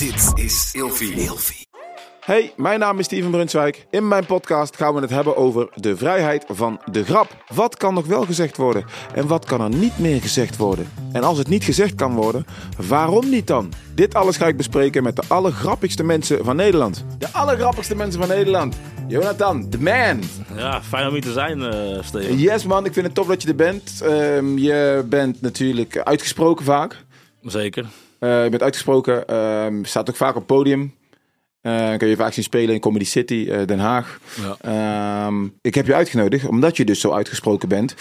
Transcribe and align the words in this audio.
Dit 0.00 0.44
is 0.44 0.70
Ilfie. 0.72 1.68
Hey, 2.20 2.52
mijn 2.56 2.78
naam 2.78 2.98
is 2.98 3.04
Steven 3.04 3.30
Brunswijk. 3.30 3.86
In 3.90 4.08
mijn 4.08 4.26
podcast 4.26 4.76
gaan 4.76 4.94
we 4.94 5.00
het 5.00 5.10
hebben 5.10 5.36
over 5.36 5.68
de 5.74 5.96
vrijheid 5.96 6.44
van 6.48 6.80
de 6.90 7.04
grap. 7.04 7.44
Wat 7.54 7.76
kan 7.76 7.94
nog 7.94 8.06
wel 8.06 8.24
gezegd 8.24 8.56
worden 8.56 8.84
en 9.14 9.26
wat 9.26 9.44
kan 9.44 9.60
er 9.60 9.68
niet 9.68 9.98
meer 9.98 10.20
gezegd 10.20 10.56
worden? 10.56 10.92
En 11.12 11.22
als 11.22 11.38
het 11.38 11.48
niet 11.48 11.64
gezegd 11.64 11.94
kan 11.94 12.14
worden, 12.14 12.46
waarom 12.88 13.28
niet 13.28 13.46
dan? 13.46 13.72
Dit 13.94 14.14
alles 14.14 14.36
ga 14.36 14.46
ik 14.46 14.56
bespreken 14.56 15.02
met 15.02 15.16
de 15.16 15.22
allergrappigste 15.28 16.02
mensen 16.02 16.44
van 16.44 16.56
Nederland. 16.56 17.04
De 17.18 17.28
allergrappigste 17.32 17.96
mensen 17.96 18.20
van 18.20 18.28
Nederland. 18.28 18.76
Jonathan, 19.08 19.68
the 19.68 19.80
man. 19.80 20.22
Ja, 20.56 20.82
fijn 20.82 21.06
om 21.06 21.12
hier 21.12 21.22
te 21.22 21.32
zijn, 21.32 21.62
eh 21.62 22.02
Steven. 22.02 22.38
Yes 22.38 22.64
man, 22.64 22.84
ik 22.84 22.92
vind 22.92 23.06
het 23.06 23.14
tof 23.14 23.26
dat 23.26 23.42
je 23.42 23.48
er 23.48 23.54
bent. 23.54 24.00
Ehm, 24.02 24.58
je 24.58 25.04
bent 25.08 25.40
natuurlijk 25.40 25.98
uitgesproken 25.98 26.64
vaak. 26.64 27.04
Zeker. 27.42 27.86
Eh, 28.20 28.44
je 28.44 28.50
bent 28.50 28.62
uitgesproken, 28.62 29.26
ehm, 29.26 29.84
staat 29.84 30.08
ook 30.10 30.16
vaak 30.16 30.36
op 30.36 30.46
podium. 30.46 30.94
Eh, 31.60 31.96
kun 31.96 32.08
je 32.08 32.16
vaak 32.16 32.32
zien 32.32 32.44
spelen 32.44 32.74
in 32.74 32.80
Comedy 32.80 33.04
City, 33.04 33.46
eh, 33.50 33.66
Den 33.66 33.78
Haag. 33.78 34.20
Ja. 34.42 34.56
Ehm, 35.26 35.44
ik 35.60 35.74
heb 35.74 35.86
je 35.86 35.94
uitgenodigd 35.94 36.46
omdat 36.46 36.76
je 36.76 36.84
dus 36.84 37.00
zo 37.00 37.12
uitgesproken 37.12 37.68
bent. 37.68 37.94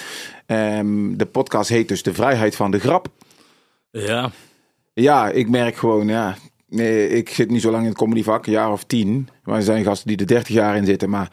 Ehm, 0.45 1.15
de 1.15 1.25
podcast 1.25 1.69
heet 1.69 1.87
dus 1.87 2.03
De 2.03 2.13
Vrijheid 2.13 2.55
van 2.55 2.71
de 2.71 2.79
Grap. 2.79 3.07
Ja, 3.91 4.31
Ja, 4.93 5.29
ik 5.29 5.49
merk 5.49 5.75
gewoon, 5.75 6.07
ja. 6.07 6.35
Nee, 6.67 7.09
ik 7.09 7.29
zit 7.29 7.49
niet 7.49 7.61
zo 7.61 7.71
lang 7.71 7.83
in 7.83 7.89
het 7.89 7.97
comedyvak, 7.97 8.45
een 8.45 8.51
jaar 8.51 8.71
of 8.71 8.83
tien. 8.83 9.29
Maar 9.43 9.55
er 9.55 9.61
zijn 9.63 9.83
gasten 9.83 10.07
die 10.07 10.17
er 10.17 10.27
30 10.27 10.53
jaar 10.53 10.75
in 10.75 10.85
zitten. 10.85 11.09
Maar 11.09 11.31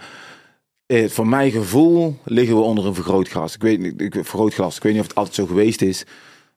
eh, 0.87 1.09
voor 1.09 1.26
mijn 1.26 1.50
gevoel 1.50 2.18
liggen 2.24 2.56
we 2.56 2.62
onder 2.62 2.87
een 2.87 2.95
vergrootglas. 2.95 3.54
Ik 3.54 3.62
weet 3.62 4.00
ik, 4.00 4.12
vergrootglas. 4.14 4.76
Ik 4.76 4.82
weet 4.82 4.92
niet 4.92 5.00
of 5.00 5.09
het 5.09 5.16
altijd 5.16 5.34
zo 5.34 5.46
geweest 5.46 5.82
is. 5.82 6.04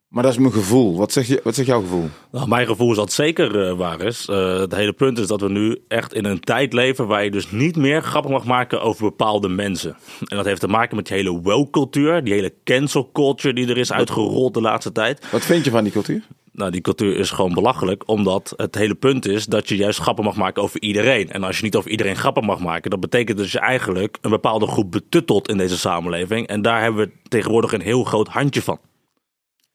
Maar 0.09 0.23
dat 0.23 0.31
is 0.31 0.37
mijn 0.37 0.53
gevoel. 0.53 0.97
Wat 0.97 1.11
zeg, 1.11 1.27
je, 1.27 1.39
wat 1.43 1.55
zegt 1.55 1.67
jouw 1.67 1.81
gevoel? 1.81 2.09
nou, 2.31 2.47
mijn 2.47 2.67
gevoel 2.67 2.89
is 2.89 2.95
dat 2.95 3.05
het 3.05 3.13
zeker 3.13 3.67
eh, 3.67 3.77
waar 3.77 4.01
is. 4.01 4.27
Eh, 4.27 4.59
het 4.59 4.75
hele 4.75 4.93
punt 4.93 5.17
is 5.17 5.27
dat 5.27 5.41
we 5.41 5.49
nu 5.49 5.81
echt 5.87 6.13
in 6.13 6.25
een 6.25 6.39
tijd 6.39 6.73
leven 6.73 7.07
waar 7.07 7.23
je 7.23 7.31
dus 7.31 7.51
niet 7.51 7.75
meer 7.75 8.01
grappen 8.01 8.31
mag 8.31 8.45
maken 8.45 8.81
over 8.81 9.03
bepaalde 9.03 9.49
mensen. 9.49 9.97
En 10.19 10.37
dat 10.37 10.45
heeft 10.45 10.59
te 10.59 10.67
maken 10.67 10.95
met 10.95 11.07
die 11.07 11.17
hele 11.17 11.41
woke 11.41 11.69
cultuur, 11.69 12.23
die 12.23 12.33
hele 12.33 12.53
cancel 12.63 13.09
culture 13.13 13.53
die 13.53 13.67
er 13.67 13.77
is 13.77 13.91
uitgerold 13.91 14.53
de 14.53 14.61
laatste 14.61 14.91
tijd. 14.91 15.31
Wat 15.31 15.45
vind 15.45 15.65
je 15.65 15.71
van 15.71 15.83
die 15.83 15.93
cultuur? 15.93 16.21
Nou, 16.51 16.71
die 16.71 16.81
cultuur 16.81 17.17
is 17.17 17.31
gewoon 17.31 17.53
belachelijk, 17.53 18.07
omdat 18.07 18.53
het 18.55 18.75
hele 18.75 18.95
punt 18.95 19.25
is 19.27 19.45
dat 19.45 19.69
je 19.69 19.75
juist 19.75 19.99
grappen 19.99 20.23
mag 20.23 20.35
maken 20.35 20.63
over 20.63 20.81
iedereen. 20.81 21.29
En 21.29 21.43
als 21.43 21.57
je 21.57 21.63
niet 21.63 21.75
over 21.75 21.91
iedereen 21.91 22.15
grappen 22.15 22.45
mag 22.45 22.59
maken, 22.59 22.89
dat 22.89 22.99
betekent 22.99 23.37
dus 23.37 23.51
je 23.51 23.59
eigenlijk 23.59 24.17
een 24.21 24.29
bepaalde 24.29 24.67
groep 24.67 24.91
betuttelt 24.91 25.49
in 25.49 25.57
deze 25.57 25.77
samenleving. 25.77 26.47
En 26.47 26.61
daar 26.61 26.81
hebben 26.81 27.05
we 27.05 27.11
tegenwoordig 27.27 27.73
een 27.73 27.81
heel 27.81 28.03
groot 28.03 28.27
handje 28.27 28.61
van. 28.61 28.79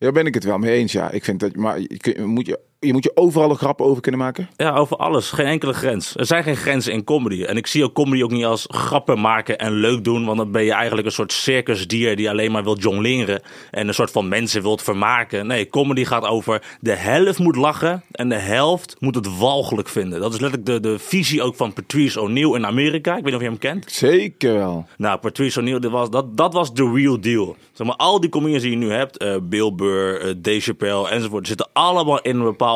Daar 0.05 0.13
ben 0.13 0.27
ik 0.27 0.35
het 0.35 0.45
wel 0.45 0.59
mee 0.59 0.73
eens, 0.73 0.93
ja. 0.93 1.11
Ik 1.11 1.25
vind 1.25 1.41
dat, 1.41 1.57
maar 1.57 1.81
je, 1.81 2.23
moet 2.25 2.47
je, 2.47 2.61
je 2.79 2.93
moet 2.93 3.05
je 3.05 3.17
overal 3.17 3.51
een 3.51 3.57
grap 3.57 3.81
over 3.81 4.03
kunnen 4.03 4.21
maken. 4.21 4.49
Ja, 4.57 4.77
over 4.77 4.97
alles. 4.97 5.31
Geen 5.31 5.47
enkele 5.47 5.73
grens. 5.73 6.17
Er 6.17 6.27
zijn 6.27 6.43
geen 6.43 6.57
grenzen 6.57 6.93
in 6.93 7.05
comedy. 7.05 7.45
En 7.45 7.57
ik 7.57 7.67
zie 7.67 7.85
ook 7.85 7.93
comedy 7.93 8.23
ook 8.23 8.31
niet 8.31 8.45
als 8.45 8.65
grappen 8.69 9.21
maken 9.21 9.59
en 9.59 9.73
leuk 9.73 10.05
doen. 10.05 10.25
Want 10.25 10.39
dan 10.39 10.51
ben 10.51 10.65
je 10.65 10.73
eigenlijk 10.73 11.07
een 11.07 11.13
soort 11.13 11.33
circusdier 11.33 12.17
die 12.17 12.31
alleen 12.31 12.53
maar 12.53 12.65
wil 12.65 12.79
jongleren. 12.79 13.43
En 13.71 13.89
een 13.89 13.95
soort 13.95 14.11
van 14.11 14.29
mensen 14.29 14.63
wilt 14.63 14.83
vermaken. 14.83 15.47
Nee, 15.47 15.69
comedy 15.69 16.05
gaat 16.05 16.27
over 16.27 16.63
de 16.81 16.95
helft 16.95 17.39
moet 17.39 17.57
lachen 17.57 18.03
en 18.11 18.29
de 18.29 18.35
helft 18.35 18.97
moet 18.99 19.15
het 19.15 19.39
walgelijk 19.39 19.89
vinden. 19.89 20.21
Dat 20.21 20.35
is 20.35 20.41
letterlijk 20.41 20.67
de, 20.67 20.91
de 20.91 20.99
visie 20.99 21.43
ook 21.43 21.57
van 21.57 21.73
Patrice 21.73 22.21
O'Neill 22.21 22.55
in 22.55 22.67
Amerika. 22.67 23.17
Ik 23.17 23.23
weet 23.23 23.25
niet 23.25 23.35
of 23.35 23.41
je 23.41 23.49
hem 23.49 23.59
kent. 23.59 23.93
Zeker 23.93 24.55
wel. 24.55 24.87
Nou, 24.97 25.19
Patrice 25.19 25.61
O'Neill, 25.61 25.79
dat 25.79 25.91
was, 25.91 26.11
dat, 26.11 26.37
dat 26.37 26.53
was 26.53 26.75
de 26.75 26.91
real 26.95 27.21
deal. 27.21 27.57
Zeg 27.73 27.87
maar, 27.87 27.97
al 27.97 28.21
die 28.21 28.31
comedians 28.31 28.63
die 28.63 28.71
je 28.71 28.77
nu 28.77 28.91
hebt, 28.91 29.17
eh, 29.17 29.37
Bill 29.43 29.73
Burr, 29.75 30.21
eh, 30.21 30.35
Dave 30.37 30.61
Chappelle 30.61 31.09
enzovoort, 31.09 31.47
zitten 31.47 31.69
allemaal 31.73 32.21
in 32.21 32.37
een 32.37 32.45
bepaalde 32.45 32.74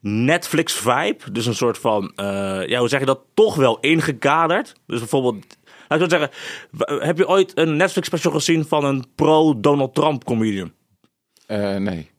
Netflix-vibe. 0.00 1.30
Dus 1.32 1.46
een 1.46 1.54
soort 1.54 1.78
van, 1.78 2.12
eh, 2.16 2.66
ja, 2.66 2.78
hoe 2.78 2.88
zeg 2.88 3.00
je 3.00 3.06
dat, 3.06 3.20
toch 3.34 3.54
wel 3.54 3.78
ingekaderd. 3.80 4.74
Dus 4.86 4.98
bijvoorbeeld, 4.98 5.56
laat 5.88 6.00
ik 6.00 6.10
zeggen, 6.10 6.30
heb 7.06 7.18
je 7.18 7.28
ooit 7.28 7.58
een 7.58 7.76
Netflix-special 7.76 8.32
gezien 8.32 8.64
van 8.64 8.84
een 8.84 9.04
pro-Donald 9.14 9.94
Trump 9.94 10.24
comedian? 10.24 10.72
Eh, 11.46 11.76
nee. 11.76 12.10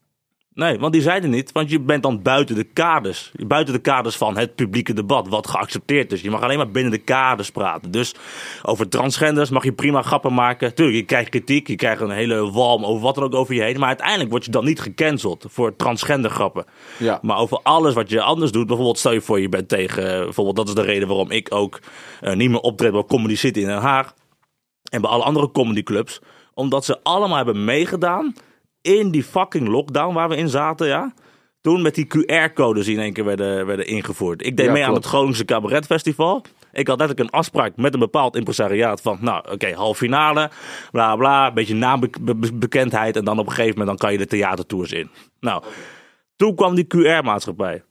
Nee, 0.56 0.80
want 0.80 0.94
die 0.94 1.02
zeiden 1.02 1.30
niet, 1.30 1.52
want 1.52 1.70
je 1.70 1.80
bent 1.80 2.04
dan 2.04 2.22
buiten 2.22 2.56
de 2.56 2.64
kaders. 2.64 3.32
Buiten 3.48 3.74
de 3.74 3.80
kaders 3.80 4.16
van 4.16 4.38
het 4.38 4.56
publieke 4.56 4.94
debat, 4.94 5.28
wat 5.28 5.48
geaccepteerd 5.48 6.12
is. 6.12 6.22
Je 6.22 6.30
mag 6.30 6.42
alleen 6.42 6.58
maar 6.58 6.72
binnen 6.72 6.92
de 6.92 6.98
kaders 6.98 7.52
praten. 7.52 7.92
Dus 7.92 8.16
over 8.64 8.90
transgenders 8.90 9.50
mag 9.50 9.64
je 9.64 9.74
prima 9.74 10.02
grappen 10.02 10.34
maken. 10.34 10.76
Tuurlijk, 10.76 10.98
je 10.98 11.04
krijgt 11.04 11.30
kritiek, 11.30 11.68
je 11.68 11.76
krijgt 11.76 12.02
een 12.02 12.10
hele 12.10 12.52
walm 12.52 12.86
over 12.86 13.02
wat 13.02 13.18
er 13.18 13.24
ook 13.24 13.36
over 13.36 13.56
je 13.56 13.62
heen. 13.62 13.80
Maar 13.80 13.88
uiteindelijk 13.88 14.30
word 14.30 14.46
je 14.46 14.52
dan 14.52 14.66
niet 14.66 14.80
gecanceld 14.80 15.46
voor 15.50 15.76
transgender 15.76 16.32
grappen. 16.32 16.66
Ja. 16.98 17.20
Maar 17.22 17.38
over 17.38 17.60
alles 17.64 17.94
wat 17.94 18.10
je 18.10 18.22
anders 18.22 18.52
doet, 18.52 18.68
bijvoorbeeld 18.68 18.98
stel 18.98 19.14
je 19.14 19.22
voor 19.22 19.40
je 19.40 19.50
bent 19.50 19.70
tegen, 19.70 20.24
bijvoorbeeld 20.24 20.56
dat 20.56 20.68
is 20.68 20.74
de 20.74 20.82
reden 20.82 21.08
waarom 21.08 21.32
ik 21.32 21.54
ook 21.54 21.80
eh, 22.22 22.36
niet 22.36 22.50
meer 22.50 22.60
optreed 22.60 22.92
bij 22.92 23.04
Comedy 23.04 23.36
City 23.36 23.60
in 23.60 23.68
Den 23.68 23.78
Haag. 23.78 24.14
En 24.90 25.02
bij 25.02 25.10
alle 25.10 25.24
andere 25.24 25.52
comedyclubs. 25.52 26.22
Omdat 26.54 26.86
ze 26.86 27.00
allemaal 27.04 27.38
hebben 27.38 27.66
meegedaan 27.66 28.34
in 28.86 29.12
die 29.12 29.24
fucking 29.24 29.68
lockdown 29.68 30.14
waar 30.14 30.30
we 30.30 30.36
in 30.36 30.50
zaten, 30.50 30.88
ja. 30.88 31.14
Toen 31.62 31.82
met 31.82 31.96
die 31.96 32.08
QR-codes 32.08 32.86
die 32.86 32.96
in 32.96 33.02
één 33.02 33.14
keer 33.14 33.26
werden, 33.26 33.66
werden 33.66 33.88
ingevoerd. 33.88 34.46
Ik 34.46 34.58
deed 34.58 34.66
Ja, 34.66 34.72
mee 34.72 34.86
aan 34.86 34.94
het 34.94 35.06
Groningse 35.06 35.46
Cabaret 35.46 35.86
Festival. 35.86 36.44
Ik 36.72 36.88
had 36.88 37.00
letterlijk 37.00 37.30
een 37.30 37.40
afspraak 37.40 37.76
met 37.76 37.94
een 37.94 38.00
bepaald 38.00 38.36
impresariaat 38.36 39.02
van, 39.02 39.18
nou, 39.22 39.52
oké, 39.52 39.74
halve 39.74 39.98
finale, 39.98 40.50
bla 40.92 41.16
bla, 41.16 41.48
een 41.48 41.54
beetje 41.54 41.76
naambekendheid 41.76 43.16
en 43.16 43.26
dan 43.26 43.40
op 43.40 43.46
een 43.46 43.52
gegeven 43.52 43.80
moment 43.80 43.88
dan 43.88 43.98
kan 43.98 44.12
je 44.12 44.18
de 44.18 44.28
theatertours 44.28 44.92
in. 44.92 45.10
Nou, 45.40 45.64
toen 46.36 46.56
kwam 46.56 46.76
die 46.76 46.88
QR-maatschappij. 46.88 47.84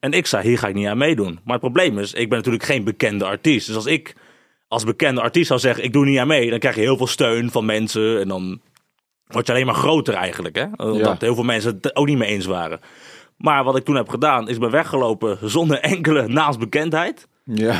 En 0.00 0.12
ik 0.12 0.26
zei, 0.26 0.46
hier 0.48 0.58
ga 0.58 0.68
ik 0.68 0.74
niet 0.74 0.86
aan 0.86 0.98
meedoen. 0.98 1.40
Maar 1.44 1.52
het 1.52 1.60
probleem 1.60 1.98
is, 1.98 2.12
ik 2.12 2.28
ben 2.28 2.38
natuurlijk 2.38 2.64
geen 2.64 2.84
bekende 2.84 3.24
artiest. 3.24 3.66
Dus 3.66 3.76
als 3.76 3.86
ik 3.86 4.14
als 4.68 4.84
bekende 4.84 5.20
artiest 5.20 5.46
zou 5.46 5.60
zeggen, 5.60 5.84
ik 5.84 5.92
doe 5.92 6.04
niet 6.04 6.18
aan 6.18 6.26
mee, 6.26 6.50
dan 6.50 6.58
krijg 6.58 6.74
je 6.74 6.80
heel 6.80 6.96
veel 6.96 7.06
steun 7.06 7.50
van 7.50 7.64
mensen 7.64 8.20
en 8.20 8.28
dan 8.28 8.60
word 9.26 9.46
je 9.46 9.52
alleen 9.52 9.66
maar 9.66 9.74
groter 9.74 10.14
eigenlijk. 10.14 10.56
Hè? 10.56 10.66
Omdat 10.76 10.96
Ja. 11.00 11.16
heel 11.18 11.34
veel 11.34 11.44
mensen 11.44 11.78
het 11.82 11.96
ook 11.96 12.06
niet 12.06 12.18
mee 12.18 12.28
eens 12.28 12.46
waren. 12.46 12.80
Maar 13.36 13.64
wat 13.64 13.76
ik 13.76 13.84
toen 13.84 13.94
heb 13.96 14.08
gedaan, 14.08 14.48
is 14.48 14.58
ben 14.58 14.70
weggelopen 14.70 15.38
zonder 15.42 15.78
enkele 15.94 16.28
naamsbekendheid. 16.28 17.28
Ja. 17.44 17.74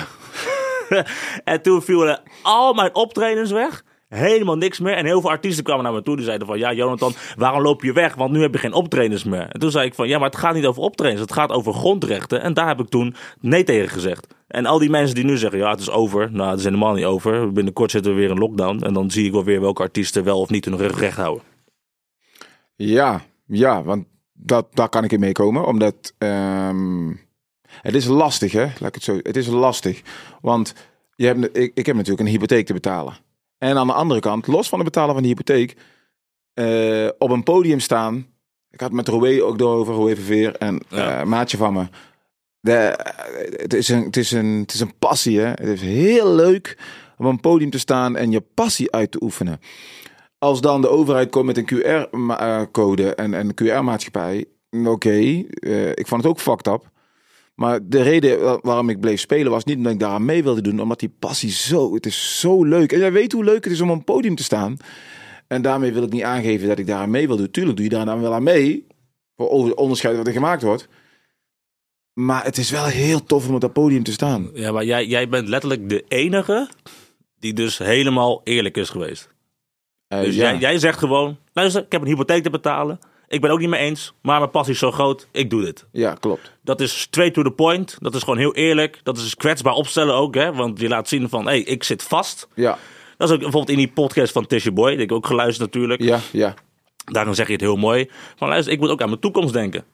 En 1.44 1.62
toen 1.62 1.83
vielen 1.83 2.21
al 2.43 2.72
mijn 2.75 2.94
optredens 2.94 3.50
weg. 3.50 3.84
Helemaal 4.14 4.56
niks 4.56 4.80
meer. 4.80 4.94
En 4.94 5.04
heel 5.04 5.20
veel 5.20 5.30
artiesten 5.30 5.64
kwamen 5.64 5.84
naar 5.84 5.92
me 5.92 6.02
toe. 6.02 6.16
Die 6.16 6.25
zeiden 6.25 6.47
van, 6.47 6.58
ja 6.58 6.72
Jonathan, 6.72 7.12
waarom 7.36 7.62
loop 7.62 7.82
je 7.82 7.92
weg? 7.92 8.14
Want 8.14 8.32
nu 8.32 8.41
heb 8.41 8.52
je 8.52 8.58
geen 8.58 8.72
optredens 8.72 9.25
meer. 9.25 9.48
En 9.48 9.60
toen 9.60 9.70
zei 9.70 9.86
ik 9.86 9.94
van, 9.94 10.08
ja, 10.08 10.19
maar 10.19 10.28
het 10.28 10.38
gaat 10.38 10.54
niet 10.54 10.66
over 10.66 10.82
optredens. 10.82 11.20
Het 11.20 11.32
gaat 11.32 11.50
over 11.50 11.72
grondrechten. 11.72 12.42
En 12.42 12.54
daar 12.54 12.69
heb 12.69 12.80
ik 12.80 12.88
toen 12.88 13.14
nee 13.41 13.64
tegen 13.64 13.88
gezegd. 13.88 14.26
En 14.47 14.66
al 14.66 14.78
die 14.78 14.91
mensen 14.91 15.14
die 15.14 15.24
nu 15.24 15.36
zeggen, 15.36 15.58
ja, 15.58 15.70
het 15.70 15.80
is 15.80 15.91
over. 15.91 16.32
Nou, 16.32 16.50
het 16.50 16.58
is 16.58 16.64
helemaal 16.64 16.94
niet 16.94 17.04
over. 17.04 17.53
Binnenkort 17.53 17.91
zitten 17.91 18.14
we 18.14 18.19
weer 18.19 18.30
in 18.30 18.38
lockdown. 18.38 18.82
En 18.82 18.92
dan 18.92 19.10
zie 19.10 19.26
ik 19.26 19.32
wel 19.32 19.44
weer 19.44 19.60
welke 19.60 19.82
artiesten 19.82 20.24
wel 20.24 20.41
of 20.41 20.50
niet 20.50 20.64
hun 20.64 20.76
rug 20.76 21.00
recht 21.00 21.16
houden. 21.16 21.44
Ja, 22.76 23.22
ja, 23.47 23.82
want 23.82 24.06
dat, 24.32 24.66
daar 24.72 24.88
kan 24.88 25.04
ik 25.04 25.12
in 25.12 25.20
meekomen. 25.20 25.66
Omdat 25.66 26.14
ehm, 26.19 27.08
het 27.80 27.94
is 27.94 28.06
lastig, 28.06 28.53
hè? 28.53 28.64
Laat 28.64 28.88
ik 28.88 28.94
het 28.94 29.03
zo. 29.03 29.19
Het 29.22 29.36
is 29.36 29.47
lastig. 29.47 30.03
Want 30.41 30.74
je 31.14 31.26
hebt, 31.26 31.56
ik, 31.58 31.70
ik 31.74 31.86
heb 31.86 31.97
natuurlijk 31.97 32.22
een 32.22 32.32
hypotheek 32.32 32.66
te 32.66 32.72
betalen. 32.72 33.14
En 33.59 33.76
aan 33.78 33.87
de 33.87 33.92
andere 33.92 34.20
kant, 34.20 34.47
los 34.47 34.69
van 34.69 34.78
het 34.78 34.87
betalen 34.88 35.15
van 35.15 35.22
de 35.22 35.28
hypotheek, 35.28 35.76
eh, 36.54 37.09
op 37.19 37.31
een 37.31 37.42
podium 37.42 37.81
staan. 37.81 38.26
Ik 38.70 38.81
had 38.81 38.92
met 38.92 39.09
Roué 39.09 39.42
ook 39.42 39.59
door 39.59 39.75
over, 39.76 39.94
Roué 39.94 40.15
Verveer 40.15 40.56
en 40.56 40.81
Ja. 40.88 41.20
eh, 41.20 41.26
maatje 41.26 41.56
van 41.56 41.72
me. 41.72 41.87
De, 42.60 42.98
het, 43.56 43.75
is 43.75 43.88
een, 43.88 44.03
het, 44.04 44.16
is 44.16 44.31
een, 44.31 44.47
het 44.60 44.75
is 44.75 44.81
een 44.81 44.98
passie, 44.98 45.38
hè? 45.41 45.47
Het 45.47 45.60
is 45.69 45.81
heel 45.81 46.34
leuk 46.34 46.78
om 47.16 47.26
op 47.26 47.32
een 47.32 47.41
podium 47.41 47.70
te 47.70 47.78
staan 47.78 48.16
en 48.16 48.31
je 48.31 48.41
passie 48.41 48.92
uit 48.92 49.10
te 49.10 49.22
oefenen. 49.22 49.60
Als 50.38 50.60
dan 50.60 50.81
de 50.81 50.88
overheid 50.88 51.31
komt 51.31 51.47
met 51.47 51.56
een 51.56 51.69
QR-code 51.75 53.15
en 53.15 53.32
een 53.32 53.54
QR-maatschappij, 53.54 54.44
oké, 54.84 55.10
eh, 55.10 55.88
ik 55.91 56.06
vond 56.06 56.22
het 56.22 56.31
ook 56.31 56.41
fucked 56.41 56.66
up. 56.66 56.91
Maar 57.54 57.80
de 57.83 58.03
reden 58.03 58.41
wa- 58.42 58.59
waarom 58.62 58.89
ik 58.89 59.01
bleef 59.01 59.21
spelen 59.21 59.51
was 59.53 59.65
niet 59.65 59.77
omdat 59.77 59.92
ik 59.92 59.98
daaraan 59.98 60.24
mee 60.24 60.42
wilde 60.42 60.60
doen, 60.62 60.80
omdat 60.80 61.01
die 61.01 61.15
passie 61.18 61.51
zo, 61.51 61.95
het 61.95 62.06
is 62.06 62.41
zo 62.41 62.65
leuk. 62.65 62.92
En 62.92 62.98
jij 62.98 63.12
weet 63.12 63.33
hoe 63.33 63.45
leuk 63.45 63.65
het 63.65 63.72
is 63.72 63.80
om 63.80 63.91
op 63.91 63.97
een 63.97 64.04
podium 64.04 64.34
te 64.34 64.42
staan. 64.42 64.77
En 65.48 65.62
daarmee 65.62 65.92
wil 65.92 66.03
ik 66.03 66.12
niet 66.12 66.22
aangeven 66.22 66.68
dat 66.68 66.78
ik 66.78 66.86
daaraan 66.86 67.10
mee 67.10 67.27
wil 67.27 67.36
doen. 67.36 67.51
Tuurlijk 67.51 67.77
doe 67.77 67.84
je 67.86 67.92
daar 67.92 68.04
dan 68.04 68.21
wel 68.21 68.34
aan 68.34 68.42
mee, 68.42 68.86
voor 69.36 69.48
o- 69.51 69.71
onderscheid 69.71 70.16
wat 70.16 70.27
er 70.27 70.33
gemaakt 70.33 70.62
wordt. 70.62 70.89
Maar 72.12 72.45
het 72.45 72.59
is 72.59 72.71
wel 72.71 72.84
heel 72.84 73.24
tof 73.24 73.48
om 73.48 73.54
op 73.54 73.60
dat 73.60 73.72
podium 73.72 74.03
te 74.03 74.12
staan. 74.12 74.51
Ja, 74.54 74.72
maar 74.72 74.84
jij, 74.84 75.06
jij 75.06 75.28
bent 75.28 75.48
letterlijk 75.48 75.89
de 75.89 76.04
enige 76.09 76.68
die 77.39 77.53
dus 77.53 77.78
helemaal 77.78 78.41
eerlijk 78.45 78.77
is 78.77 78.89
geweest. 78.91 79.28
Eh, 80.09 80.21
Dus 80.21 80.34
ja. 80.34 80.42
jij, 80.51 80.59
jij 80.59 80.78
zegt 80.78 80.98
gewoon, 80.98 81.36
luister, 81.53 81.83
ik 81.84 81.92
heb 81.92 82.01
een 82.01 82.06
hypotheek 82.06 82.42
te 82.42 82.51
betalen. 82.51 82.98
Ik 83.28 83.41
ben 83.41 83.50
ook 83.50 83.59
niet 83.59 83.68
mee 83.68 83.80
eens, 83.80 84.12
maar 84.22 84.38
mijn 84.38 84.50
passie 84.50 84.72
is 84.74 84.78
zo 84.80 84.91
groot, 84.91 85.26
ik 85.32 85.50
doe 85.50 85.62
dit. 85.65 85.84
ja, 85.92 86.15
klopt. 86.15 86.53
Dat 86.62 86.80
is 86.80 87.00
straight 87.00 87.34
to 87.34 87.42
the 87.42 87.50
point. 87.50 87.97
Dat 88.00 88.15
is 88.15 88.22
gewoon 88.22 88.38
heel 88.38 88.54
eerlijk. 88.54 89.00
Dat 89.03 89.16
is 89.16 89.34
kwetsbaar 89.34 89.72
opstellen 89.74 90.15
ook, 90.15 90.34
hè. 90.34 90.53
Want 90.53 90.80
je 90.80 90.88
laat 90.88 91.09
zien 91.09 91.28
van, 91.28 91.42
hé, 91.44 91.50
hey, 91.50 91.60
ik 91.60 91.82
zit 91.84 92.03
vast. 92.03 92.48
Ja, 92.54 92.78
Dat 93.16 93.28
is 93.28 93.34
ook 93.34 93.41
bijvoorbeeld 93.41 93.71
in 93.78 93.84
die 93.84 93.92
podcast 93.92 94.32
van 94.32 94.47
Tisha 94.47 94.71
Boy. 94.71 94.91
Die 94.91 95.04
ik 95.04 95.12
ook 95.12 95.26
geluisterd 95.26 95.72
natuurlijk. 95.72 96.03
ja, 96.03 96.21
ja. 96.32 96.54
Daarin 97.04 97.34
zeg 97.34 97.47
je 97.47 97.53
het 97.53 97.60
heel 97.60 97.76
mooi. 97.76 98.10
Van 98.36 98.48
luister, 98.48 98.72
ik 98.72 98.80
moet 98.80 98.88
ook 98.91 99.03
aan 99.03 99.09
mijn 99.09 99.21
toekomst 99.21 99.53
denken. 99.53 99.84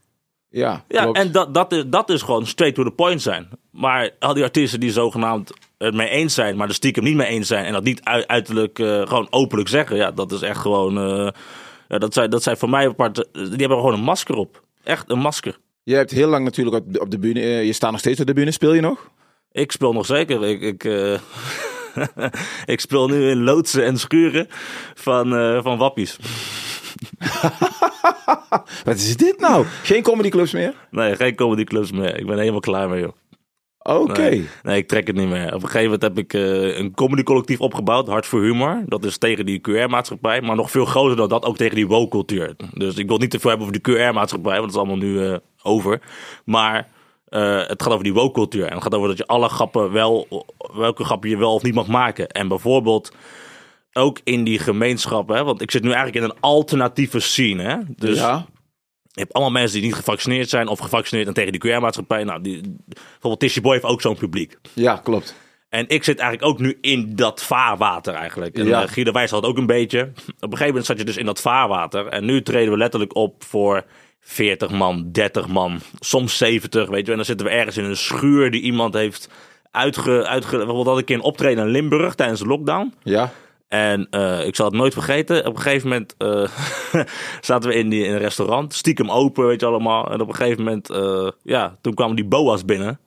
Ja, 0.49 0.85
Ja, 0.88 1.03
klopt. 1.03 1.19
en 1.19 1.33
dat, 1.33 1.55
dat, 1.55 1.73
is, 1.73 1.83
dat 1.87 2.11
is 2.11 2.23
gewoon 2.23 2.47
straight 2.47 2.76
to 2.76 2.85
the 2.85 2.91
point 2.91 3.23
zijn. 3.23 3.49
Maar 3.71 4.11
al 4.19 4.35
die 4.35 4.43
artiesten 4.43 4.81
die 4.81 4.93
zogenaamd 4.93 5.53
het 5.79 5.94
mee 5.94 6.09
eens 6.09 6.35
zijn, 6.35 6.56
maar 6.56 6.69
er 6.69 6.75
stiekem 6.75 7.05
niet 7.05 7.15
mee 7.17 7.26
eens 7.26 7.47
zijn. 7.47 7.65
En 7.65 7.73
dat 7.73 7.83
niet 7.85 8.00
ui- 8.05 8.25
uiterlijk 8.26 8.79
eh, 8.79 9.06
gewoon 9.06 9.26
openlijk 9.31 9.69
zeggen. 9.69 9.97
Ja, 9.97 10.11
dat 10.11 10.33
is 10.33 10.43
echt 10.43 10.59
gewoon. 10.61 10.99
eh, 10.99 11.29
ja, 11.91 11.99
dat, 11.99 12.15
zijn, 12.15 12.31
dat 12.31 12.43
zijn 12.43 12.57
voor 12.57 12.71
mij 12.71 12.89
apart. 12.89 13.15
Die 13.33 13.43
hebben 13.57 13.79
gewoon 13.79 13.93
een 13.93 14.01
masker 14.03 14.35
op. 14.35 14.63
Echt 14.85 15.11
een 15.11 15.19
masker. 15.19 15.59
Je 15.83 15.95
hebt 15.95 16.11
heel 16.11 16.29
lang 16.29 16.45
natuurlijk 16.45 16.77
op 16.77 16.93
de, 16.93 17.01
op 17.01 17.11
de 17.11 17.19
bühne. 17.19 17.41
eh, 17.41 17.65
je 17.65 17.73
staat 17.73 17.91
nog 17.91 18.01
steeds 18.01 18.21
op 18.21 18.27
de 18.27 18.33
bühne. 18.33 18.51
Speel 18.51 18.75
je 18.75 18.81
nog? 18.81 19.11
Ik 19.53 19.73
speel 19.73 19.93
nog 19.93 20.07
zeker. 20.07 20.45
Ik, 20.45 20.61
ik, 20.61 20.85
eh, 20.85 21.19
ik 22.75 22.81
speel 22.81 23.09
nu 23.09 23.29
in 23.31 23.43
loodsen 23.43 23.85
en 23.85 23.99
schuren 23.99 24.47
van, 24.95 25.37
eh, 25.37 25.63
van 25.63 25.79
wappies. 25.79 26.17
Wat 28.85 28.97
is 28.97 29.17
dit 29.17 29.41
nou? 29.41 29.67
Geen 29.83 30.03
comedyclubs 30.03 30.53
meer? 30.53 30.75
Nee, 30.91 31.17
geen 31.17 31.35
comedyclubs 31.35 31.93
meer. 31.93 32.19
Ik 32.19 32.27
ben 32.27 32.39
helemaal 32.39 32.61
klaar 32.61 32.89
mee, 32.89 33.01
joh. 33.01 33.13
Oké. 33.82 34.21
Nee, 34.21 34.49
nee, 34.62 34.77
ik 34.77 34.88
trek 34.88 35.06
het 35.06 35.17
niet 35.17 35.29
meer. 35.29 35.47
Op 35.47 35.62
een 35.62 35.69
gegeven 35.69 35.82
moment 35.82 36.03
heb 36.03 36.19
ik 36.19 36.35
eh, 36.35 36.79
een 36.79 36.94
comedycollectief 36.94 37.61
opgebouwd, 37.61 38.09
Hart 38.09 38.27
voor 38.27 38.43
Humor. 38.43 38.82
Dat 38.87 39.05
is 39.05 39.19
tegen 39.19 39.47
die 39.47 39.61
QR-maatschappij, 39.61 40.41
maar 40.41 40.56
nog 40.56 40.71
veel 40.71 40.85
groter 40.85 41.17
dan 41.17 41.29
dat 41.29 41.44
ook 41.44 41.56
tegen 41.56 41.75
die 41.75 41.87
woke-cultuur. 41.87 42.55
Dus 42.75 42.97
ik 42.97 43.09
wil 43.09 43.19
niet 43.19 43.31
te 43.31 43.41
veel 43.41 43.50
hebben 43.50 43.69
over 43.69 43.81
de 43.82 43.93
QR-maatschappij, 43.93 44.61
want 44.61 44.62
dat 44.62 44.71
is 44.71 44.77
allemaal 44.77 45.09
nu 45.09 45.27
eh, 45.27 45.37
over. 45.62 46.00
Maar 46.44 46.88
eh, 47.29 47.67
het 47.67 47.82
gaat 47.82 47.93
over 47.93 48.05
die 48.05 48.15
woke-cultuur. 48.15 48.67
En 48.67 48.75
het 48.75 48.82
gaat 48.82 48.94
over 48.94 49.09
dat 49.09 49.19
je 49.19 49.27
alle 49.27 49.49
grappen 49.49 49.93
wel, 49.93 50.47
welke 50.75 51.05
grappen 51.05 51.31
je 51.31 51.37
wel 51.37 51.55
of 51.55 51.62
niet 51.62 51.75
mag 51.75 51.87
maken. 51.87 52.29
En 52.29 52.49
bijvoorbeeld 52.49 53.12
ook 53.93 54.21
in 54.25 54.44
die 54.44 54.59
gemeenschappen, 54.59 55.37
hè, 55.37 55.44
want 55.44 55.62
ik 55.62 55.71
zit 55.71 55.83
nu 55.83 55.93
eigenlijk 55.93 56.25
in 56.25 56.31
een 56.31 56.41
alternatieve 56.41 57.21
scene. 57.21 57.62
Hè? 57.62 57.76
Dus 57.97 58.19
ja. 58.19 58.47
Je 59.21 59.27
hebt 59.27 59.33
allemaal 59.37 59.61
mensen 59.61 59.79
die 59.79 59.87
niet 59.87 59.97
gevaccineerd 59.99 60.49
zijn 60.49 60.69
of 60.69 60.79
gevaccineerd 60.79 61.29
en 61.29 61.35
tegen 61.35 61.53
die 61.53 61.61
QR-maatschappij. 61.61 62.25
Nou, 62.25 62.43
die, 62.43 62.61
bijvoorbeeld 62.87 63.41
Tishy 63.41 63.61
Boy 63.61 63.73
heeft 63.73 63.85
ook 63.85 64.01
zo'n 64.01 64.17
publiek. 64.17 64.59
ja, 64.75 64.97
klopt. 64.97 65.35
En 65.69 65.89
ik 65.89 66.05
zit 66.05 66.19
eigenlijk 66.19 66.51
ook 66.51 66.59
nu 66.59 66.79
in 66.81 67.17
dat 67.17 67.43
vaarwater 67.43 68.15
eigenlijk. 68.15 68.59
En 68.59 68.67
Ja. 68.67 68.81
ja. 68.81 68.87
Guido 68.87 69.13
Wijs 69.13 69.31
had 69.31 69.45
ook 69.45 69.57
een 69.57 69.67
beetje. 69.67 70.01
Op 70.01 70.27
een 70.27 70.51
gegeven 70.51 70.67
moment 70.67 70.87
zat 70.87 70.99
je 70.99 71.05
dus 71.05 71.17
in 71.17 71.27
dat 71.27 71.41
vaarwater. 71.41 72.07
En 72.07 72.25
nu 72.25 72.43
treden 72.43 72.73
we 72.73 72.79
letterlijk 72.79 73.15
op 73.15 73.45
voor 73.45 73.85
40 74.21 74.71
man, 74.71 75.13
30 75.13 75.49
man, 75.49 75.81
soms 76.01 76.37
70, 76.37 76.89
weet 76.89 77.05
je. 77.05 77.11
En 77.11 77.17
dan 77.17 77.27
zitten 77.27 77.47
we 77.47 77.53
ergens 77.53 77.77
in 77.77 77.85
een 77.85 77.97
schuur 77.97 78.51
die 78.51 78.61
iemand 78.61 78.95
heeft 78.95 79.29
uitge... 79.71 80.27
uitge 80.27 80.57
bijvoorbeeld 80.57 80.87
had 80.87 80.99
ik 80.99 81.11
een 81.11 81.21
optreden 81.21 81.65
in 81.65 81.71
Limburg 81.71 82.15
tijdens 82.15 82.41
de 82.41 82.47
lockdown. 82.47 82.95
Ja. 83.03 83.33
En 83.71 84.07
eh, 84.11 84.47
ik 84.47 84.57
zal 84.57 84.67
het 84.67 84.75
nooit 84.75 84.93
vergeten. 84.93 85.47
Op 85.47 85.57
een 85.57 85.63
gegeven 85.63 85.89
moment 85.89 86.15
eh, 86.19 87.03
zaten 87.41 87.71
we 87.71 87.77
in, 87.77 87.89
die, 87.89 88.05
in 88.05 88.13
een 88.13 88.19
restaurant. 88.19 88.75
Stiekem 88.75 89.11
open, 89.11 89.47
weet 89.47 89.61
je 89.61 89.67
allemaal. 89.67 90.11
En 90.11 90.21
op 90.21 90.29
een 90.29 90.35
gegeven 90.35 90.65
moment, 90.65 90.91
eh, 90.91 91.29
ja, 91.43 91.77
toen 91.81 91.95
kwamen 91.95 92.17
die 92.17 92.25
boa's 92.25 92.65
binnen. 92.65 93.01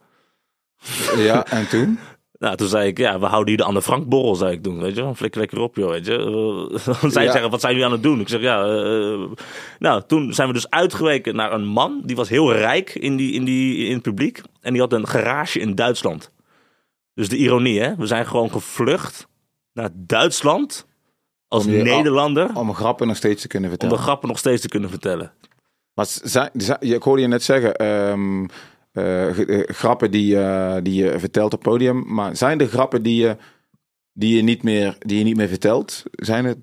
Ja, 1.15 1.45
en 1.45 1.69
toen? 1.69 1.99
Nou, 2.39 2.55
toen 2.55 2.67
zei 2.67 2.87
ik, 2.87 2.97
ja, 2.97 3.19
we 3.19 3.25
houden 3.25 3.47
hier 3.47 3.57
de 3.57 3.63
Anne 3.63 3.81
Frank 3.81 4.07
borrel, 4.09 4.35
zei 4.35 4.51
ik 4.51 4.63
toen. 4.63 4.79
Weet 4.81 4.95
je, 4.95 5.15
flikker 5.15 5.39
lekker 5.39 5.59
op, 5.59 5.75
joh, 5.75 5.89
weet 5.89 6.05
je. 6.05 6.79
Zij 7.11 7.23
Ja. 7.23 7.31
zeggen, 7.31 7.49
wat 7.51 7.59
zijn 7.61 7.73
jullie 7.73 7.87
aan 7.87 7.93
het 7.93 8.03
doen? 8.03 8.19
Ik 8.19 8.29
zeg, 8.29 8.41
ja, 8.41 8.63
nou, 9.79 10.01
toen 10.07 10.33
zijn 10.33 10.47
we 10.47 10.53
dus 10.53 10.69
uitgeweken 10.69 11.35
naar 11.35 11.51
een 11.53 11.65
man. 11.65 12.01
Die 12.05 12.15
was 12.15 12.29
heel 12.29 12.53
rijk 12.53 12.95
in, 12.95 13.15
die, 13.15 13.33
in, 13.33 13.43
die, 13.45 13.85
in 13.87 13.93
het 13.93 14.01
publiek. 14.01 14.41
En 14.61 14.71
die 14.71 14.81
had 14.81 14.93
een 14.93 15.07
garage 15.07 15.59
in 15.59 15.75
Duitsland. 15.75 16.31
Dus 17.13 17.29
de 17.29 17.37
ironie, 17.37 17.81
hè. 17.81 17.95
We 17.95 18.05
zijn 18.07 18.25
gewoon 18.25 18.51
gevlucht 18.51 19.27
naar 19.73 19.89
Duitsland 19.93 20.87
als 21.47 21.65
Om 21.65 21.71
je- 21.71 21.83
Nederlander. 21.83 22.55
Om 22.55 22.73
grappen 22.73 23.07
nog 23.07 23.15
steeds 23.15 23.41
te 23.41 23.47
kunnen 23.47 23.69
Om 23.69 23.75
vertellen. 23.77 23.97
de 24.01 24.07
grappen 24.09 24.27
nog 24.29 24.37
steeds 24.37 24.61
te 24.61 24.67
kunnen 24.69 24.89
vertellen. 24.89 25.31
Maar 25.93 26.07
ik 26.79 27.03
hoorde 27.03 27.21
je 27.21 27.27
net 27.27 27.43
zeggen, 27.43 27.75
ehm, 27.75 28.45
eh, 28.91 29.59
eh, 29.59 29.67
grappen 29.67 30.11
die, 30.11 30.39
eh, 30.39 30.75
die 30.83 31.03
je 31.03 31.19
vertelt 31.19 31.53
op 31.53 31.59
podium. 31.61 32.03
Maar 32.13 32.35
zijn 32.35 32.59
er 32.59 32.67
grappen 32.67 33.03
die 33.03 33.21
je, 33.21 33.37
die 34.13 34.35
je, 34.35 34.41
niet, 34.41 34.63
meer, 34.63 34.95
die 34.99 35.17
je 35.17 35.23
niet 35.23 35.35
meer 35.37 35.47
vertelt? 35.47 36.03
Zijn 36.11 36.45
het 36.45 36.57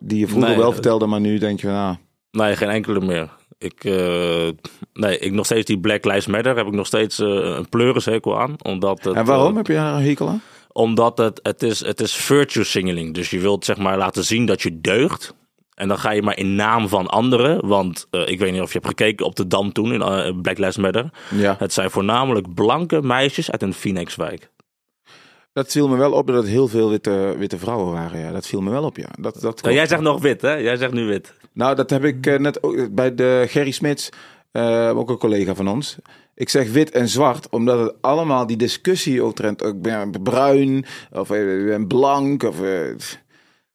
die 0.00 0.18
je 0.18 0.26
vroeger 0.28 0.48
Nee, 0.50 0.58
wel 0.58 0.72
vertelde, 0.72 1.06
maar 1.06 1.20
nu 1.20 1.38
denk 1.38 1.60
je 1.60 1.66
van, 1.66 1.76
ah, 1.76 1.94
Nee, 2.30 2.56
geen 2.56 2.68
enkele 2.68 3.00
meer. 3.00 3.30
Ik, 3.58 3.84
eh, 3.84 4.48
nee, 4.92 5.18
ik 5.18 5.32
nog 5.32 5.44
steeds 5.44 5.66
die 5.66 5.78
Black 5.80 6.04
Lives 6.04 6.26
Matter 6.26 6.56
heb 6.56 6.66
ik 6.66 6.72
nog 6.72 6.86
steeds 6.86 7.18
een 7.18 7.68
pleurishekel 7.68 8.40
aan. 8.40 8.54
Omdat 8.62 9.04
het, 9.04 9.14
En 9.14 9.24
waarom 9.24 9.56
heb 9.56 9.66
je 9.66 9.72
daar 9.74 9.94
een 9.94 10.02
hekel 10.02 10.28
aan? 10.28 10.42
Omdat 10.76 11.18
het, 11.18 11.40
het, 11.42 11.62
is, 11.62 11.80
het 11.84 12.00
is 12.00 12.14
virtue 12.14 12.64
signaling. 12.64 13.14
Dus 13.14 13.30
je 13.30 13.40
wilt 13.40 13.64
zeg 13.64 13.76
maar 13.76 13.96
laten 13.98 14.24
zien 14.24 14.46
dat 14.46 14.62
je 14.62 14.80
deugt. 14.80 15.34
En 15.74 15.88
dan 15.88 15.98
ga 15.98 16.10
je 16.10 16.22
maar 16.22 16.38
in 16.38 16.54
naam 16.54 16.88
van 16.88 17.06
anderen. 17.06 17.66
Want 17.66 18.06
eh, 18.10 18.28
ik 18.28 18.38
weet 18.38 18.52
niet 18.52 18.60
of 18.60 18.72
je 18.72 18.78
hebt 18.78 18.86
gekeken 18.86 19.26
op 19.26 19.36
de 19.36 19.46
Dam 19.46 19.72
toen 19.72 19.92
in 19.92 20.02
eh, 20.02 20.40
Black 20.42 20.58
Lives 20.58 20.76
Matter. 20.76 21.10
Ja, 21.34 21.56
Het 21.58 21.72
zijn 21.72 21.90
voornamelijk 21.90 22.54
blanke 22.54 23.02
meisjes 23.02 23.50
uit 23.50 23.62
een 23.62 23.74
Phoenixwijk. 23.74 24.50
dat 25.52 25.72
viel 25.72 25.88
me 25.88 25.96
wel 25.96 26.12
op 26.12 26.26
dat 26.26 26.36
het 26.36 26.46
heel 26.46 26.68
veel 26.68 26.90
witte, 26.90 27.34
witte 27.38 27.58
vrouwen 27.58 27.92
waren. 27.92 28.20
Ja, 28.20 28.32
dat 28.32 28.46
viel 28.46 28.60
me 28.60 28.70
wel 28.70 28.84
op, 28.84 28.96
ja. 28.96 29.08
Dat, 29.20 29.40
dat 29.40 29.62
Nou, 29.62 29.74
jij 29.74 29.86
zegt 29.86 30.02
nog 30.02 30.20
wit, 30.20 30.42
hè? 30.42 30.54
Jij 30.54 30.76
zegt 30.76 30.92
nu 30.92 31.04
wit. 31.06 31.34
Nou, 31.52 31.74
dat 31.74 31.90
heb 31.90 32.04
ik 32.04 32.26
eh, 32.26 32.38
net 32.38 32.62
ook 32.62 32.94
bij 32.94 33.14
de 33.14 33.44
Gerry 33.48 33.70
Smits, 33.70 34.08
ook 34.92 35.10
een 35.10 35.18
collega 35.18 35.54
van 35.54 35.68
ons. 35.68 35.96
Ik 36.38 36.48
zeg 36.48 36.70
wit 36.72 36.90
en 36.90 37.08
zwart, 37.08 37.48
omdat 37.48 37.80
het 37.80 37.94
allemaal 38.00 38.46
die 38.46 38.56
discussie 38.56 39.24
omtrent, 39.24 39.62
ik 39.62 39.82
ben 39.82 40.22
bruin 40.22 40.84
of 41.12 41.30
eh, 41.30 41.58
ik 41.60 41.66
ben 41.66 41.86
blank 41.86 42.42
of 42.42 42.62
eh, 42.62 42.94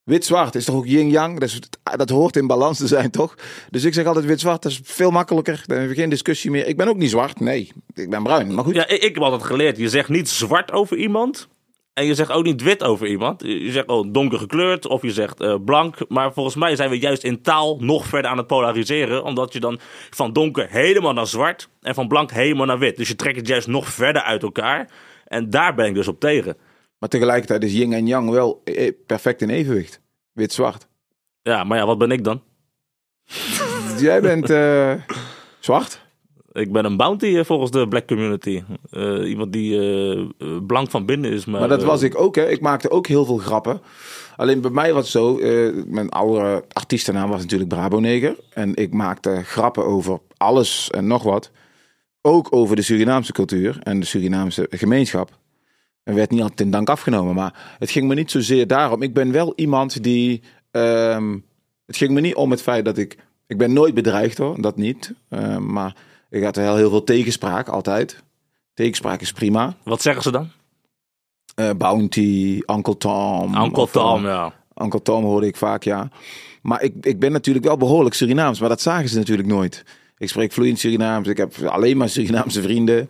wit-zwart 0.04 0.56
is 0.56 0.66
toch 0.66 0.76
ook 0.76 0.86
yin-yang? 0.86 1.40
Dat, 1.40 1.60
dat 1.98 2.10
hoort 2.10 2.36
in 2.36 2.48
balans 2.48 2.78
te 2.78 2.88
zijn, 2.88 3.12
toch? 3.12 3.36
Dus 3.70 3.84
ik 3.84 3.94
zeg 3.94 4.06
altijd 4.06 4.26
wit-zwart, 4.26 4.62
dat 4.62 4.72
is 4.72 4.80
veel 4.84 5.12
makkelijker. 5.12 5.64
Dan 5.66 5.78
heb 5.78 5.90
je 5.90 5.96
geen 5.96 6.10
discussie 6.10 6.52
meer. 6.52 6.68
Ik 6.68 6.78
ben 6.78 6.88
ook 6.88 6.98
niet 6.98 7.10
zwart, 7.10 7.40
nee, 7.40 7.72
ik 7.94 8.10
ben 8.10 8.24
bruin. 8.24 8.54
Maar 8.54 8.64
goed, 8.64 8.76
Ja, 8.76 8.88
ik, 8.88 9.02
ik 9.02 9.14
heb 9.14 9.24
altijd 9.24 9.44
geleerd. 9.44 9.78
Je 9.78 9.90
zegt 9.90 10.10
niet 10.10 10.30
zwart 10.30 10.72
over 10.72 10.98
iemand. 10.98 11.48
En 11.94 12.06
je 12.06 12.16
zegt 12.16 12.32
ook 12.32 12.44
niet 12.44 12.62
wit 12.62 12.84
over 12.84 13.08
iemand. 13.08 13.42
Je 13.42 13.72
zegt 13.72 13.88
oh, 13.88 14.08
donker 14.12 14.40
gekleurd 14.40 14.88
of 14.88 15.02
je 15.02 15.12
zegt 15.12 15.40
eh, 15.40 15.56
blank. 15.66 15.96
Maar 16.08 16.34
volgens 16.34 16.56
mij 16.56 16.76
zijn 16.76 16.90
we 16.90 17.00
juist 17.00 17.24
in 17.24 17.42
taal 17.42 17.78
nog 17.80 18.06
verder 18.06 18.32
aan 18.32 18.38
het 18.38 18.48
polariseren. 18.48 19.24
Omdat 19.24 19.54
je 19.54 19.60
dan 19.60 19.80
van 20.10 20.34
donker 20.34 20.70
helemaal 20.70 21.14
naar 21.14 21.28
zwart 21.28 21.70
en 21.82 21.94
van 21.94 22.08
blank 22.08 22.32
helemaal 22.32 22.66
naar 22.66 22.80
wit. 22.80 22.98
Dus 22.98 23.08
je 23.08 23.16
trekt 23.16 23.38
het 23.38 23.48
juist 23.48 23.68
nog 23.68 23.88
verder 23.88 24.22
uit 24.22 24.44
elkaar. 24.44 24.90
En 25.26 25.50
daar 25.50 25.76
ben 25.76 25.86
ik 25.86 25.94
dus 25.94 26.08
op 26.08 26.20
tegen. 26.20 26.58
maar 27.00 27.10
tegelijkertijd 27.10 27.64
is 27.64 27.74
yin 27.74 27.94
en 27.94 28.08
yang 28.08 28.30
wel 28.30 28.62
eh, 28.64 28.92
perfect 29.06 29.42
in 29.42 29.50
evenwicht. 29.50 30.02
Wit-zwart. 30.32 30.88
Ja, 31.42 31.64
maar 31.64 31.78
ja, 31.78 31.86
wat 31.86 31.98
ben 31.98 32.12
ik 32.12 32.24
dan? 32.24 32.44
Jij 33.98 34.22
bent 34.22 34.50
eh, 34.50 34.94
zwart? 35.60 36.02
Ik 36.54 36.72
ben 36.72 36.86
een 36.86 36.98
bounty 36.98 37.38
eh, 37.38 37.44
volgens 37.44 37.72
de 37.72 37.88
black 37.88 38.08
community. 38.08 38.64
Eh, 38.90 39.30
iemand 39.30 39.54
die 39.54 39.80
eh, 40.38 40.58
blank 40.68 40.90
van 40.90 41.06
binnen 41.06 41.32
is. 41.32 41.46
Maar, 41.46 41.60
Maar 41.60 41.70
dat 41.70 41.84
was 41.84 42.02
ik 42.02 42.20
ook, 42.20 42.36
hè. 42.36 42.50
Ik 42.50 42.62
maakte 42.62 42.90
ook 42.90 43.08
heel 43.08 43.26
veel 43.26 43.38
grappen. 43.38 43.82
Alleen 44.36 44.62
bij 44.62 44.72
mij 44.72 44.94
was 44.94 45.02
het 45.04 45.12
zo, 45.12 45.40
mijn 45.88 46.10
oude 46.10 46.64
artiestennaam 46.68 47.30
was 47.30 47.42
natuurlijk 47.42 47.70
Brabo 47.70 48.00
Neger. 48.00 48.36
En 48.54 48.76
ik 48.76 48.94
maakte 48.94 49.42
grappen 49.44 49.86
over 49.86 50.20
alles 50.38 50.90
en 50.90 51.08
nog 51.08 51.24
wat. 51.24 51.52
Ook 52.22 52.48
over 52.50 52.76
de 52.76 52.82
Surinaamse 52.82 53.32
cultuur 53.32 53.80
en 53.84 54.00
de 54.00 54.06
Surinaamse 54.06 54.68
gemeenschap. 54.70 55.30
En 56.04 56.16
werd 56.16 56.32
niet 56.32 56.42
altijd 56.42 56.62
in 56.62 56.72
dank 56.72 56.90
afgenomen. 56.90 57.36
Maar 57.36 57.76
het 57.80 57.92
ging 57.92 58.08
me 58.08 58.16
niet 58.16 58.32
zozeer 58.32 58.68
daarom. 58.68 59.02
Ik 59.02 59.14
ben 59.14 59.32
wel 59.32 59.54
iemand 59.56 60.04
die... 60.04 60.42
ehm, 60.72 61.38
het 61.86 61.98
ging 61.98 62.12
me 62.12 62.22
niet 62.22 62.36
om 62.36 62.52
het 62.52 62.62
feit 62.62 62.86
dat 62.86 62.98
ik... 62.98 63.18
Ik 63.48 63.58
ben 63.58 63.74
nooit 63.74 63.94
bedreigd 63.94 64.38
hoor, 64.38 64.62
dat 64.62 64.78
niet. 64.78 65.14
Ehm, 65.30 65.74
maar 65.74 65.96
ik 66.32 66.44
had 66.44 66.56
wel 66.56 66.76
heel 66.76 66.90
veel 66.90 67.04
tegenspraak, 67.04 67.68
altijd. 67.68 68.24
Tegenspraak 68.74 69.22
is 69.22 69.32
prima. 69.32 69.76
Wat 69.84 70.02
zeggen 70.02 70.24
ze 70.24 70.32
dan? 70.32 70.50
Eh, 71.56 71.70
Bounty, 71.78 72.62
Uncle 72.66 72.98
Tom. 72.98 73.56
Uncle 73.56 73.82
of, 73.82 73.96
eh, 73.96 74.02
Tom, 74.02 74.26
ja. 74.26 74.54
Uncle 74.76 75.02
Tom 75.02 75.24
hoorde 75.24 75.48
ik 75.48 75.58
vaak, 75.58 75.84
ja. 75.84 76.10
Maar 76.62 76.82
ik, 76.82 76.94
ik 77.02 77.20
ben 77.20 77.32
natuurlijk 77.32 77.66
wel 77.66 77.78
behoorlijk 77.78 78.16
Surinaams, 78.16 78.60
maar 78.60 78.70
dat 78.70 78.82
zagen 78.82 79.10
ze 79.10 79.18
natuurlijk 79.18 79.48
nooit. 79.48 79.84
Ik 80.18 80.30
spreek 80.30 80.52
vloeiend 80.52 80.80
Surinaams, 80.80 81.28
ik 81.28 81.38
heb 81.38 81.54
alleen 81.66 81.98
maar 81.98 82.10
Surinaamse 82.10 82.62
vrienden. 82.62 83.10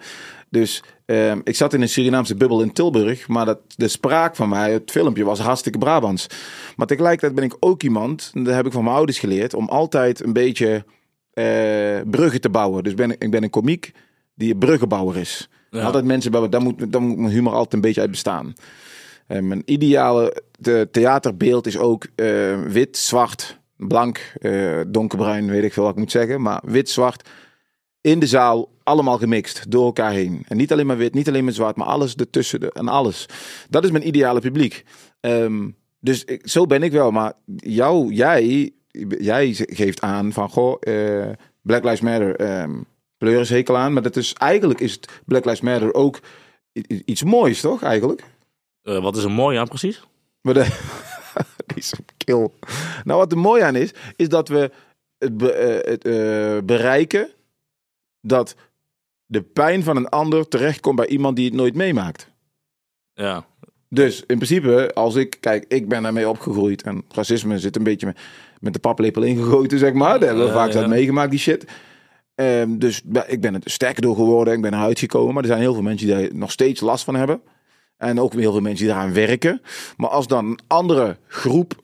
Dus 0.49 0.83
ehm, 1.05 1.39
ik 1.43 1.55
zat 1.55 1.73
in 1.73 1.81
een 1.81 1.89
Surinaamse 1.89 2.35
bubbel 2.35 2.61
in 2.61 2.73
Tilburg, 2.73 3.27
maar 3.27 3.45
dat, 3.45 3.59
de 3.75 3.87
spraak 3.87 4.35
van 4.35 4.49
mij, 4.49 4.71
het 4.71 4.91
filmpje, 4.91 5.23
was 5.23 5.39
hartstikke 5.39 5.77
Brabants. 5.77 6.27
Maar 6.75 6.87
tegelijkertijd 6.87 7.35
ben 7.35 7.43
ik 7.43 7.55
ook 7.59 7.83
iemand, 7.83 8.31
dat 8.33 8.53
heb 8.53 8.65
ik 8.65 8.71
van 8.71 8.83
mijn 8.83 8.95
ouders 8.95 9.19
geleerd, 9.19 9.53
om 9.53 9.69
altijd 9.69 10.23
een 10.23 10.33
beetje 10.33 10.85
bruggen 12.09 12.41
te 12.41 12.49
bouwen. 12.49 12.83
Dus 12.83 12.93
ben, 12.93 13.11
ik- 13.11 13.31
ben 13.31 13.43
een 13.43 13.49
komiek 13.49 13.91
die 14.35 14.53
een 14.53 14.59
bruggenbouwer 14.59 15.17
is. 15.17 15.49
Ja. 15.69 15.81
Altijd 15.83 16.05
mensen, 16.05 16.31
bouwen, 16.31 16.51
daar 16.51 16.61
moet, 16.61 16.91
daar 16.91 17.01
moet 17.01 17.17
mijn 17.17 17.33
humor 17.33 17.53
altijd 17.53 17.73
een 17.73 17.81
beetje 17.81 18.01
uit 18.01 18.11
bestaan. 18.11 18.53
Eh, 19.27 19.39
mijn 19.41 19.61
ideale 19.65 20.41
de 20.59 20.87
theaterbeeld 20.91 21.67
is 21.67 21.77
ook 21.77 22.07
eh, 22.15 22.61
wit, 22.61 22.97
zwart, 22.97 23.59
blank, 23.77 24.33
eh, 24.41 24.79
donkerbruin, 24.87 25.49
weet 25.49 25.63
ik 25.63 25.73
veel 25.73 25.83
wat 25.83 25.91
ik 25.91 25.97
moet 25.97 26.11
zeggen. 26.11 26.41
Maar 26.41 26.61
wit, 26.65 26.89
zwart, 26.89 27.29
in 28.01 28.19
de 28.19 28.27
zaal, 28.27 28.69
allemaal 28.83 29.17
gemixt, 29.17 29.71
door 29.71 29.85
elkaar 29.85 30.11
heen. 30.11 30.45
En 30.47 30.57
niet 30.57 30.71
alleen 30.71 30.85
maar 30.85 30.97
wit, 30.97 31.13
niet 31.13 31.27
alleen 31.27 31.43
maar 31.43 31.53
zwart, 31.53 31.75
maar 31.75 31.87
alles 31.87 32.15
ertussen 32.15 32.59
de, 32.59 32.71
en 32.71 32.87
alles. 32.87 33.25
Dat 33.69 33.83
is 33.83 33.91
mijn 33.91 34.07
ideale 34.07 34.39
publiek. 34.39 34.83
Ehm, 35.19 35.69
dus 35.99 36.23
ik, 36.23 36.41
zo 36.47 36.65
ben 36.65 36.83
ik 36.83 36.91
wel. 36.91 37.11
Maar 37.11 37.33
jou, 37.55 38.13
jij, 38.13 38.71
jij 39.19 39.53
geeft 39.53 40.01
aan 40.01 40.33
van, 40.33 40.49
goh, 40.49 40.77
eh, 40.79 41.29
Black 41.61 41.83
Lives 41.83 42.01
Matter, 42.01 42.35
ehm, 42.35 42.81
pleurishekel 43.17 43.77
aan. 43.77 43.93
Maar 43.93 44.01
dat 44.01 44.15
is, 44.15 44.33
eigenlijk 44.33 44.79
is 44.79 44.91
het 44.91 45.21
Black 45.25 45.45
Lives 45.45 45.61
Matter 45.61 45.93
ook 45.93 46.19
iets 47.05 47.23
moois, 47.23 47.61
toch? 47.61 47.83
Eigenlijk. 47.83 48.23
Eh, 48.81 49.01
wat 49.01 49.17
is 49.17 49.23
er 49.23 49.31
mooi 49.31 49.57
aan 49.57 49.67
precies? 49.67 50.03
Maar 50.41 50.53
de, 50.53 50.63
die 51.67 51.77
is 51.77 51.91
een 51.91 52.05
kill. 52.17 52.49
Nou, 53.03 53.19
wat 53.19 53.31
er 53.31 53.37
mooi 53.37 53.61
aan 53.61 53.75
is, 53.75 53.93
is 54.15 54.29
dat 54.29 54.47
we 54.47 54.71
het, 55.17 55.37
be- 55.37 55.51
eh, 55.51 55.91
het 55.91 56.65
bereiken 56.65 57.29
dat 58.21 58.55
de 59.25 59.41
pijn 59.41 59.83
van 59.83 59.95
een 59.97 60.09
ander 60.09 60.47
terechtkomt 60.47 60.95
bij 60.95 61.07
iemand 61.07 61.35
die 61.35 61.45
het 61.45 61.53
nooit 61.53 61.75
meemaakt. 61.75 62.29
Ja. 63.13 63.45
Dus 63.89 64.19
in 64.19 64.35
principe, 64.37 64.91
als 64.93 65.15
ik, 65.15 65.37
kijk, 65.39 65.65
ik 65.67 65.87
ben 65.87 66.03
daarmee 66.03 66.29
opgegroeid 66.29 66.81
en 66.81 67.03
racisme 67.09 67.59
zit 67.59 67.75
een 67.75 67.83
beetje 67.83 68.05
met, 68.05 68.19
met 68.61 68.73
de 68.73 68.79
paplepel 68.79 69.21
ingegoten, 69.21 69.79
zeg 69.79 69.93
maar. 69.93 70.19
Daar 70.19 70.27
hebben 70.27 70.45
we 70.45 70.51
vaak 70.51 70.71
dat 70.71 70.87
meegemaakt, 70.87 71.31
die 71.31 71.39
shit. 71.39 71.65
Ehm, 72.35 72.77
dus 72.77 73.01
ik 73.27 73.41
ben 73.41 73.53
er 73.53 73.61
sterker 73.63 74.01
door 74.01 74.15
geworden, 74.15 74.53
ik 74.53 74.61
ben 74.61 74.73
eruit 74.73 74.99
gekomen. 74.99 75.33
Maar 75.33 75.43
er 75.43 75.49
zijn 75.49 75.61
heel 75.61 75.73
veel 75.73 75.83
mensen 75.83 76.07
die 76.07 76.15
daar 76.15 76.35
nog 76.35 76.51
steeds 76.51 76.81
last 76.81 77.03
van 77.03 77.15
hebben. 77.15 77.41
En 77.97 78.19
ook 78.19 78.33
heel 78.33 78.51
veel 78.51 78.61
mensen 78.61 78.85
die 78.85 78.93
daaraan 78.93 79.13
werken. 79.13 79.61
Maar 79.97 80.09
als 80.09 80.27
dan 80.27 80.45
een 80.45 80.59
andere 80.67 81.17
groep, 81.27 81.81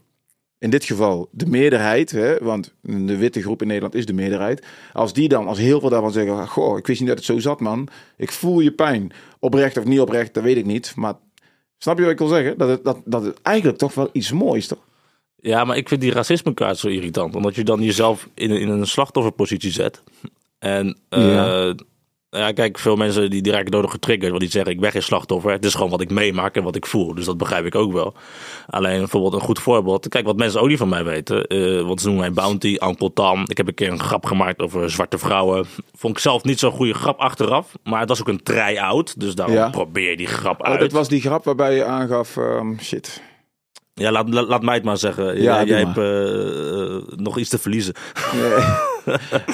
in 0.60 0.70
dit 0.70 0.86
geval 0.86 1.28
de 1.32 1.46
meerderheid, 1.46 2.12
hè, 2.12 2.38
want 2.38 2.74
de 2.82 3.18
witte 3.18 3.42
groep 3.42 3.62
in 3.62 3.68
Nederland 3.68 3.96
is 3.96 4.06
de 4.06 4.14
meerderheid. 4.14 4.66
Als 4.94 5.14
die 5.14 5.28
dan, 5.28 5.48
als 5.48 5.58
heel 5.58 5.80
veel 5.80 5.90
daarvan 5.90 6.12
zeggen, 6.12 6.48
goh, 6.48 6.78
ik 6.78 6.88
wist 6.88 7.00
niet 7.00 7.10
dat 7.10 7.18
het 7.18 7.26
zo 7.26 7.40
zat, 7.40 7.60
man. 7.60 7.88
Ik 8.18 8.32
voel 8.32 8.60
je 8.60 8.72
pijn. 8.72 9.12
Oprecht 9.40 9.78
of 9.78 9.84
niet 9.84 10.00
oprecht, 10.00 10.34
dat 10.34 10.44
weet 10.44 10.58
ik 10.58 10.66
niet. 10.66 10.94
Maar 10.96 11.14
snap 11.78 11.98
je 11.98 12.04
wat 12.04 12.12
ik 12.12 12.18
wil 12.18 12.28
zeggen? 12.28 12.58
Dat 12.58 12.70
het, 12.70 12.84
dat, 12.84 13.02
dat 13.06 13.24
het 13.24 13.42
eigenlijk 13.42 13.78
toch 13.78 13.94
wel 13.94 14.10
iets 14.12 14.32
moois, 14.32 14.68
toch? 14.68 14.87
Ja, 15.48 15.64
maar 15.64 15.78
ik 15.78 15.88
vind 15.88 16.02
die 16.02 16.12
racismekaart 16.12 16.78
zo 16.78 16.88
irritant. 16.88 17.36
Omdat 17.36 17.56
je 17.56 17.64
dan 17.64 17.82
jezelf 17.82 18.28
in, 18.34 18.52
in 18.52 18.70
een 18.70 18.88
slachtofferpositie 18.88 19.72
zet. 19.72 20.04
En 20.60 20.98
eh, 21.10 21.34
Ja. 21.34 21.74
ja. 22.30 22.52
kijk, 22.52 22.80
veel 22.80 22.96
mensen 22.96 23.30
die, 23.30 23.42
die 23.42 23.52
raken 23.52 23.72
door 23.72 23.90
getriggerd. 23.90 24.30
Want 24.30 24.42
die 24.42 24.52
zeggen, 24.52 24.72
ik 24.72 24.80
ben 24.80 24.92
geen 24.92 25.04
slachtoffer. 25.04 25.52
Het 25.52 25.66
is 25.66 25.74
gewoon 25.74 25.90
wat 25.90 26.02
ik 26.02 26.10
meemaak 26.10 26.56
en 26.56 26.64
wat 26.64 26.76
ik 26.76 26.86
voel. 26.86 27.14
Dus 27.16 27.26
dat 27.26 27.38
begrijp 27.38 27.66
ik 27.66 27.76
ook 27.76 27.94
wel. 27.94 28.14
Alleen 28.68 28.98
bijvoorbeeld 28.98 29.34
een 29.34 29.40
goed 29.40 29.60
voorbeeld. 29.60 30.08
Kijk, 30.08 30.26
wat 30.26 30.38
mensen 30.38 30.62
ook 30.62 30.68
niet 30.68 30.78
van 30.78 30.90
mij 30.90 31.04
weten. 31.04 31.48
eh 31.48 31.82
wat 31.82 32.00
ze 32.02 32.08
noemen 32.08 32.26
mij 32.26 32.44
Bounty, 32.44 32.78
Uncle 32.84 33.14
Tom. 33.14 33.44
Ik 33.48 33.58
heb 33.58 33.68
een 33.68 33.74
keer 33.74 33.92
een 33.92 34.00
grap 34.00 34.26
gemaakt 34.26 34.60
over 34.62 34.90
zwarte 34.90 35.18
vrouwen. 35.18 35.66
Vond 35.94 36.14
ik 36.16 36.20
zelf 36.22 36.44
niet 36.44 36.60
zo'n 36.60 36.72
goede 36.72 36.94
grap 36.94 37.20
achteraf. 37.20 37.72
Maar 37.84 38.00
het 38.00 38.10
was 38.10 38.20
ook 38.22 38.28
een 38.28 38.44
try-out. 38.44 39.20
Dus 39.20 39.36
daarom 39.36 39.56
Ja. 39.56 39.70
probeer 39.70 40.10
je 40.10 40.18
die 40.18 40.28
grap 40.28 40.60
Oh, 40.62 40.68
uit. 40.68 40.80
dat 40.80 40.92
was 40.92 41.08
die 41.10 41.22
grap 41.22 41.44
waarbij 41.46 41.76
je 41.76 41.84
aangaf, 41.84 42.38
ehm, 42.38 42.78
shit. 42.80 43.22
Ja, 44.00 44.12
laat, 44.12 44.30
laat, 44.34 44.48
laat 44.48 44.62
mij 44.64 44.76
het 44.76 44.84
maar 44.84 44.98
zeggen. 44.98 45.42
Ja, 45.42 45.64
jij 45.64 45.84
maar. 45.86 45.96
hebt 45.96 45.98
eh, 45.98 46.96
eh, 46.96 47.02
nog 47.16 47.38
iets 47.38 47.50
te 47.50 47.58
verliezen. 47.58 47.94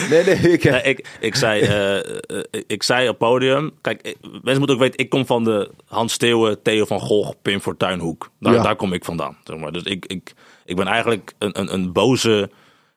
Nee, 0.09 0.23
nee, 0.25 0.35
ik, 0.35 0.63
Nee, 0.63 0.81
ik, 0.81 1.17
ik, 1.19 1.35
zei, 1.35 1.61
eh, 1.61 2.43
ik 2.67 2.83
zei 2.83 3.09
op 3.09 3.17
podium. 3.17 3.71
Kijk, 3.81 4.15
mensen 4.21 4.57
moeten 4.57 4.75
ook 4.75 4.81
weten, 4.81 4.99
ik 4.99 5.09
kom 5.09 5.25
van 5.25 5.43
de 5.43 5.69
Hans 5.87 6.13
Steeuwen, 6.13 6.61
Theo 6.61 6.85
van 6.85 6.99
Gogh, 6.99 7.31
Pim 7.41 7.59
Fortuyn 7.59 7.99
hoek. 7.99 8.29
Daar, 8.39 8.53
Ja. 8.53 8.63
daar 8.63 8.75
kom 8.75 8.93
ik 8.93 9.05
vandaan. 9.05 9.37
Zeg 9.43 9.57
maar. 9.57 9.71
Dus 9.71 9.83
ik, 9.83 10.05
ik, 10.05 10.33
ik 10.65 10.75
ben 10.75 10.87
eigenlijk 10.87 11.33
een, 11.39 11.59
een, 11.59 11.73
een 11.73 11.91
boze 11.91 12.49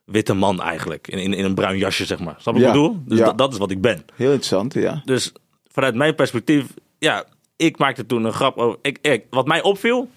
witte 0.05 0.35
man 0.35 0.62
eigenlijk. 0.62 1.09
In, 1.09 1.19
in, 1.19 1.33
in 1.35 1.45
een 1.45 1.55
bruin 1.55 1.79
jasje, 1.79 2.05
zeg 2.05 2.19
maar. 2.19 2.37
Snap 2.38 2.55
je 2.57 2.61
wat 2.61 2.71
ik 2.71 2.76
Ja. 2.76 2.83
bedoel? 2.83 3.03
Dus 3.07 3.19
Ja. 3.19 3.25
dat, 3.25 3.38
dat 3.38 3.53
is 3.53 3.59
wat 3.59 3.71
ik 3.71 3.81
ben. 3.81 4.05
Heel 4.15 4.26
interessant, 4.33 4.75
ja. 4.75 5.03
Dus 5.05 5.33
vanuit 5.73 5.95
mijn 5.95 6.15
perspectief, 6.15 6.65
ja, 6.99 7.25
ik 7.57 7.79
maakte 7.79 8.07
toen 8.07 8.25
een 8.25 8.33
grap 8.33 8.57
over. 8.57 8.79
Ik, 8.83 8.99
ik, 9.03 9.25
wat 9.31 9.47
mij 9.47 9.62
opviel, 9.62 10.09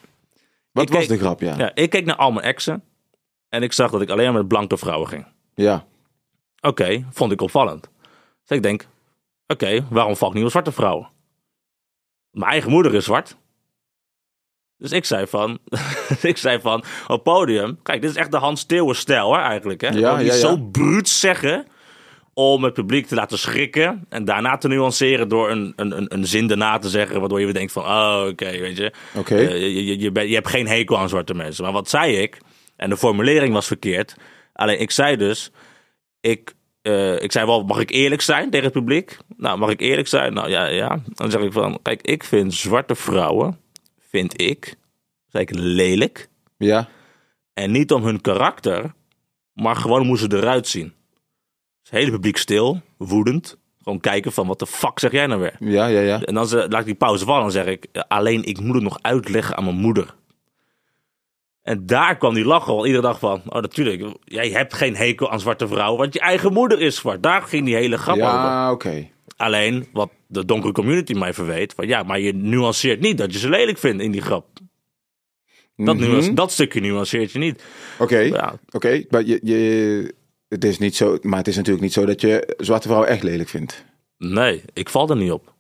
Wat 0.71 0.83
Ik 0.83 0.89
was 0.89 0.99
keek- 0.99 1.09
de 1.09 1.17
grap, 1.17 1.39
ja? 1.41 1.57
ja, 1.57 1.71
ik 1.75 1.89
keek 1.89 2.05
naar 2.05 2.15
al 2.15 2.31
mijn 2.31 2.45
exen. 2.45 2.83
En 3.49 3.63
ik 3.63 3.73
zag 3.73 3.91
dat 3.91 4.01
ik 4.01 4.09
alleen 4.09 4.25
maar 4.25 4.39
met 4.41 4.47
blanke 4.47 4.77
vrouwen 4.77 5.07
ging. 5.07 5.25
Ja. 5.53 5.85
Oké, 6.61 7.05
vond 7.11 7.31
ik 7.31 7.41
opvallend. 7.41 7.89
Dus 8.45 8.57
ik 8.57 8.63
denk, 8.63 8.87
oké, 9.47 9.85
waarom 9.89 10.15
val 10.15 10.29
ik 10.29 10.33
niet 10.35 10.43
op 10.43 10.49
zwarte 10.49 10.71
vrouwen? 10.71 11.09
Mijn 12.31 12.51
eigen 12.51 12.71
moeder 12.71 12.93
is 12.95 13.05
zwart. 13.05 13.37
Dus 14.77 14.91
ik 14.91 15.05
zei 15.05 15.27
van, 15.27 15.59
ik 16.21 16.37
zei 16.37 16.59
van, 16.61 16.83
op 17.07 17.23
podium, 17.23 17.81
kijk, 17.81 18.01
dit 18.01 18.09
is 18.09 18.15
echt 18.15 18.31
de 18.31 18.37
Hans 18.37 18.59
Steeuwen 18.61 18.95
stijl 18.95 19.33
hè, 19.33 19.39
eigenlijk. 19.41 19.81
Hè? 19.81 19.87
Ja, 19.89 20.19
ja. 20.19 20.33
zo 20.33 20.57
bruut 20.57 21.09
zeggen 21.09 21.67
om 22.39 22.63
het 22.63 22.73
publiek 22.73 23.05
te 23.07 23.15
laten 23.15 23.37
schrikken 23.39 24.05
en 24.09 24.25
daarna 24.25 24.57
te 24.57 24.67
nuanceren 24.67 25.27
door 25.29 25.49
een, 25.51 25.73
een, 25.75 25.97
een, 25.97 26.13
een 26.13 26.27
zin 26.27 26.47
daarna 26.47 26.77
te 26.77 26.89
zeggen, 26.89 27.19
waardoor 27.19 27.39
je 27.39 27.45
weer 27.45 27.53
denkt 27.53 27.71
van, 27.71 27.83
oh, 27.83 28.25
oké, 28.29 28.45
weet 28.59 28.77
je. 28.77 28.93
Oké. 29.15 29.35
Eh, 29.35 29.49
je, 29.61 29.85
je, 29.85 29.99
je, 29.99 30.11
bent- 30.11 30.27
je 30.29 30.33
hebt 30.35 30.47
geen 30.49 30.67
hekel 30.67 30.97
aan 30.97 31.09
zwarte 31.09 31.33
mensen. 31.33 31.63
Maar 31.63 31.73
wat 31.73 31.89
zei 31.89 32.15
ik? 32.15 32.37
En 32.75 32.89
de 32.89 32.97
formulering 32.97 33.53
was 33.53 33.67
verkeerd. 33.67 34.15
Alleen 34.53 34.79
ik 34.79 34.91
zei 34.91 35.15
dus, 35.15 35.51
ik, 36.21 36.53
eh, 36.81 37.21
ik 37.21 37.31
zei 37.31 37.45
wel, 37.45 37.63
mag 37.63 37.79
ik 37.79 37.89
eerlijk 37.91 38.21
zijn 38.21 38.49
tegen 38.49 38.65
het 38.65 38.73
publiek? 38.73 39.17
Nou, 39.37 39.57
mag 39.57 39.69
ik 39.69 39.79
eerlijk 39.81 40.07
zijn? 40.07 40.33
Nou 40.33 40.49
ja, 40.49 40.65
ja. 40.65 40.99
Dan 41.13 41.31
zeg 41.31 41.41
ik 41.41 41.51
van, 41.53 41.79
kijk, 41.81 42.01
ik 42.01 42.23
vind 42.23 42.53
zwarte 42.53 42.95
vrouwen, 42.95 43.59
vind 44.09 44.41
ik, 44.41 44.75
zei 45.27 45.43
ik 45.43 45.55
lelijk. 45.55 46.27
Ja. 46.57 46.87
En 47.53 47.71
niet 47.71 47.91
om 47.91 48.03
hun 48.03 48.21
karakter, 48.21 48.93
maar 49.53 49.75
gewoon 49.75 50.05
hoe 50.07 50.17
ze 50.17 50.27
eruit 50.33 50.67
zien. 50.67 50.93
Het 51.89 51.99
hele 51.99 52.11
publiek 52.11 52.37
stil, 52.37 52.81
woedend. 52.97 53.57
Gewoon 53.83 53.99
kijken 53.99 54.31
van, 54.31 54.47
wat 54.47 54.59
de 54.59 54.65
fuck 54.67 54.99
zeg 54.99 55.11
jij 55.11 55.27
nou 55.27 55.41
weer? 55.41 55.55
Ja, 55.59 55.85
ja, 55.87 55.99
ja. 55.99 56.21
En 56.21 56.33
dan 56.33 56.47
ze- 56.47 56.65
laat 56.69 56.79
ik 56.79 56.85
die 56.85 56.95
pauze 56.95 57.25
vallen 57.25 57.45
en 57.45 57.51
zeg 57.51 57.65
ik, 57.65 57.87
alleen 58.07 58.43
ik 58.43 58.59
moet 58.59 58.73
het 58.75 58.83
nog 58.83 58.97
uitleggen 59.01 59.57
aan 59.57 59.63
mijn 59.63 59.75
moeder. 59.75 60.15
En 61.61 61.85
daar 61.85 62.17
kwam 62.17 62.33
die 62.33 62.45
lachen 62.45 62.73
al 62.73 62.85
iedere 62.85 63.03
dag 63.03 63.19
van. 63.19 63.41
Oh, 63.45 63.61
natuurlijk. 63.61 64.17
Jij 64.23 64.49
hebt 64.49 64.73
geen 64.73 64.95
hekel 64.95 65.31
aan 65.31 65.39
zwarte 65.39 65.67
vrouwen, 65.67 65.99
want 65.99 66.13
je 66.13 66.19
eigen 66.19 66.53
moeder 66.53 66.81
is 66.81 66.95
zwart. 66.95 67.23
Daar 67.23 67.41
ging 67.41 67.65
die 67.65 67.75
hele 67.75 67.97
grap 67.97 68.15
over. 68.15 68.27
Ja, 68.27 68.71
oké. 68.71 69.07
Alleen, 69.37 69.87
wat 69.93 70.09
de 70.27 70.45
donkere 70.45 70.73
community 70.73 71.13
mij 71.13 71.33
verweet. 71.33 71.73
Van, 71.73 71.87
ja, 71.87 72.03
maar 72.03 72.19
je 72.19 72.33
nuanceert 72.33 72.99
niet 72.99 73.17
dat 73.17 73.33
je 73.33 73.39
ze 73.39 73.49
lelijk 73.49 73.77
vindt 73.77 74.01
in 74.03 74.11
die 74.11 74.21
grap. 74.21 74.45
Dat, 75.75 75.95
Mhm. 75.95 76.09
nuance- 76.09 76.33
dat 76.33 76.51
stukje 76.51 76.81
nuanceert 76.81 77.31
je 77.31 77.39
niet. 77.39 77.63
Oké, 77.99 78.17
Ja, 78.19 78.59
oké. 78.71 79.03
Maar 79.09 79.23
je, 79.25 79.39
je, 79.43 80.13
het 80.49 80.63
is 80.63 80.77
niet 80.77 80.95
zo, 80.95 81.17
maar 81.21 81.37
het 81.37 81.47
is 81.47 81.55
natuurlijk 81.55 81.83
niet 81.83 81.93
zo 81.93 82.05
dat 82.05 82.21
je 82.21 82.53
zwarte 82.57 82.87
vrouwen 82.87 83.09
echt 83.09 83.23
lelijk 83.23 83.49
vindt. 83.49 83.85
nee, 84.17 84.63
ik 84.73 84.89
val 84.89 85.09
er 85.09 85.15
niet 85.15 85.31
op. 85.31 85.53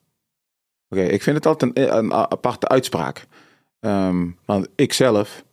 Oké, 0.89 1.01
ik 1.01 1.23
vind 1.23 1.35
het 1.35 1.45
altijd 1.45 1.77
een, 1.77 1.97
een 1.97 2.13
aparte 2.13 2.67
uitspraak. 2.67 3.25
Ehm, 3.79 4.27
want 4.45 4.67
ik 4.75 4.93
zelf, 4.93 5.43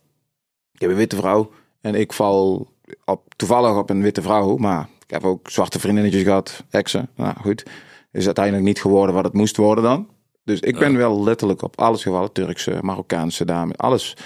ik 0.73 0.81
heb 0.81 0.89
een 0.89 0.95
witte 0.95 1.15
vrouw 1.15 1.51
en 1.81 1.95
ik 1.95 2.13
val 2.13 2.67
op, 3.05 3.33
toevallig 3.35 3.77
op 3.77 3.89
een 3.89 4.01
witte 4.01 4.21
vrouw, 4.21 4.57
maar 4.57 4.89
ik 5.03 5.09
heb 5.09 5.23
ook 5.23 5.49
zwarte 5.49 5.79
vriendinnetjes 5.79 6.23
gehad, 6.23 6.63
exen. 6.69 7.09
Nou 7.15 7.35
goed, 7.41 7.63
is 8.11 8.25
uiteindelijk 8.25 8.65
niet 8.65 8.81
geworden 8.81 9.15
wat 9.15 9.23
het 9.23 9.33
moest 9.33 9.57
worden 9.57 9.83
dan. 9.83 10.09
Dus 10.43 10.59
ik 10.59 10.77
ben 10.79 10.97
wel 10.97 11.23
letterlijk 11.23 11.61
op 11.61 11.79
alles 11.79 12.01
gevallen, 12.01 12.31
Turkse, 12.31 12.77
Marokkaanse 12.81 13.45
dame, 13.45 13.73
alles. 13.73 14.17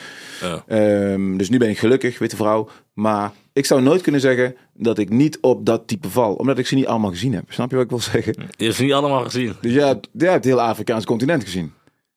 Ja. 0.41 0.63
Ehm, 0.67 1.37
dus 1.37 1.49
nu 1.49 1.57
ben 1.57 1.69
ik 1.69 1.79
gelukkig, 1.79 2.19
witte 2.19 2.35
vrouw. 2.35 2.69
Maar 2.93 3.31
ik 3.53 3.65
zou 3.65 3.81
nooit 3.81 4.01
kunnen 4.01 4.21
zeggen 4.21 4.55
dat 4.73 4.97
ik 4.97 5.09
niet 5.09 5.37
op 5.41 5.65
dat 5.65 5.87
type 5.87 6.09
val, 6.09 6.33
omdat 6.33 6.57
ik 6.57 6.67
ze 6.67 6.75
niet 6.75 6.87
allemaal 6.87 7.09
gezien 7.09 7.33
heb. 7.33 7.43
Snap 7.47 7.69
je 7.69 7.75
wat 7.75 7.83
ik 7.85 7.89
wil 7.91 7.99
zeggen? 7.99 8.33
Je 8.57 8.63
hebt 8.63 8.75
ze 8.75 8.83
niet 8.83 8.93
allemaal 8.93 9.23
gezien. 9.23 9.55
Dus 9.61 9.73
jij 9.73 9.87
hebt, 9.87 10.07
jij 10.11 10.31
hebt 10.31 10.43
het 10.43 10.53
hele 10.53 10.67
Afrikaanse 10.67 11.07
continent 11.07 11.43
gezien. 11.43 11.73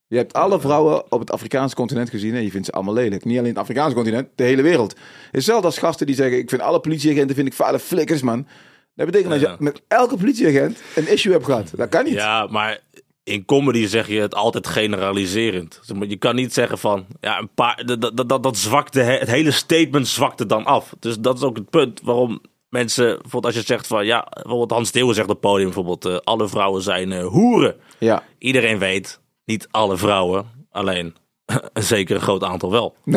Je 0.07 0.17
hebt 0.17 0.33
alle 0.33 0.61
vrouwen 0.61 1.13
op 1.13 1.21
het 1.21 1.31
Afrikaanse 1.31 1.75
continent 1.75 2.11
gezien 2.11 2.35
en 2.35 2.43
je 2.43 2.51
vindt 2.51 2.67
ze 2.67 2.73
allemaal 2.73 2.95
lelijk. 2.95 3.25
Niet 3.25 3.39
alleen 3.39 3.51
het 3.51 3.59
Afrikaanse 3.59 3.95
continent, 3.95 4.29
de 4.35 4.45
hele 4.45 4.63
wereld. 4.63 4.97
Hetzelfde 5.31 5.67
als 5.67 5.79
gasten 5.79 6.07
die 6.07 6.15
zeggen, 6.15 6.39
ik 6.39 6.49
vind 6.49 6.63
alle 6.63 6.81
politieagenten 6.81 7.37
vind 7.37 7.47
ik 7.47 7.55
vuile 7.55 7.79
flikkers, 7.79 8.23
man. 8.23 8.47
Dat 8.95 9.07
betekent 9.07 9.31
dat 9.31 9.41
je 9.41 9.57
met 9.59 9.83
elke 9.89 10.17
politieagent 10.17 10.79
een 10.95 11.09
issue 11.09 11.33
hebt 11.33 11.45
gehad. 11.45 11.71
Dat 11.77 11.89
kan 11.89 12.05
niet. 12.05 12.15
Ja, 12.15 12.47
maar 12.47 12.81
in 13.25 13.45
comedy 13.45 13.87
zeg 13.87 14.09
je 14.09 14.21
het 14.21 14.35
altijd 14.35 14.67
generaliserend. 14.67 15.81
Je 16.09 16.17
kan 16.17 16.35
niet 16.35 16.53
zeggen 16.53 16.79
van, 16.79 17.07
ja, 17.21 17.39
een 17.39 17.55
paar, 17.55 17.83
dat, 17.87 18.17
dat, 18.17 18.29
dat, 18.29 18.43
dat 18.43 18.57
zwakte, 18.57 19.01
het 19.01 19.29
hele 19.29 19.51
statement 19.51 20.09
zwakte 20.09 20.47
dan 20.47 20.65
af. 20.65 20.95
Dus 20.99 21.19
dat 21.19 21.37
is 21.37 21.43
ook 21.43 21.57
het 21.57 21.71
punt 21.71 22.01
waarom 22.03 22.41
mensen, 22.69 23.07
bijvoorbeeld 23.07 23.45
als 23.45 23.55
je 23.55 23.63
zegt 23.63 23.87
van, 23.87 24.07
ja, 24.07 24.27
bijvoorbeeld 24.31 24.71
Hans 24.71 24.89
Steeuwen 24.89 25.15
zegt 25.15 25.29
op 25.29 25.33
het 25.33 25.43
podium 25.43 25.65
bijvoorbeeld, 25.65 26.05
eh, 26.05 26.17
alle 26.25 26.49
vrouwen 26.49 26.83
zijn 26.83 27.13
eh, 27.13 27.27
hoeren. 27.27 27.77
Ja. 27.99 28.23
Iedereen 28.39 28.79
weet, 28.79 29.21
niet 29.45 29.69
alle 29.71 29.97
vrouwen, 29.97 30.47
alleen 30.71 31.15
een 31.73 31.83
zeker 31.83 32.21
groot 32.21 32.43
aantal 32.43 32.71
wel. 32.71 32.95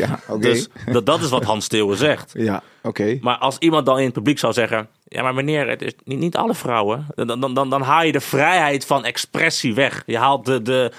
ja, 0.00 0.20
oké. 0.28 0.40
Dus 0.40 0.68
dat, 0.92 1.06
dat 1.06 1.20
is 1.20 1.30
wat 1.30 1.44
Hans 1.44 1.64
Steeuwen 1.64 1.96
zegt. 1.96 2.32
Ja, 2.36 2.62
oké. 2.82 3.18
Maar 3.20 3.38
als 3.38 3.58
iemand 3.58 3.86
dan 3.86 3.98
in 3.98 4.04
het 4.04 4.12
publiek 4.12 4.38
zou 4.38 4.52
zeggen: 4.52 4.88
Ja, 5.14 5.22
maar 5.22 5.34
meneer, 5.34 5.68
het 5.68 5.82
is 5.82 5.92
niet, 6.04 6.18
niet 6.18 6.36
alle 6.36 6.54
vrouwen. 6.54 7.06
Dan, 7.14 7.40
dan, 7.40 7.54
dan, 7.54 7.70
dan 7.70 7.82
haal 7.82 8.02
je 8.04 8.12
de 8.12 8.20
vrijheid 8.20 8.86
van 8.86 9.04
expressie 9.04 9.74
weg. 9.74 10.02
Je 10.06 10.18
haalt 10.18 10.44
de, 10.46 10.62
de, 10.62 10.92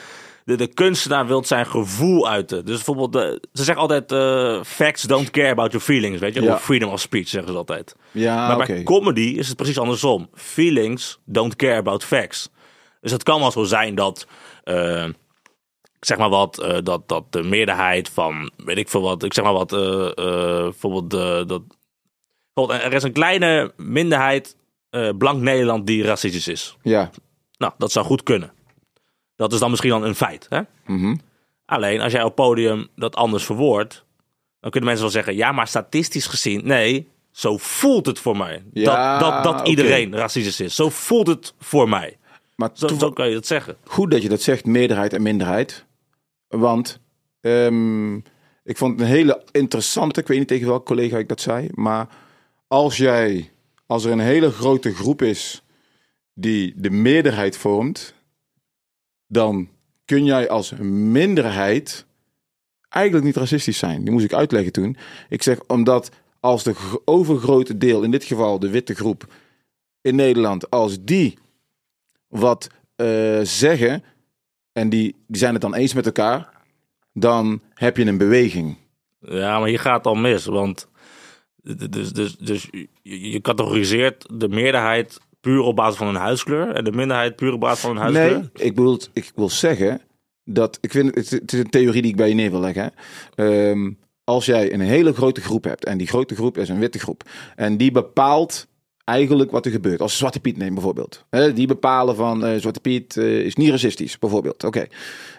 de, 0.45 0.55
de 0.55 0.67
kunstenaar 0.67 1.27
wilt 1.27 1.47
zijn 1.47 1.65
gevoel 1.65 2.29
uiten. 2.29 2.65
Dus 2.65 2.75
bijvoorbeeld, 2.75 3.13
de, 3.13 3.41
ze 3.53 3.63
zeggen 3.63 3.81
altijd: 3.81 4.11
eh, 4.11 4.63
Facts 4.63 5.03
don't 5.03 5.31
care 5.31 5.49
about 5.51 5.71
your 5.71 5.85
feelings. 5.85 6.19
Weet 6.19 6.33
je, 6.33 6.41
Ja. 6.41 6.53
Of 6.53 6.63
freedom 6.63 6.89
of 6.89 6.99
speech 6.99 7.27
zeggen 7.27 7.51
ze 7.51 7.57
altijd. 7.57 7.95
Ja, 8.11 8.47
maar 8.47 8.65
bij 8.67 8.83
comedy 8.83 9.21
is 9.37 9.47
het 9.47 9.55
precies 9.57 9.79
andersom. 9.79 10.29
Feelings 10.33 11.19
don't 11.25 11.55
care 11.55 11.77
about 11.77 12.03
facts. 12.03 12.49
Dus 13.01 13.11
het 13.11 13.23
kan 13.23 13.39
wel 13.39 13.51
zo 13.51 13.63
zijn 13.63 13.95
dat. 13.95 14.27
eh, 14.63 15.05
zeg 15.99 16.17
maar 16.17 16.29
wat, 16.29 16.59
eh, 16.61 16.77
dat, 16.83 17.07
dat 17.07 17.23
de 17.29 17.43
meerderheid 17.43 18.09
van, 18.09 18.51
weet 18.57 18.77
ik 18.77 18.89
veel 18.89 19.01
wat, 19.01 19.23
ik 19.23 19.33
zeg 19.33 19.43
maar 19.43 19.53
wat, 19.53 19.69
bijvoorbeeld, 20.15 21.09
de, 21.09 21.43
dat, 21.47 21.61
er 22.55 22.93
is 22.93 23.03
een 23.03 23.11
kleine 23.11 23.73
minderheid 23.77 24.55
eh, 24.89 25.09
blank 25.17 25.41
Nederland 25.41 25.87
die 25.87 26.03
racistisch 26.03 26.47
is. 26.47 26.77
Ja. 26.81 27.09
Nou, 27.57 27.73
dat 27.77 27.91
zou 27.91 28.05
goed 28.05 28.23
kunnen. 28.23 28.53
Dat 29.35 29.53
is 29.53 29.59
dan 29.59 29.69
misschien 29.69 29.91
dan 29.91 30.03
een 30.03 30.15
feit. 30.15 30.45
Hè? 30.49 30.61
Mhm. 30.85 31.15
Alleen 31.65 32.01
als 32.01 32.11
jij 32.11 32.23
op 32.23 32.35
podium 32.35 32.87
dat 32.95 33.15
anders 33.15 33.43
verwoordt, 33.43 34.05
dan 34.59 34.71
kunnen 34.71 34.89
mensen 34.89 35.05
wel 35.05 35.15
zeggen: 35.15 35.35
ja, 35.35 35.51
maar 35.51 35.67
statistisch 35.67 36.27
gezien, 36.27 36.61
nee, 36.67 37.07
zo 37.31 37.57
voelt 37.57 38.05
het 38.05 38.19
voor 38.19 38.37
mij. 38.37 38.63
Ja, 38.73 39.19
dat 39.19 39.43
dat, 39.43 39.57
dat 39.57 39.67
iedereen 39.67 40.15
racistisch 40.15 40.59
is. 40.59 40.75
Zo 40.75 40.89
voelt 40.89 41.27
het 41.27 41.53
voor 41.59 41.89
mij. 41.89 42.17
Maar 42.55 42.69
Zo, 42.73 42.87
zo 42.87 43.11
kan 43.11 43.27
je 43.27 43.33
dat 43.33 43.45
zeggen. 43.47 43.77
goed 43.83 44.11
dat 44.11 44.21
je 44.21 44.29
dat 44.29 44.41
zegt, 44.41 44.65
meerderheid 44.65 45.13
en 45.13 45.21
minderheid. 45.21 45.85
Want 46.47 46.99
ehm, 47.41 48.15
ik 48.63 48.77
vond 48.77 48.91
het 48.91 49.01
een 49.01 49.15
hele 49.15 49.43
interessante, 49.51 50.19
ik 50.19 50.27
weet 50.27 50.37
niet 50.37 50.47
tegen 50.47 50.67
welke 50.67 50.85
collega 50.85 51.17
ik 51.17 51.29
dat 51.29 51.41
zei, 51.41 51.69
maar 51.73 52.07
als 52.67 52.97
jij, 52.97 53.51
als 53.85 54.05
er 54.05 54.11
een 54.11 54.19
hele 54.19 54.51
grote 54.51 54.93
groep 54.93 55.21
is 55.21 55.63
die 56.33 56.73
de 56.77 56.89
meerderheid 56.89 57.57
vormt, 57.57 58.13
dan 59.27 59.69
kun 60.05 60.25
jij 60.25 60.49
als 60.49 60.71
minderheid 60.79 62.05
eigenlijk 62.89 63.25
niet 63.25 63.35
racistisch 63.35 63.77
zijn. 63.77 64.03
Die 64.03 64.11
moest 64.11 64.25
ik 64.25 64.33
uitleggen 64.33 64.71
toen. 64.71 64.97
Ik 65.29 65.43
zeg 65.43 65.59
omdat 65.67 66.11
als 66.39 66.63
de 66.63 66.73
gro- 66.73 67.01
overgrote 67.05 67.77
deel, 67.77 68.03
in 68.03 68.11
dit 68.11 68.23
geval 68.23 68.59
de 68.59 68.69
witte 68.69 68.95
groep 68.95 69.33
in 70.01 70.15
Nederland, 70.15 70.69
als 70.69 70.97
die 71.03 71.37
wat 72.27 72.67
eh, 72.95 73.39
zeggen 73.41 74.03
en 74.71 74.89
die, 74.89 75.15
die 75.27 75.37
zijn 75.37 75.53
het 75.53 75.61
dan 75.61 75.75
eens 75.75 75.93
met 75.93 76.05
elkaar, 76.05 76.49
dan 77.13 77.61
heb 77.73 77.97
je 77.97 78.05
een 78.05 78.17
beweging. 78.17 78.77
Ja, 79.19 79.59
maar 79.59 79.67
hier 79.67 79.79
gaat 79.79 80.05
al 80.05 80.15
mis. 80.15 80.45
Want 80.45 80.87
dus, 81.89 82.11
dus, 82.13 82.35
dus 82.37 82.69
je, 83.01 83.41
categoriseert 83.41 84.25
de 84.33 84.47
meerderheid 84.47 85.19
puur 85.41 85.59
op 85.59 85.75
basis 85.75 85.97
van 85.97 86.07
hun 86.07 86.15
huidskleur 86.15 86.69
en 86.69 86.83
de 86.83 86.91
minderheid 86.91 87.35
puur 87.35 87.53
op 87.53 87.59
basis 87.59 87.79
van 87.79 87.89
hun 87.89 87.99
huidskleur. 88.01 88.37
Nee, 88.39 88.67
ik 88.67 88.75
bedoel, 88.75 88.99
ik 89.13 89.31
wil 89.35 89.49
zeggen 89.49 90.01
dat 90.43 90.77
ik 90.81 90.91
vind 90.91 91.15
het, 91.15 91.53
is 91.53 91.59
een 91.59 91.69
theorie 91.69 92.01
die 92.01 92.11
ik 92.11 92.17
bij 92.17 92.29
je 92.29 92.35
neer 92.35 92.51
wil 92.51 92.59
leggen. 92.59 92.93
Ehm, 93.35 93.91
als 94.23 94.45
jij 94.45 94.73
een 94.73 94.79
hele 94.79 95.13
grote 95.13 95.41
groep 95.41 95.63
hebt 95.63 95.85
en 95.85 95.97
die 95.97 96.07
grote 96.07 96.35
groep 96.35 96.57
is 96.57 96.69
een 96.69 96.79
witte 96.79 96.99
groep 96.99 97.23
en 97.55 97.77
die 97.77 97.91
bepaalt 97.91 98.67
eigenlijk 99.05 99.51
wat 99.51 99.65
er 99.65 99.71
gebeurt. 99.71 100.01
Als 100.01 100.17
Zwarte 100.17 100.39
Piet 100.39 100.57
neemt 100.57 100.73
bijvoorbeeld. 100.73 101.25
Die 101.53 101.67
bepalen 101.67 102.15
van 102.15 102.45
eh, 102.45 102.59
Zwarte 102.59 102.79
Piet 102.79 103.17
eh, 103.17 103.39
is 103.39 103.55
niet 103.55 103.69
racistisch 103.69 104.19
bijvoorbeeld. 104.19 104.63
Oké, 104.63 104.87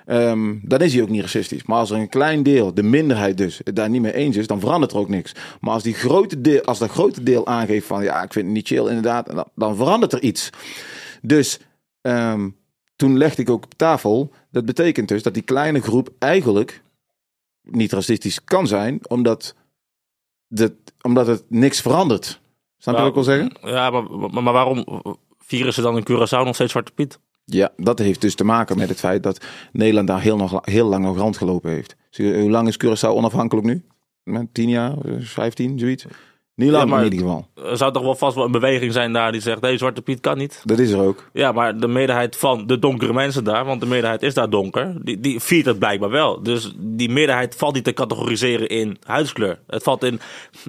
Ehm, 0.07 0.55
dan 0.63 0.81
is 0.81 0.93
hij 0.93 1.03
ook 1.03 1.09
niet 1.09 1.21
racistisch. 1.21 1.65
Maar 1.65 1.79
als 1.79 1.91
er 1.91 1.99
een 1.99 2.09
klein 2.09 2.43
deel, 2.43 2.75
de 2.75 2.83
minderheid 2.83 3.37
dus, 3.37 3.61
het 3.65 3.77
daar 3.77 3.91
niet 3.91 4.01
mee 4.01 4.15
eens 4.15 4.37
is, 4.37 4.47
dan 4.47 4.61
verandert 4.61 4.93
er 4.93 4.99
ook 4.99 5.09
niks. 5.09 5.33
Maar 5.61 5.73
als, 5.73 5.83
die 5.83 5.95
grote 5.95 6.41
deel, 6.41 6.63
als 6.63 6.79
dat 6.79 6.91
grote 6.91 7.23
deel 7.23 7.47
aangeeft 7.47 7.87
van 7.87 8.03
ja, 8.03 8.23
ik 8.23 8.33
vind 8.33 8.45
het 8.45 8.55
niet 8.55 8.67
chill 8.67 8.87
inderdaad, 8.87 9.27
dan, 9.27 9.45
dan 9.55 9.77
verandert 9.77 10.13
er 10.13 10.23
iets. 10.23 10.51
Dus 11.23 11.59
ehm, 12.01 12.49
toen 12.97 13.17
legde 13.17 13.43
ik 13.43 13.51
ook 13.51 13.65
op 13.65 13.75
tafel, 13.75 14.33
dat 14.51 14.65
betekent 14.65 15.09
dus 15.09 15.23
dat 15.23 15.35
die 15.35 15.43
kleine 15.43 15.81
groep 15.81 16.11
eigenlijk 16.19 16.83
niet 17.63 17.93
racistisch 17.93 18.45
kan 18.45 18.67
zijn, 18.67 19.01
omdat, 19.09 19.55
dat, 20.49 20.73
omdat 21.01 21.27
het 21.27 21.43
niks 21.49 21.81
verandert. 21.81 22.41
Snap 22.79 22.95
je 22.95 23.01
wat 23.01 23.09
ik 23.09 23.15
wil 23.15 23.25
zeggen? 23.25 23.57
Ja, 23.63 23.91
maar, 23.91 24.03
maar, 24.03 24.43
maar 24.43 24.53
waarom 24.53 24.85
vieren 25.39 25.73
ze 25.73 25.83
dan 25.83 25.97
in 25.97 26.07
Curaçao 26.11 26.45
nog 26.45 26.55
steeds 26.55 26.71
Zwarte 26.71 26.93
Piet? 26.93 27.19
Ja, 27.45 27.73
dat 27.77 27.99
heeft 27.99 28.21
dus 28.21 28.35
te 28.35 28.45
maken 28.45 28.79
met 28.79 28.89
het 28.89 28.99
feit 28.99 29.23
dat 29.23 29.45
Nederland 29.73 30.09
daar 30.09 30.21
heel, 30.21 30.37
nog, 30.37 30.59
heel 30.65 30.87
lang 30.87 31.05
nog 31.05 31.17
rondgelopen 31.17 31.71
heeft. 31.71 31.97
Hoe 32.17 32.51
lang 32.51 32.69
is 32.69 32.79
Curaçao 32.85 33.09
onafhankelijk 33.09 33.67
nu? 33.67 33.85
Met 34.23 34.55
10 34.55 34.69
jaar, 34.69 34.95
15, 35.19 35.79
zoiets? 35.79 36.07
Niet 36.57 36.71
lang, 36.71 36.85
Ja, 36.85 36.91
maar- 36.91 37.05
in 37.05 37.13
ieder 37.13 37.27
geval. 37.27 37.49
Er 37.71 37.77
zou 37.77 37.93
toch 37.93 38.03
wel 38.03 38.15
vast 38.15 38.35
wel 38.37 38.45
een 38.45 38.51
beweging 38.53 38.93
zijn 38.93 39.13
daar 39.13 39.33
die 39.33 39.41
zegt: 39.41 39.61
nee, 39.61 39.77
Zwarte 39.79 40.03
Piet 40.03 40.21
kan 40.21 40.39
niet. 40.39 40.61
Dat 40.65 40.79
is 40.79 40.91
er 40.91 41.01
ook. 41.01 41.29
Ja, 41.33 41.53
maar 41.53 41.79
de 41.79 41.89
meerderheid 41.89 42.37
van 42.37 42.67
de 42.67 42.79
donkere 42.79 43.13
mensen 43.13 43.45
daar, 43.45 43.65
want 43.65 43.81
de 43.81 43.87
meerderheid 43.87 44.23
is 44.23 44.35
daar 44.35 44.51
donker, 44.51 44.95
die, 45.03 45.21
die 45.21 45.41
viert 45.41 45.67
het 45.67 45.79
blijkbaar 45.79 46.11
wel. 46.11 46.43
Dus 46.43 46.73
die 46.79 47.09
meerderheid 47.09 47.55
valt 47.55 47.75
niet 47.75 47.85
te 47.85 47.93
categoriseren 47.93 48.69
in 48.69 48.97
huidskleur. 49.03 49.59
Het 49.67 49.83
valt 49.83 50.05
in 50.05 50.21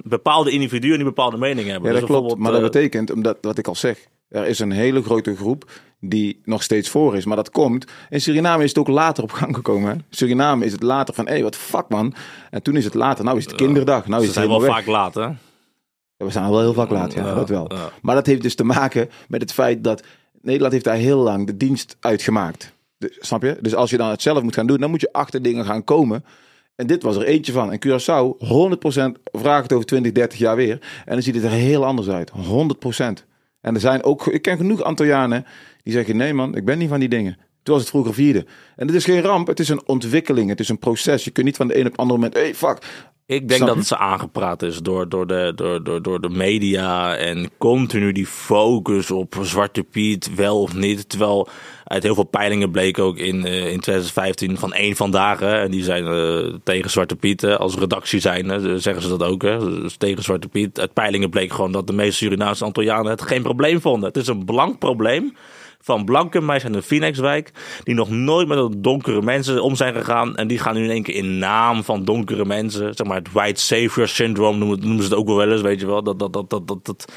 bepaalde 0.04 0.50
individuen 0.50 0.96
die 0.96 1.04
bepaalde 1.04 1.36
meningen 1.36 1.70
hebben. 1.72 1.92
Ja, 1.92 1.98
dat 2.00 2.08
Dus 2.08 2.16
klopt. 2.18 2.36
Maar 2.38 2.52
dat 2.52 2.60
eh, 2.60 2.66
betekent, 2.66 3.10
omdat 3.12 3.38
wat 3.40 3.58
ik 3.58 3.66
al 3.68 3.74
zeg, 3.74 3.98
er 4.28 4.46
is 4.46 4.58
een 4.58 4.72
hele 4.72 5.02
grote 5.02 5.36
groep 5.36 5.70
die 6.00 6.40
nog 6.44 6.62
steeds 6.62 6.88
voor 6.88 7.16
is. 7.16 7.24
Maar 7.24 7.36
dat 7.36 7.50
komt. 7.50 7.86
In 8.08 8.20
Suriname 8.20 8.62
is 8.62 8.68
het 8.68 8.78
ook 8.78 8.88
later 8.88 9.22
op 9.22 9.32
gang 9.32 9.54
gekomen. 9.54 9.90
Hè? 9.90 9.96
Suriname 10.10 10.64
is 10.64 10.72
het 10.72 10.82
later 10.82 11.14
van, 11.14 11.26
hé, 11.26 11.32
hey, 11.32 11.42
wat 11.42 11.56
fuck 11.56 11.88
man. 11.88 12.14
En 12.50 12.62
toen 12.62 12.76
is 12.76 12.84
het 12.84 12.94
later. 12.94 13.24
Nou 13.24 13.36
is 13.38 13.44
het 13.44 13.54
kinderdag. 13.54 14.06
Nou 14.06 14.22
is 14.22 14.32
Ze 14.32 14.40
het 14.40 14.48
zijn 14.48 14.48
wel 14.48 14.60
weg. 14.60 14.70
vaak 14.70 14.86
laat, 14.86 15.14
hè? 15.14 15.28
We 16.18 16.30
zijn 16.30 16.50
wel 16.50 16.60
heel 16.60 16.72
vaak 16.72 16.90
laat, 16.90 17.12
ja, 17.12 17.34
dat 17.34 17.48
wel. 17.48 17.70
Maar 18.02 18.14
dat 18.14 18.26
heeft 18.26 18.42
dus 18.42 18.54
te 18.54 18.64
maken 18.64 19.10
met 19.28 19.40
het 19.40 19.52
feit 19.52 19.84
dat 19.84 20.02
Nederland 20.40 20.72
heeft 20.72 20.84
daar 20.84 20.96
heel 20.96 21.18
lang 21.18 21.46
de 21.46 21.56
dienst 21.56 21.96
uitgemaakt. 22.00 22.72
Dus, 22.98 23.16
snap 23.20 23.42
je? 23.42 23.58
Dus 23.60 23.74
als 23.74 23.90
je 23.90 23.96
dan 23.96 24.10
het 24.10 24.22
zelf 24.22 24.42
moet 24.42 24.54
gaan 24.54 24.66
doen, 24.66 24.80
dan 24.80 24.90
moet 24.90 25.00
je 25.00 25.12
achter 25.12 25.42
dingen 25.42 25.64
gaan 25.64 25.84
komen. 25.84 26.24
En 26.74 26.86
dit 26.86 27.02
was 27.02 27.16
er 27.16 27.22
eentje 27.22 27.52
van. 27.52 27.72
En 27.72 27.78
Curaçao, 27.86 28.46
100% 29.18 29.22
vraag 29.32 29.62
het 29.62 29.72
over 29.72 29.86
20, 29.86 30.12
30 30.12 30.38
jaar 30.38 30.56
weer. 30.56 30.78
En 31.04 31.12
dan 31.12 31.22
ziet 31.22 31.34
het 31.34 31.44
er 31.44 31.50
heel 31.50 31.84
anders 31.84 32.08
uit. 32.08 32.30
100%. 32.30 33.24
En 33.60 33.74
er 33.74 33.80
zijn 33.80 34.02
ook, 34.02 34.26
ik 34.26 34.42
ken 34.42 34.56
genoeg 34.56 34.82
Antillianen 34.82 35.44
die 35.82 35.92
zeggen: 35.92 36.16
nee 36.16 36.34
man, 36.34 36.56
ik 36.56 36.64
ben 36.64 36.78
niet 36.78 36.88
van 36.88 37.00
die 37.00 37.08
dingen. 37.08 37.38
Toen 37.62 37.74
was 37.74 37.82
het 37.82 37.90
vroeger 37.90 38.14
vierde. 38.14 38.46
En 38.76 38.86
het 38.86 38.96
is 38.96 39.04
geen 39.04 39.20
ramp, 39.20 39.46
het 39.46 39.60
is 39.60 39.68
een 39.68 39.82
ontwikkeling, 39.86 40.48
het 40.48 40.60
is 40.60 40.68
een 40.68 40.78
proces. 40.78 41.24
Je 41.24 41.30
kunt 41.30 41.46
niet 41.46 41.56
van 41.56 41.68
de 41.68 41.78
een 41.78 41.86
op 41.86 41.92
de 41.92 41.98
andere 41.98 42.18
moment, 42.18 42.36
hey 42.36 42.54
fuck. 42.54 42.78
Ik 43.28 43.48
denk 43.48 43.66
dat 43.66 43.76
het 43.76 43.86
ze 43.86 43.96
aangepraat 43.96 44.62
is 44.62 44.78
door, 44.78 45.08
door, 45.08 45.26
de, 45.26 45.52
door, 45.54 45.82
door, 45.82 46.02
door 46.02 46.20
de 46.20 46.28
media 46.28 47.16
en 47.16 47.50
continu 47.58 48.12
die 48.12 48.26
focus 48.26 49.10
op 49.10 49.36
Zwarte 49.42 49.82
Piet, 49.82 50.34
wel 50.34 50.60
of 50.60 50.74
niet. 50.74 51.08
Terwijl 51.08 51.48
uit 51.84 52.02
heel 52.02 52.14
veel 52.14 52.24
peilingen 52.24 52.70
bleek 52.70 52.98
ook 52.98 53.16
in, 53.16 53.44
eh, 53.44 53.72
in 53.72 53.80
2015 53.80 54.58
van 54.58 54.72
één 54.72 54.96
vandaag. 54.96 55.40
Hè, 55.40 55.60
en 55.60 55.70
die 55.70 55.82
zijn 55.82 56.06
eh, 56.06 56.54
tegen 56.64 56.90
Zwarte 56.90 57.16
Piet 57.16 57.40
hè, 57.40 57.58
als 57.58 57.76
redactie 57.76 58.20
zijn. 58.20 58.48
Hè, 58.48 58.78
zeggen 58.78 59.02
ze 59.02 59.08
dat 59.08 59.22
ook. 59.22 59.42
Hè, 59.42 59.80
dus 59.80 59.96
tegen 59.96 60.22
Zwarte 60.22 60.48
Piet. 60.48 60.80
Uit 60.80 60.92
peilingen 60.92 61.30
bleek 61.30 61.52
gewoon 61.52 61.72
dat 61.72 61.86
de 61.86 61.92
meeste 61.92 62.16
Surinaamse 62.16 62.64
Antillianen 62.64 63.10
het 63.10 63.22
geen 63.22 63.42
probleem 63.42 63.80
vonden. 63.80 64.08
Het 64.08 64.16
is 64.16 64.26
een 64.26 64.44
blank 64.44 64.78
probleem 64.78 65.36
van 65.80 66.04
blanke 66.04 66.40
meisjes 66.40 66.70
in 66.70 66.76
de 66.76 66.82
Phoenixwijk. 66.82 67.50
Die 67.82 67.94
nog 67.94 68.10
nooit 68.10 68.48
met 68.48 68.82
donkere 68.82 69.22
mensen 69.22 69.62
om 69.62 69.76
zijn 69.76 69.94
gegaan. 69.94 70.36
En 70.36 70.48
die 70.48 70.58
gaan 70.58 70.74
nu 70.74 70.84
in 70.84 70.90
één 70.90 71.02
keer 71.02 71.14
in 71.14 71.38
naam 71.38 71.84
van 71.84 72.04
donkere 72.04 72.44
mensen. 72.44 72.94
Zeg 72.94 73.06
maar 73.06 73.16
het 73.16 73.32
white 73.32 73.60
savior 73.60 74.08
syndrome 74.08 74.58
noemen, 74.58 74.80
noemen 74.80 75.02
ze 75.02 75.08
het 75.08 75.18
ook 75.18 75.26
wel 75.26 75.50
eens. 75.52 75.60
Weet 75.60 75.80
je 75.80 75.86
wel. 75.86 76.02
Dat, 76.02 76.18
dat, 76.18 76.32
dat, 76.32 76.50
dat, 76.50 76.66
dat, 76.68 76.84
dat, 76.86 77.12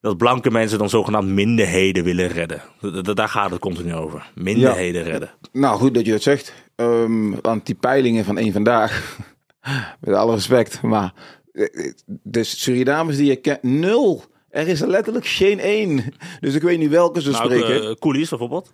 dat 0.00 0.16
blanke 0.16 0.50
mensen 0.50 0.78
dan 0.78 0.88
zogenaamd 0.88 1.28
minderheden 1.28 2.04
willen 2.04 2.28
redden. 2.28 2.62
Da- 2.80 3.00
da- 3.02 3.12
Daar 3.14 3.28
gaat 3.28 3.50
het 3.50 3.60
continu 3.60 3.94
over. 3.94 4.30
Minderheden 4.34 5.02
redden. 5.02 5.30
Nou, 5.52 5.78
goed 5.78 5.94
dat 5.94 6.06
je 6.06 6.12
dat 6.12 6.22
zegt. 6.22 6.54
Ehm, 6.76 7.30
want 7.42 7.66
die 7.66 7.74
peilingen 7.74 8.24
van 8.24 8.38
één 8.38 8.52
vandaag, 8.52 9.16
met 10.00 10.14
alle 10.14 10.34
respect, 10.34 10.82
maar 10.82 11.12
eh, 11.52 11.92
de 12.06 12.44
Surinamers 12.44 13.16
die 13.16 13.26
je 13.26 13.36
kent, 13.36 13.62
nul. 13.62 14.24
Er 14.50 14.68
is 14.68 14.80
er 14.80 14.88
letterlijk 14.88 15.26
geen 15.26 15.58
één. 15.60 16.04
Dus 16.40 16.54
ik 16.54 16.62
weet 16.62 16.78
niet 16.78 16.90
welke 16.90 17.22
ze 17.22 17.30
Nou, 17.30 17.44
spreken. 17.44 17.98
Coolies 17.98 18.28
bijvoorbeeld. 18.28 18.72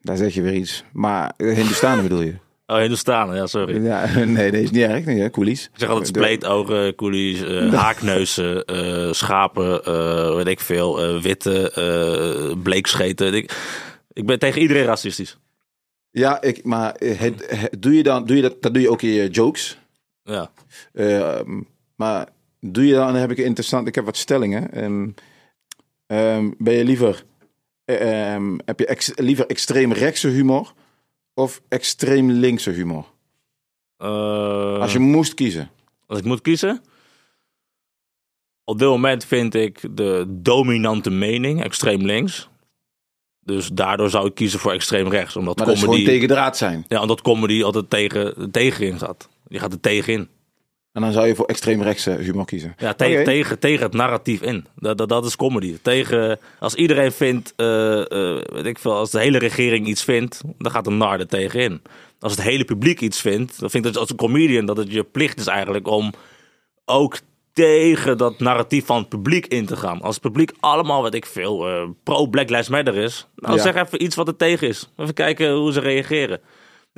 Daar 0.00 0.16
zeg 0.16 0.34
je 0.34 0.42
weer 0.42 0.54
iets. 0.54 0.84
Maar 0.92 1.32
eh, 1.36 1.54
Hindustanen 1.54 2.02
bedoel 2.02 2.22
je? 2.22 2.34
Oh, 2.70 2.76
Hindustanen, 2.78 3.36
ja, 3.36 3.46
sorry. 3.46 3.84
Ja, 3.84 4.06
nee, 4.24 4.50
dat 4.50 4.60
is 4.60 4.70
niet 4.70 4.82
erg. 4.82 5.04
Nee, 5.04 5.30
coolies. 5.30 5.64
Ik 5.64 5.70
zeg 5.78 5.88
altijd 5.88 6.06
spleetogen, 6.08 6.94
koelies, 6.94 7.42
eh, 7.42 7.72
haakneuzen, 7.82 8.64
schapen, 9.14 9.84
weet 10.36 10.46
ik 10.46 10.60
veel, 10.60 11.20
witte, 11.20 12.56
bleekscheten. 12.62 13.34
Ik, 13.34 13.56
ik 14.12 14.26
ben 14.26 14.38
tegen 14.38 14.60
iedereen 14.60 14.84
racistisch. 14.84 15.38
Ja, 16.10 16.40
ik, 16.40 16.64
maar 16.64 16.94
het, 16.98 17.18
het- 17.46 17.82
doe 17.82 17.94
je 17.96 18.02
dan, 18.02 18.24
doe 18.26 18.36
je 18.36 18.42
dat, 18.42 18.62
dat 18.62 18.72
doe 18.74 18.82
je 18.82 18.90
ook 18.90 19.02
in 19.02 19.08
je 19.10 19.28
jokes. 19.28 19.78
Ja. 20.22 20.50
Ehm, 20.92 21.60
maar 21.96 22.28
doe 22.60 22.86
je 22.86 22.92
dan, 22.94 23.06
dan 23.12 23.20
heb 23.20 23.30
ik 23.30 23.38
een 23.38 23.44
interessant, 23.44 23.86
ik 23.88 23.94
heb 23.94 24.04
wat 24.04 24.16
stellingen. 24.16 24.72
Ehm, 24.72 25.08
ehm, 26.06 26.50
ben 26.58 26.74
je 26.74 26.84
liever, 26.84 27.24
ehm, 27.84 28.58
heb 28.64 28.78
je 28.78 28.86
ex- 28.86 29.12
liever 29.14 29.46
extreem 29.46 29.92
rechtse 29.92 30.28
humor 30.28 30.72
of 31.34 31.60
extreem 31.68 32.30
linkse 32.30 32.70
humor? 32.70 33.06
Eh, 33.96 34.78
Als 34.80 34.92
je 34.92 34.98
moest 34.98 35.34
kiezen. 35.34 35.70
als 36.06 36.18
ik 36.18 36.24
moet 36.24 36.40
kiezen. 36.40 36.82
Op 38.64 38.78
dit 38.78 38.88
moment 38.88 39.24
vind 39.24 39.54
ik 39.54 39.80
de 39.96 40.24
dominante 40.28 41.10
mening 41.10 41.62
extreem 41.62 42.04
links. 42.06 42.48
Dus 43.40 43.68
daardoor 43.68 44.10
zou 44.10 44.26
ik 44.26 44.34
kiezen 44.34 44.58
voor 44.58 44.72
extreem 44.72 45.08
rechts. 45.08 45.36
Omdat 45.36 45.56
Maar 45.56 45.66
dat 45.66 45.74
is 45.76 45.80
comedy, 45.80 46.00
gewoon 46.02 46.14
tegen 46.20 46.34
draad 46.34 46.56
zijn. 46.56 46.84
ja, 46.88 47.00
omdat 47.00 47.20
comedy 47.22 47.62
altijd 47.62 47.90
tegen, 47.90 48.50
tegenin 48.50 48.98
gaat. 48.98 49.28
Je 49.46 49.58
gaat 49.58 49.72
er 49.72 49.80
tegenin. 49.80 50.28
En 50.92 51.02
dan 51.02 51.12
zou 51.12 51.26
je 51.26 51.34
voor 51.34 51.46
extreem 51.46 51.82
rechtse 51.82 52.10
humor 52.10 52.44
kiezen. 52.44 52.74
Ja, 52.78 52.92
tegen, 52.94 53.14
Oké. 53.20 53.24
tegen, 53.24 53.58
tegen 53.58 53.82
het 53.82 53.92
narratief 53.94 54.42
in. 54.42 54.66
Dat, 54.76 54.98
dat, 54.98 55.08
dat 55.08 55.24
is 55.24 55.36
comedy. 55.36 55.78
Tegen, 55.82 56.38
als 56.58 56.74
iedereen 56.74 57.12
vindt, 57.12 57.52
eh, 57.56 58.00
eh, 58.00 58.42
weet 58.52 58.66
ik 58.66 58.78
veel, 58.78 58.94
als 58.94 59.10
de 59.10 59.20
hele 59.20 59.38
regering 59.38 59.86
iets 59.86 60.04
vindt, 60.04 60.40
dan 60.58 60.70
gaat 60.72 60.86
een 60.86 60.96
nar 60.96 61.20
er 61.20 61.26
tegenin. 61.26 61.82
Als 62.20 62.32
het 62.32 62.42
hele 62.42 62.64
publiek 62.64 63.00
iets 63.00 63.20
vindt, 63.20 63.60
dan 63.60 63.70
vindt 63.70 63.86
het 63.86 63.96
als 63.96 64.10
een 64.10 64.16
comedian 64.16 64.66
dat 64.66 64.76
het 64.76 64.92
je 64.92 65.02
plicht 65.04 65.38
is 65.40 65.46
eigenlijk 65.46 65.86
om 65.88 66.12
ook 66.84 67.18
tegen 67.52 68.18
dat 68.18 68.38
narratief 68.38 68.86
van 68.86 68.98
het 68.98 69.08
publiek 69.08 69.46
in 69.46 69.66
te 69.66 69.76
gaan. 69.76 70.00
Als 70.02 70.14
het 70.14 70.24
publiek 70.24 70.52
allemaal, 70.60 71.02
wat 71.02 71.14
ik 71.14 71.26
veel, 71.26 71.68
eh, 71.68 71.88
pro-Black 72.02 72.48
Lives 72.50 72.68
Matter 72.68 72.96
is. 72.96 73.26
Nou, 73.36 73.56
Ja. 73.56 73.62
zeg 73.62 73.74
even 73.74 74.02
iets 74.02 74.14
wat 74.16 74.28
er 74.28 74.36
tegen 74.36 74.68
is. 74.68 74.90
Even 74.96 75.14
kijken 75.14 75.52
hoe 75.52 75.72
ze 75.72 75.80
reageren. 75.80 76.40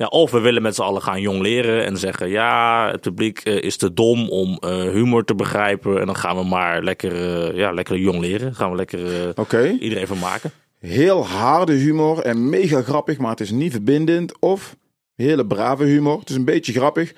Ja, 0.00 0.06
of 0.06 0.30
we 0.30 0.40
willen 0.40 0.62
met 0.62 0.74
z'n 0.74 0.82
allen 0.82 1.02
gaan 1.02 1.20
jong 1.20 1.40
leren 1.40 1.84
en 1.84 1.96
zeggen: 1.96 2.28
ja, 2.28 2.88
het 2.90 3.00
publiek 3.00 3.38
eh, 3.38 3.62
is 3.62 3.76
te 3.76 3.92
dom 3.92 4.28
om 4.28 4.56
eh, 4.56 4.70
humor 4.70 5.24
te 5.24 5.34
begrijpen. 5.34 6.00
En 6.00 6.06
dan 6.06 6.16
gaan 6.16 6.36
we 6.36 6.44
maar 6.44 6.82
lekker, 6.82 7.12
eh, 7.12 7.56
ja, 7.56 7.72
lekker 7.72 7.98
jong 7.98 8.18
leren. 8.18 8.54
Gaan 8.54 8.70
we 8.70 8.76
lekker 8.76 9.78
iedereen 9.80 10.06
van 10.06 10.18
maken. 10.18 10.50
Heel 10.78 11.26
harde 11.26 11.72
humor 11.72 12.18
en 12.18 12.48
mega 12.48 12.82
grappig, 12.82 13.18
maar 13.18 13.30
het 13.30 13.40
is 13.40 13.50
niet 13.50 13.72
verbindend. 13.72 14.38
Of 14.38 14.76
hele 15.14 15.46
brave 15.46 15.84
humor. 15.84 16.18
Het 16.18 16.30
is 16.30 16.36
een 16.36 16.44
beetje 16.44 16.72
grappig, 16.72 17.14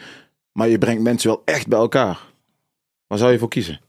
maar 0.52 0.68
je 0.68 0.78
brengt 0.78 1.02
mensen 1.02 1.30
wel 1.30 1.42
echt 1.44 1.68
bij 1.68 1.78
elkaar. 1.78 2.20
Waar 3.06 3.18
zou 3.18 3.32
je 3.32 3.38
voor 3.38 3.48
kiezen? 3.48 3.80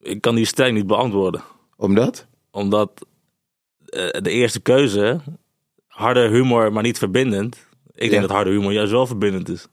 Ik 0.00 0.20
kan 0.20 0.34
die 0.34 0.44
stelling 0.44 0.76
niet 0.76 0.86
beantwoorden. 0.86 1.42
Omdat? 1.76 2.26
Omdat 2.50 3.06
de 4.20 4.30
eerste 4.30 4.60
keuze, 4.60 5.20
harde 5.86 6.28
humor, 6.28 6.72
maar 6.72 6.82
niet 6.82 6.98
verbindend. 6.98 7.67
Ik 7.98 8.04
Ja. 8.04 8.10
denk 8.10 8.22
dat 8.22 8.30
harde 8.30 8.50
humor 8.50 8.72
juist 8.72 8.92
wel 8.92 9.06
verbindend 9.06 9.48
is. 9.48 9.66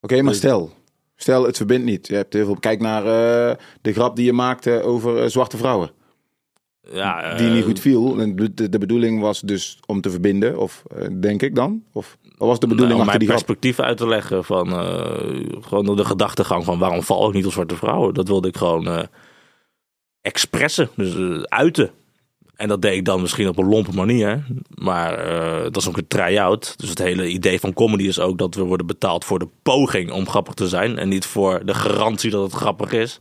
Oké, 0.00 0.14
maar 0.22 0.24
Dus- 0.32 0.36
stel. 0.36 0.72
Stel, 1.16 1.44
het 1.46 1.56
verbindt 1.56 1.84
niet. 1.84 2.06
Je 2.06 2.14
hebt 2.14 2.32
heel 2.32 2.44
veel... 2.44 2.56
Kijk 2.60 2.80
naar 2.80 3.02
eh, 3.06 3.56
de 3.82 3.92
grap 3.92 4.16
die 4.16 4.24
je 4.24 4.32
maakte 4.32 4.82
over 4.82 5.22
eh, 5.22 5.28
zwarte 5.28 5.56
vrouwen. 5.56 5.90
Ja, 6.92 7.22
eh, 7.22 7.38
Die 7.38 7.48
niet 7.50 7.64
goed 7.64 7.80
viel. 7.80 8.14
De, 8.36 8.68
de, 8.68 8.78
bedoeling 8.78 9.20
was 9.20 9.40
dus 9.40 9.78
om 9.86 10.00
te 10.00 10.10
verbinden. 10.10 10.58
Of 10.58 10.82
eh, 10.96 11.06
denk 11.20 11.42
ik 11.42 11.54
dan? 11.54 11.84
Of 11.92 12.18
was 12.36 12.58
de 12.58 12.66
bedoeling 12.66 12.98
nou, 12.98 13.00
om 13.00 13.00
achter 13.00 13.06
mijn 13.06 13.18
die 13.18 13.28
grap? 13.28 13.36
perspectief 13.46 13.80
uit 13.80 13.96
te 13.96 14.06
leggen 14.08 14.44
van 14.44 14.72
eh, 14.72 15.60
gewoon 15.60 15.96
de 15.96 16.04
gedachtegang 16.04 16.64
van 16.64 16.78
waarom 16.78 17.02
val 17.02 17.28
ik 17.28 17.34
niet 17.34 17.46
op 17.46 17.52
zwarte 17.52 17.76
vrouwen. 17.76 18.14
Dat 18.14 18.28
wilde 18.28 18.48
ik 18.48 18.56
gewoon 18.56 18.86
eh 18.88 19.02
expressen, 20.20 20.88
dus 20.96 21.14
eh, 21.16 21.42
uiten. 21.42 21.90
En 22.56 22.68
dat 22.68 22.82
deed 22.82 22.96
ik 22.96 23.04
dan 23.04 23.20
misschien 23.20 23.48
op 23.48 23.58
een 23.58 23.68
lompe 23.68 23.92
manier. 23.92 24.44
Maar 24.74 25.18
eh, 25.18 25.62
dat 25.62 25.76
is 25.76 25.88
ook 25.88 25.96
een 25.96 26.06
try-out. 26.06 26.74
Dus 26.76 26.88
het 26.88 26.98
hele 26.98 27.28
idee 27.28 27.60
van 27.60 27.72
comedy 27.72 28.04
is 28.04 28.20
ook 28.20 28.38
dat 28.38 28.54
we 28.54 28.62
worden 28.62 28.86
betaald 28.86 29.24
voor 29.24 29.38
de 29.38 29.48
poging 29.62 30.10
om 30.10 30.28
grappig 30.28 30.54
te 30.54 30.68
zijn. 30.68 30.98
En 30.98 31.08
niet 31.08 31.26
voor 31.26 31.64
de 31.64 31.74
garantie 31.74 32.30
dat 32.30 32.42
het 32.42 32.52
grappig 32.52 32.92
is. 32.92 33.18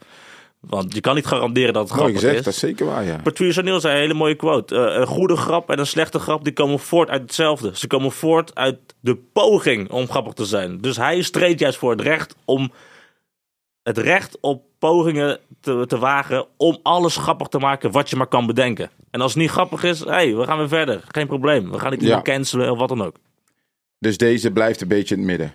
Want 0.59 0.93
je 0.93 1.01
kan 1.01 1.15
niet 1.15 1.25
garanderen 1.25 1.73
dat 1.73 1.83
het 1.83 1.91
grappig 1.91 2.15
gezegd, 2.15 2.37
is. 2.37 2.43
dat 2.43 2.53
is 2.53 2.59
zeker 2.59 2.85
waar, 2.85 3.03
ja. 3.03 3.19
Patrice 3.23 3.59
O'Neill 3.59 3.79
zei 3.79 3.93
een 3.93 4.01
hele 4.01 4.13
mooie 4.13 4.35
quote. 4.35 4.75
Eh, 4.75 4.99
een 4.99 5.07
goede 5.07 5.35
grap 5.35 5.69
en 5.69 5.79
een 5.79 5.87
slechte 5.87 6.19
grap 6.19 6.43
die 6.43 6.53
komen 6.53 6.79
voort 6.79 7.09
uit 7.09 7.21
hetzelfde. 7.21 7.71
Ze 7.73 7.87
komen 7.87 8.11
voort 8.11 8.55
uit 8.55 8.77
de 8.99 9.15
poging 9.33 9.91
om 9.91 10.07
grappig 10.07 10.33
te 10.33 10.45
zijn. 10.45 10.77
Dus 10.81 10.97
hij 10.97 11.21
streed 11.21 11.59
juist 11.59 11.77
voor 11.77 11.91
het 11.91 12.01
recht 12.01 12.35
om 12.45 12.71
het 13.83 13.97
recht 13.97 14.37
op 14.41 14.63
pogingen 14.79 15.39
te, 15.61 15.83
te 15.87 15.97
wagen 15.97 16.45
om 16.57 16.77
alles 16.83 17.15
grappig 17.17 17.47
te 17.47 17.57
maken 17.59 17.91
wat 17.91 18.09
je 18.09 18.15
maar 18.15 18.27
kan 18.27 18.45
bedenken. 18.45 18.89
En 19.11 19.21
als 19.21 19.33
het 19.33 19.41
niet 19.41 19.51
grappig 19.51 19.83
is, 19.83 19.99
hey, 19.99 20.35
we 20.35 20.43
gaan 20.43 20.57
weer 20.57 20.67
verder. 20.67 21.01
Geen 21.07 21.27
probleem. 21.27 21.71
We 21.71 21.79
gaan 21.79 21.91
niet 21.91 22.01
Ja. 22.01 22.07
iemand 22.07 22.23
cancelen 22.25 22.71
of 22.71 22.77
wat 22.77 22.89
dan 22.89 23.03
ook. 23.03 23.15
Dus 23.99 24.17
deze 24.17 24.51
blijft 24.51 24.81
een 24.81 24.87
beetje 24.87 25.15
in 25.15 25.21
het 25.21 25.29
midden. 25.29 25.51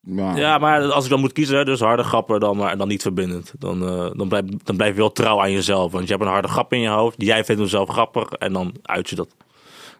Maar, 0.00 0.36
Ja, 0.38 0.58
maar 0.58 0.92
als 0.92 1.04
ik 1.04 1.10
dan 1.10 1.20
moet 1.20 1.32
kiezen, 1.32 1.64
dus 1.64 1.80
harde 1.80 2.02
grappen 2.02 2.40
dan, 2.40 2.56
maar 2.56 2.76
dan 2.76 2.88
niet 2.88 3.02
verbindend. 3.02 3.52
Dan, 3.58 3.82
eh, 3.88 4.10
dan, 4.16 4.28
blijf, 4.28 4.44
dan 4.64 4.76
blijf 4.76 4.92
je 4.92 5.00
wel 5.00 5.12
trouw 5.12 5.40
aan 5.40 5.52
jezelf. 5.52 5.92
Want 5.92 6.04
je 6.04 6.10
hebt 6.12 6.24
een 6.24 6.30
harde 6.32 6.48
grap 6.48 6.72
in 6.72 6.80
je 6.80 6.88
hoofd. 6.88 7.14
Jij 7.22 7.44
vindt 7.44 7.60
hem 7.60 7.70
zelf 7.70 7.88
grappig 7.88 8.32
en 8.32 8.52
dan 8.52 8.74
uit 8.82 9.08
je 9.10 9.16
dat. 9.16 9.28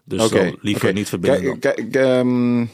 Dus 0.04 0.28
dan 0.30 0.56
liever 0.60 0.92
niet. 0.92 1.16
Kijk, 1.20 1.60
kijk, 1.60 1.94
ehm, 1.96 2.66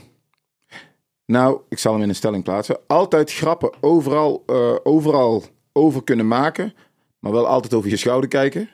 nou, 1.30 1.60
ik 1.68 1.78
zal 1.78 1.92
hem 1.92 2.02
in 2.02 2.08
een 2.08 2.14
stelling 2.14 2.44
plaatsen. 2.44 2.78
Altijd 2.86 3.32
grappen 3.32 3.72
overal, 3.80 4.42
eh, 4.46 4.76
overal 4.82 5.44
over 5.72 6.04
kunnen 6.04 6.28
maken, 6.28 6.74
maar 7.18 7.32
wel 7.32 7.46
altijd 7.46 7.74
over 7.74 7.90
je 7.90 7.96
schouder 7.96 8.28
kijken. 8.28 8.70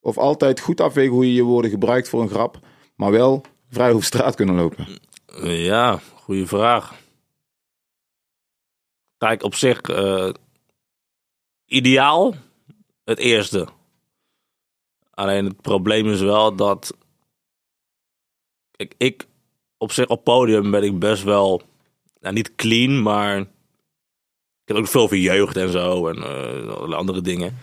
Of 0.00 0.18
altijd 0.18 0.60
goed 0.60 0.80
afwegen 0.80 1.12
hoe 1.12 1.26
je 1.26 1.34
je 1.34 1.42
woorden 1.42 1.70
gebruikt 1.70 2.08
voor 2.08 2.22
een 2.22 2.28
grap, 2.28 2.58
maar 2.96 3.10
wel 3.10 3.42
vrij 3.70 3.92
over 3.92 4.04
straat 4.04 4.34
kunnen 4.34 4.54
lopen. 4.54 4.86
Ja, 5.42 6.00
goede 6.14 6.46
vraag. 6.46 6.94
Kijk, 9.16 9.42
op 9.42 9.54
zich, 9.54 9.80
eh, 9.80 10.30
ideaal 11.64 12.34
het 13.04 13.18
eerste. 13.18 13.68
Alleen 15.10 15.44
het 15.44 15.60
probleem 15.60 16.10
is 16.10 16.20
wel 16.20 16.56
dat. 16.56 16.96
Kijk, 18.70 18.94
ik 18.96 19.26
op 19.84 19.92
zich 19.92 20.06
op 20.06 20.24
podium 20.24 20.70
ben 20.70 20.82
ik 20.82 20.98
best 20.98 21.22
wel. 21.22 21.62
Nou, 22.20 22.34
niet 22.34 22.54
clean, 22.54 23.02
maar. 23.02 23.38
Ik 23.38 24.70
heb 24.74 24.76
ook 24.76 24.88
veel 24.88 25.00
over 25.02 25.16
jeugd 25.16 25.56
en 25.56 25.68
zo 25.68 26.08
en 26.08 26.16
allerlei 26.76 26.94
andere 26.94 27.20
dingen. 27.20 27.56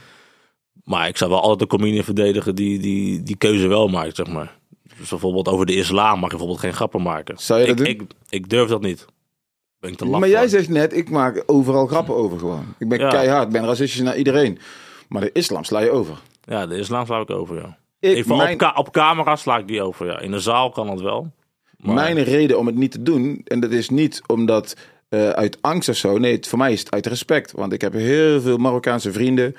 Maar 0.83 1.07
ik 1.07 1.17
zou 1.17 1.29
wel 1.31 1.41
altijd 1.41 1.61
een 1.61 1.77
comedian 1.77 2.03
verdedigen 2.03 2.55
die, 2.55 2.79
die 2.79 3.23
die 3.23 3.35
keuze 3.35 3.67
wel 3.67 3.87
maakt, 3.87 4.15
zeg 4.15 4.27
maar. 4.27 4.57
Dus 4.97 5.09
bijvoorbeeld 5.09 5.47
over 5.47 5.65
de 5.65 5.75
islam 5.75 6.13
mag 6.13 6.21
je 6.23 6.27
bijvoorbeeld 6.29 6.59
geen 6.59 6.73
grappen 6.73 7.01
maken. 7.01 7.37
Zou 7.37 7.59
je 7.59 7.65
dat 7.67 7.79
ik, 7.79 7.97
doen? 7.99 8.07
Ik, 8.07 8.13
ik 8.29 8.49
durf 8.49 8.69
dat 8.69 8.81
niet. 8.81 9.05
Ben 9.79 9.91
ik 9.91 9.97
te 9.97 10.05
laf 10.05 10.19
maar 10.19 10.29
jij 10.29 10.47
zegt 10.47 10.69
net, 10.69 10.93
ik 10.95 11.09
maak 11.09 11.43
overal 11.45 11.87
grappen 11.87 12.15
over 12.15 12.39
gewoon. 12.39 12.65
Ik 12.79 12.89
ben 12.89 12.99
Ja. 12.99 13.09
keihard, 13.09 13.45
ik 13.45 13.51
ben 13.51 13.65
racistisch 13.65 14.01
naar 14.01 14.17
iedereen. 14.17 14.59
Maar 15.09 15.21
de 15.21 15.31
islam 15.31 15.63
sla 15.63 15.79
je 15.79 15.91
over. 15.91 16.17
Ja, 16.43 16.67
de 16.67 16.77
islam 16.77 17.05
sla 17.05 17.19
ik 17.19 17.29
over, 17.29 17.55
ja. 17.55 17.77
Ik, 17.99 18.15
Even 18.15 18.37
mijn, 18.37 18.51
op, 18.53 18.57
ka- 18.57 18.73
op 18.75 18.91
camera 18.91 19.35
sla 19.35 19.57
ik 19.57 19.67
die 19.67 19.81
over, 19.81 20.05
ja. 20.05 20.19
In 20.19 20.31
de 20.31 20.39
zaal 20.39 20.69
kan 20.69 20.87
dat 20.87 21.01
wel. 21.01 21.31
Maar, 21.81 21.95
Mijn 21.95 22.23
reden 22.23 22.59
om 22.59 22.65
het 22.65 22.75
niet 22.75 22.91
te 22.91 23.03
doen, 23.03 23.41
en 23.45 23.59
dat 23.59 23.71
is 23.71 23.89
niet 23.89 24.21
omdat 24.27 24.75
eh, 25.09 25.29
uit 25.29 25.57
angst 25.61 25.89
of 25.89 25.95
zo. 25.95 26.17
Nee, 26.17 26.35
het, 26.35 26.47
voor 26.47 26.57
mij 26.57 26.71
is 26.71 26.79
het 26.79 26.91
uit 26.91 27.05
respect. 27.05 27.51
Want 27.51 27.73
ik 27.73 27.81
heb 27.81 27.93
heel 27.93 28.41
veel 28.41 28.57
Marokkaanse 28.57 29.11
vrienden. 29.11 29.55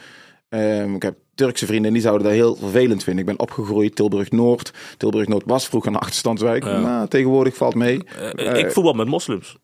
Ehm, 0.49 0.95
ik 0.95 1.03
heb 1.03 1.17
Turkse 1.35 1.67
vrienden 1.67 1.87
en 1.87 1.93
die 1.93 2.03
zouden 2.03 2.27
dat 2.27 2.37
heel 2.37 2.57
vervelend 2.57 3.03
vinden. 3.05 3.21
Ik 3.23 3.31
ben 3.31 3.39
opgegroeid 3.41 3.97
Tilburg-Noord. 3.97 4.73
Tilburg-Noord 4.97 5.43
was 5.47 5.69
vroeger 5.69 5.93
een 5.93 5.99
achterstandswijk. 5.99 6.65
Ja. 6.65 6.81
Maar 6.81 7.09
tegenwoordig 7.09 7.57
valt 7.57 7.75
mee. 7.75 8.05
eh, 8.05 8.59
ik 8.59 8.71
voetbal 8.71 8.93
met 8.93 9.07
moslims. 9.07 9.57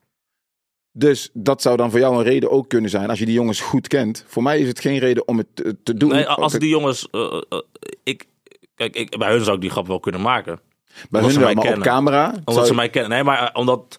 Dus 0.92 1.30
dat 1.32 1.62
zou 1.62 1.76
dan 1.76 1.90
voor 1.90 2.00
jou 2.00 2.16
een 2.16 2.22
reden 2.22 2.50
ook 2.50 2.68
kunnen 2.68 2.90
zijn. 2.90 3.08
Als 3.08 3.18
je 3.18 3.24
die 3.24 3.34
jongens 3.34 3.60
goed 3.60 3.88
kent. 3.88 4.24
Voor 4.26 4.42
mij 4.42 4.60
is 4.60 4.68
het 4.68 4.80
geen 4.80 4.98
reden 4.98 5.28
om 5.28 5.38
het 5.38 5.46
te, 5.54 5.76
te 5.82 5.94
doen. 5.94 6.08
Nee, 6.08 6.26
als 6.26 6.52
die 6.52 6.68
jongens... 6.68 7.08
ik, 8.02 8.24
kijk, 8.74 8.96
ik, 8.96 9.18
bij 9.18 9.30
hun 9.30 9.44
zou 9.44 9.54
ik 9.56 9.62
die 9.62 9.70
grap 9.70 9.86
wel 9.86 10.00
kunnen 10.00 10.20
maken. 10.20 10.60
Bij 11.10 11.20
omdat 11.20 11.22
hun 11.22 11.30
ze 11.30 11.38
wel, 11.38 11.48
maar 11.48 11.56
op 11.56 11.68
kennen. 11.68 11.86
camera. 11.86 12.34
Omdat 12.44 12.66
ze 12.66 12.74
mij 12.74 12.88
kennen. 12.88 13.10
Nee, 13.10 13.24
maar 13.24 13.42
eh, 13.42 13.48
omdat... 13.52 13.98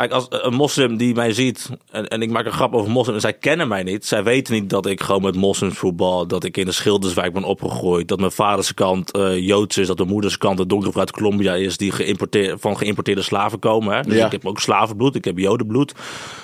Kijk, 0.00 0.12
als 0.12 0.26
een 0.30 0.54
moslim 0.54 0.96
die 0.96 1.14
mij 1.14 1.32
ziet 1.32 1.70
en, 1.90 2.08
en 2.08 2.22
ik 2.22 2.30
maak 2.30 2.44
een 2.44 2.52
grap 2.52 2.74
over 2.74 2.90
moslim 2.90 3.14
en 3.14 3.20
zij 3.20 3.32
kennen 3.32 3.68
mij 3.68 3.82
niet. 3.82 4.06
Zij 4.06 4.22
weten 4.22 4.54
niet 4.54 4.70
dat 4.70 4.86
ik 4.86 5.02
gewoon 5.02 5.22
met 5.22 5.36
moslims 5.36 5.78
voetbal, 5.78 6.26
dat 6.26 6.44
ik 6.44 6.56
in 6.56 6.64
de 6.64 6.72
Schilderswijk 6.72 7.32
ben 7.32 7.44
opgegroeid, 7.44 8.08
dat 8.08 8.18
mijn 8.18 8.30
vaders 8.32 8.74
kant 8.74 9.12
eh, 9.12 9.38
Joods 9.38 9.78
is, 9.78 9.86
dat 9.86 9.96
mijn 9.98 10.08
moeders 10.08 10.38
kant 10.38 10.58
een 10.58 10.68
donkere 10.68 10.98
uit 10.98 11.10
Colombia 11.10 11.54
is 11.54 11.76
die 11.76 11.92
geïmporteerd, 11.92 12.60
van 12.60 12.76
geïmporteerde 12.76 13.22
slaven 13.22 13.58
komen. 13.58 13.96
Hè? 13.96 14.02
Dus 14.02 14.16
Ja. 14.16 14.26
ik 14.26 14.32
heb 14.32 14.46
ook 14.46 14.60
slavenbloed, 14.60 15.14
ik 15.14 15.24
heb 15.24 15.38
jodenbloed. 15.38 15.94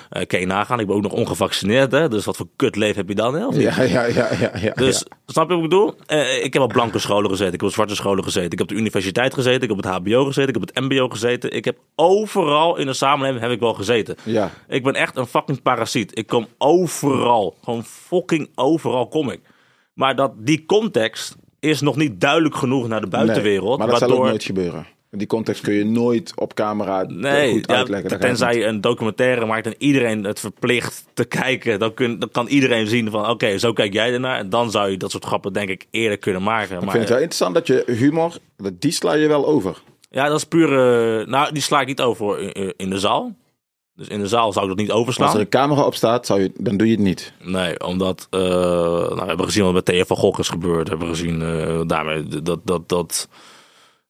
Eh 0.09 0.25
kan 0.27 0.39
je 0.39 0.45
nagaan, 0.45 0.79
ik 0.79 0.87
ben 0.87 0.95
ook 0.95 1.01
nog 1.01 1.11
ongevaccineerd. 1.11 1.91
Hè? 1.91 2.09
Dus 2.09 2.25
wat 2.25 2.37
voor 2.37 2.47
kut 2.55 2.75
leven 2.75 2.95
heb 2.95 3.07
je 3.07 3.15
dan? 3.15 3.33
Hè? 3.33 3.39
Ja, 3.39 3.81
ja, 3.81 4.03
ja, 4.05 4.27
ja, 4.39 4.51
ja. 4.61 4.71
Dus 4.73 4.99
ja. 4.99 5.17
snap 5.25 5.49
je 5.49 5.55
wat 5.55 5.63
ik 5.63 5.69
bedoel? 5.69 5.93
Eh, 6.05 6.43
ik 6.43 6.53
heb 6.53 6.61
op 6.61 6.71
blanke 6.73 6.99
scholen 6.99 7.29
gezeten, 7.29 7.53
ik 7.53 7.59
heb 7.59 7.69
op 7.69 7.75
zwarte 7.75 7.95
scholen 7.95 8.23
gezeten, 8.23 8.51
ik 8.51 8.57
heb 8.57 8.61
op 8.61 8.67
de 8.67 8.75
universiteit 8.75 9.33
gezeten, 9.33 9.61
ik 9.61 9.69
heb 9.69 9.77
op 9.77 9.83
het 9.83 9.93
HBO 9.93 10.25
gezeten, 10.25 10.47
ik 10.47 10.59
heb 10.59 10.69
op 10.69 10.75
het 10.75 10.83
MBO 10.83 11.09
gezeten. 11.09 11.51
Ik 11.51 11.65
heb 11.65 11.77
overal 11.95 12.77
in 12.77 12.85
de 12.85 12.93
samenleving 12.93 13.41
heb 13.47 13.55
ik 13.55 13.63
wel 13.63 13.73
gezeten. 13.73 14.15
Ja. 14.23 14.51
Ik 14.67 14.83
ben 14.83 14.93
echt 14.93 15.15
een 15.15 15.25
fucking 15.25 15.61
parasiet. 15.61 16.17
Ik 16.17 16.27
kom 16.27 16.47
overal, 16.57 17.55
gewoon 17.63 17.83
fucking 17.83 18.49
overal 18.55 19.07
kom 19.07 19.29
ik. 19.29 19.39
Maar 19.93 20.15
dat 20.15 20.33
die 20.37 20.65
context 20.65 21.35
is 21.59 21.81
nog 21.81 21.95
niet 21.95 22.21
duidelijk 22.21 22.55
genoeg 22.55 22.87
naar 22.87 23.01
de 23.01 23.07
buitenwereld. 23.07 23.77
Nee, 23.77 23.87
maar 23.87 23.99
dat 23.99 24.09
zal 24.09 24.17
ook 24.17 24.25
nooit 24.25 24.43
gebeuren. 24.43 24.87
Die 25.11 25.27
context 25.27 25.61
kun 25.61 25.73
je 25.73 25.85
nooit 25.85 26.33
op 26.35 26.53
camera 26.53 27.03
Nee, 27.03 27.51
goed 27.51 27.71
uitleggen. 27.71 28.19
Tenzij 28.19 28.57
je 28.57 28.65
een 28.65 28.81
documentaire 28.81 29.45
maakt 29.45 29.65
en 29.65 29.75
iedereen 29.77 30.23
het 30.23 30.39
verplicht 30.39 31.05
te 31.13 31.25
kijken, 31.25 31.79
dan, 31.79 31.93
kun, 31.93 32.19
dan 32.19 32.29
kan 32.31 32.47
iedereen 32.47 32.87
zien 32.87 33.11
van 33.11 33.29
oké, 33.29 33.57
zo 33.57 33.73
kijk 33.73 33.93
jij 33.93 34.13
ernaar. 34.13 34.37
En 34.39 34.49
dan 34.49 34.71
zou 34.71 34.89
je 34.89 34.97
dat 34.97 35.11
soort 35.11 35.25
grappen 35.25 35.53
denk 35.53 35.69
ik 35.69 35.85
eerder 35.91 36.17
kunnen 36.17 36.43
maken. 36.43 36.75
Ik 36.75 36.81
maar 36.81 36.89
vind 36.89 37.03
het 37.03 37.09
wel 37.09 37.21
interessant 37.21 37.53
dat 37.53 37.67
je 37.67 37.83
humor, 37.85 38.37
die 38.73 38.91
sla 38.91 39.13
je 39.13 39.27
wel 39.27 39.47
over. 39.47 39.81
Ja, 40.09 40.27
dat 40.27 40.37
is 40.37 40.43
puur. 40.43 40.69
eh, 41.19 41.27
nou, 41.27 41.53
die 41.53 41.61
sla 41.61 41.81
ik 41.81 41.87
niet 41.87 42.01
over 42.01 42.55
in, 42.57 42.73
in 42.77 42.89
de 42.89 42.99
zaal. 42.99 43.35
Dus 43.95 44.07
in 44.07 44.19
de 44.19 44.27
zaal 44.27 44.51
zou 44.53 44.65
ik 44.65 44.71
dat 44.71 44.79
niet 44.79 44.89
Als 44.91 44.95
er 44.97 45.01
overslaan. 45.07 45.39
een 45.39 45.49
camera 45.49 45.85
op 45.85 45.95
staat, 45.95 46.25
zou 46.25 46.41
je, 46.41 46.51
dan 46.57 46.77
doe 46.77 46.87
je 46.87 46.93
het 46.93 47.03
niet. 47.03 47.33
Nee, 47.43 47.79
omdat 47.85 48.27
eh, 48.29 48.39
nou, 48.39 49.15
we 49.15 49.25
hebben 49.25 49.45
gezien 49.45 49.63
wat 49.63 49.73
met 49.73 49.85
Theo 49.85 50.03
van 50.03 50.17
Gogh 50.17 50.39
is 50.39 50.49
gebeurd. 50.49 50.83
We 50.83 50.89
hebben 50.89 51.07
gezien 51.07 51.41
eh, 51.41 51.81
daarmee 51.87 52.23
dat 52.27 52.59
dat 52.63 52.89
dat 52.89 53.27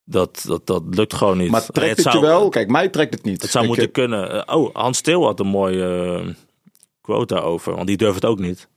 dat 0.06 0.44
dat 0.48 0.66
dat 0.68 0.84
lukt 0.90 1.14
gewoon 1.14 1.38
niet. 1.38 1.52
Maar 1.52 1.66
trekt 1.66 1.98
het, 2.04 2.06
zou, 2.06 2.22
wel? 2.22 2.50
Kijk, 2.50 2.70
mij 2.70 2.90
trekt 2.90 3.14
het 3.14 3.24
niet. 3.24 3.42
Het 3.42 3.52
zou 3.52 3.64
Ik, 3.64 3.70
moeten 3.70 3.88
eh, 3.88 3.94
kunnen. 3.94 4.46
Eh, 4.48 4.56
oh, 4.58 4.76
Hans 4.76 4.98
Steel 4.98 5.24
had 5.26 5.40
een 5.40 5.48
mooie 5.48 6.16
eh, 6.26 6.34
quote 7.02 7.34
daarover, 7.34 7.76
want 7.76 7.88
die 7.88 7.98
durft 7.98 8.16
het 8.16 8.26
ook 8.26 8.40
niet. 8.40 8.68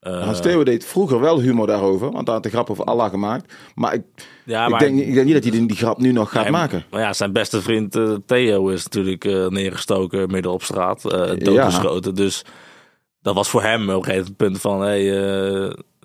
Eh, 0.00 0.24
Hans 0.24 0.40
Theo 0.40 0.64
deed 0.64 0.84
vroeger 0.84 1.20
wel 1.20 1.40
humor 1.40 1.66
daarover, 1.66 2.10
want 2.10 2.26
hij 2.26 2.36
had 2.36 2.44
een 2.44 2.50
grap 2.50 2.70
over 2.70 2.84
Allah 2.84 3.10
gemaakt. 3.10 3.54
Maar 3.74 3.94
ik, 3.94 4.02
ja, 4.44 4.66
ik, 4.66 4.78
denk, 4.78 5.00
ik 5.00 5.14
denk 5.14 5.26
niet 5.26 5.34
dat 5.34 5.42
hij 5.42 5.52
die, 5.52 5.66
die 5.66 5.76
grap 5.76 5.98
nu 5.98 6.12
nog 6.12 6.30
gaat 6.30 6.48
maken. 6.48 6.84
Maar 6.90 7.00
ja, 7.00 7.12
zijn 7.12 7.32
beste 7.32 7.62
vriend 7.62 7.96
eh, 7.96 8.14
Theo 8.26 8.68
is 8.68 8.82
natuurlijk 8.82 9.24
eh, 9.24 9.46
neergestoken 9.46 10.30
midden 10.30 10.52
op 10.52 10.62
straat, 10.62 11.02
doodgeschoten. 11.38 12.14
Dus 12.14 12.44
dat 13.22 13.34
was 13.34 13.48
voor 13.48 13.62
hem 13.62 13.90
op 13.90 13.96
een 13.96 14.04
gegeven 14.04 14.36
punt 14.36 14.60
van... 14.60 14.80
Hey, 14.80 15.02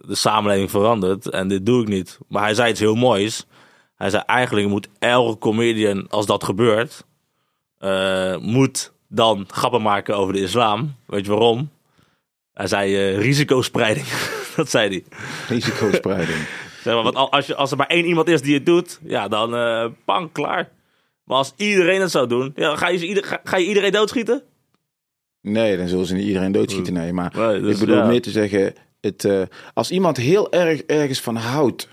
de 0.08 0.16
samenleving 0.16 0.70
verandert 0.70 1.30
en 1.30 1.48
dit 1.48 1.66
doe 1.66 1.82
ik 1.82 1.88
niet. 1.88 2.18
Maar 2.28 2.44
hij 2.44 2.54
zei 2.54 2.70
iets 2.70 2.80
heel 2.80 2.96
moois. 2.96 3.46
Hij 3.96 4.10
zei 4.10 4.24
eigenlijk 4.26 4.68
moet 4.68 4.90
elke 5.00 5.38
comedian, 5.38 6.08
als 6.10 6.26
dat 6.26 6.44
gebeurt... 6.44 7.06
moet 8.40 8.94
dan 9.08 9.46
grappen 9.48 9.82
maken 9.82 10.18
over 10.18 10.34
de 10.34 10.42
islam. 10.42 10.96
Weet 11.06 11.26
je 11.26 11.32
waarom? 11.32 11.70
Hij 12.56 12.68
zei 12.68 12.96
eh, 12.96 13.18
risicospreiding. 13.22 14.06
dat 14.56 14.70
zei 14.70 14.90
hij. 14.90 15.04
Risicospreiding. 15.48 16.38
Zeg 16.84 16.94
maar, 16.94 17.04
want 17.04 17.16
al- 17.16 17.32
als, 17.32 17.46
je, 17.48 17.56
als 17.56 17.72
er 17.72 17.78
maar 17.78 17.88
één 17.88 18.06
iemand 18.06 18.28
is 18.28 18.42
die 18.42 18.54
het 18.54 18.66
doet, 18.66 19.00
ja, 19.04 19.28
dan 19.28 19.50
pang, 20.06 20.32
klaar. 20.32 20.70
Maar 21.24 21.38
als 21.38 21.54
iedereen 21.58 22.02
het 22.02 22.12
zou 22.12 22.28
doen, 22.28 22.52
ja, 22.56 22.76
ga, 22.76 22.88
je, 22.88 23.24
ga, 23.24 23.40
ga 23.44 23.58
je 23.58 23.66
iedereen 23.66 23.92
doodschieten? 23.92 24.44
Nee, 25.42 25.78
dan 25.78 25.88
zullen 25.88 26.06
ze 26.06 26.14
niet 26.16 26.26
iedereen 26.28 26.52
doodschieten. 26.52 26.94
Nee, 26.94 27.14
maar 27.14 27.34
Nee, 27.38 27.62
dus 27.62 27.74
ik 27.74 27.80
bedoel 27.80 27.96
ja. 27.96 28.06
meer 28.06 28.22
te 28.22 28.32
zeggen, 28.32 28.74
het, 29.02 29.26
eh, 29.26 29.42
als 29.74 29.92
iemand 29.92 30.18
heel 30.18 30.52
erg 30.52 30.82
ergens 30.82 31.22
van 31.22 31.36
houdt, 31.36 31.88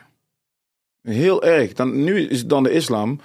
heel 1.03 1.43
erg, 1.43 1.73
dan 1.73 2.05
nu 2.05 2.21
is 2.29 2.39
het 2.39 2.49
dan 2.49 2.63
de 2.63 2.71
islam, 2.71 3.21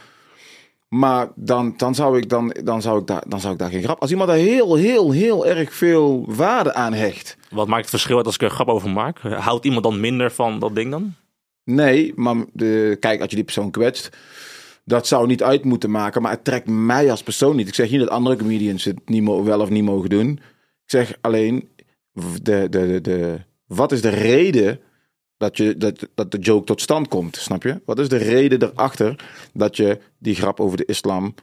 maar 0.88 1.28
dan, 1.36 1.74
dan, 1.78 1.96
zou 1.96 2.18
ik 2.18 2.30
dan, 2.30 2.56
dan, 2.64 2.82
zou 2.82 3.00
ik 3.00 3.08
daar, 3.08 3.24
dan 3.28 3.40
zou 3.40 3.54
ik 3.54 3.60
daar 3.60 3.70
geen 3.70 3.84
grap. 3.84 4.00
Als 4.02 4.12
iemand 4.12 4.30
daar 4.30 4.38
heel, 4.38 4.76
heel, 4.76 5.12
heel 5.12 5.48
erg 5.48 5.74
veel 5.74 6.26
waarde 6.28 6.74
aan 6.74 6.94
hecht, 6.94 7.38
Wat 7.50 7.68
maakt 7.68 7.82
het 7.82 7.90
verschil 7.90 8.18
uit 8.18 8.26
als 8.26 8.36
ik 8.36 8.42
er 8.42 8.50
grap 8.50 8.68
over 8.68 8.90
maak? 8.90 9.20
Houdt 9.20 9.66
iemand 9.66 9.84
dan 9.84 10.00
minder 10.00 10.32
van 10.32 10.60
dat 10.60 10.76
ding 10.76 10.92
dan? 10.92 11.14
nee, 11.68 12.14
maar 12.16 12.36
de, 12.54 12.98
kijk, 13.00 13.20
als 13.22 13.30
je 13.30 13.36
die 13.36 13.46
persoon 13.46 13.72
kwetst, 13.72 14.18
dat 14.84 15.08
zou 15.08 15.28
niet 15.28 15.44
uit 15.44 15.64
moeten 15.64 15.92
maken, 15.92 16.22
maar 16.22 16.32
het 16.32 16.44
trekt 16.44 16.68
mij 16.68 17.12
als 17.12 17.24
persoon 17.24 17.56
niet. 17.56 17.68
Ik 17.68 17.74
zeg 17.74 17.90
niet 17.90 18.00
dat 18.00 18.10
andere 18.10 18.36
comedians 18.36 18.84
het 18.84 19.10
niet 19.10 19.24
wel 19.24 19.62
of 19.62 19.70
niet 19.70 19.84
mogen 19.84 20.10
doen. 20.10 20.30
Ik 20.84 20.92
zeg 20.92 21.18
alleen, 21.22 21.70
de, 22.42 22.70
de, 22.70 22.70
de, 22.70 23.02
de, 23.02 23.40
wat 23.66 23.92
is 23.92 24.02
de 24.02 24.10
reden 24.10 24.80
dat, 25.38 25.58
je, 25.58 25.78
dat, 25.78 26.08
dat 26.16 26.32
de 26.32 26.38
joke 26.40 26.66
tot 26.66 26.82
stand 26.82 27.08
komt, 27.08 27.36
snap 27.36 27.64
je? 27.64 27.82
Wat 27.86 28.00
is 28.00 28.10
de 28.10 28.18
reden 28.18 28.64
erachter 28.64 29.26
dat 29.54 29.78
je 29.78 30.00
die 30.18 30.36
grap 30.36 30.60
over 30.60 30.78
de 30.78 30.86
islam 30.86 31.34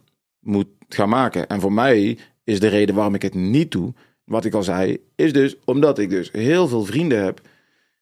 moet 0.41 0.69
gaan 0.89 1.09
maken? 1.09 1.47
En 1.47 1.61
voor 1.61 1.73
mij 1.73 2.19
is 2.45 2.61
de 2.61 2.69
reden 2.69 2.95
waarom 2.95 3.15
ik 3.15 3.23
het 3.23 3.35
niet 3.35 3.71
doe, 3.71 3.93
wat 4.25 4.45
ik 4.45 4.55
al 4.55 4.63
zei, 4.63 4.99
is 5.15 5.33
dus 5.33 5.57
omdat 5.65 5.99
ik 5.99 6.11
dus 6.11 6.31
heel 6.33 6.69
veel 6.69 6.85
vrienden 6.85 7.25
heb 7.25 7.41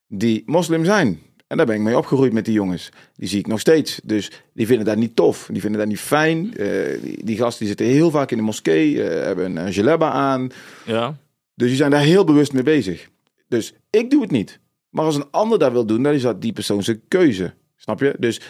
die 0.07 0.43
moslim 0.47 0.85
zijn. 0.85 1.21
En 1.47 1.57
daar 1.57 1.67
ben 1.67 1.77
ik 1.77 1.83
mee 1.83 1.97
opgegroeid 1.97 2.33
met 2.33 2.45
die 2.45 2.55
jongens. 2.55 2.89
Die 3.15 3.29
zie 3.29 3.39
ik 3.39 3.47
nog 3.47 3.61
steeds. 3.61 4.01
Dus 4.05 4.31
die 4.55 4.67
vinden 4.67 4.87
dat 4.87 4.97
niet 4.97 5.17
tof. 5.17 5.49
Die 5.53 5.61
vinden 5.61 5.81
dat 5.81 5.89
niet 5.89 6.01
fijn. 6.01 6.57
Eh, 6.57 6.67
die, 7.03 7.25
die 7.25 7.37
gasten 7.37 7.59
die 7.59 7.69
zitten 7.69 7.87
heel 7.87 8.11
vaak 8.11 8.31
in 8.31 8.37
de 8.37 8.43
moskee, 8.43 9.03
eh, 9.03 9.25
hebben 9.25 9.57
een, 9.57 9.79
een 9.79 10.03
aan. 10.03 10.49
Ja. 10.87 11.17
Dus 11.55 11.69
die 11.69 11.77
zijn 11.77 11.91
daar 11.91 12.01
heel 12.01 12.25
bewust 12.25 12.53
mee 12.53 12.63
bezig. 12.63 13.09
Dus 13.49 13.75
ik 13.91 14.11
doe 14.11 14.23
het 14.23 14.31
niet. 14.31 14.59
Maar 14.93 15.05
als 15.05 15.17
een 15.17 15.31
ander 15.31 15.59
dat 15.59 15.73
wil 15.73 15.87
doen, 15.87 16.03
dan 16.03 16.13
is 16.13 16.23
dat 16.23 16.41
die 16.41 16.53
persoon 16.53 16.83
zijn 16.83 17.03
keuze. 17.09 17.55
Snap 17.77 18.01
je? 18.01 18.15
Dus 18.19 18.41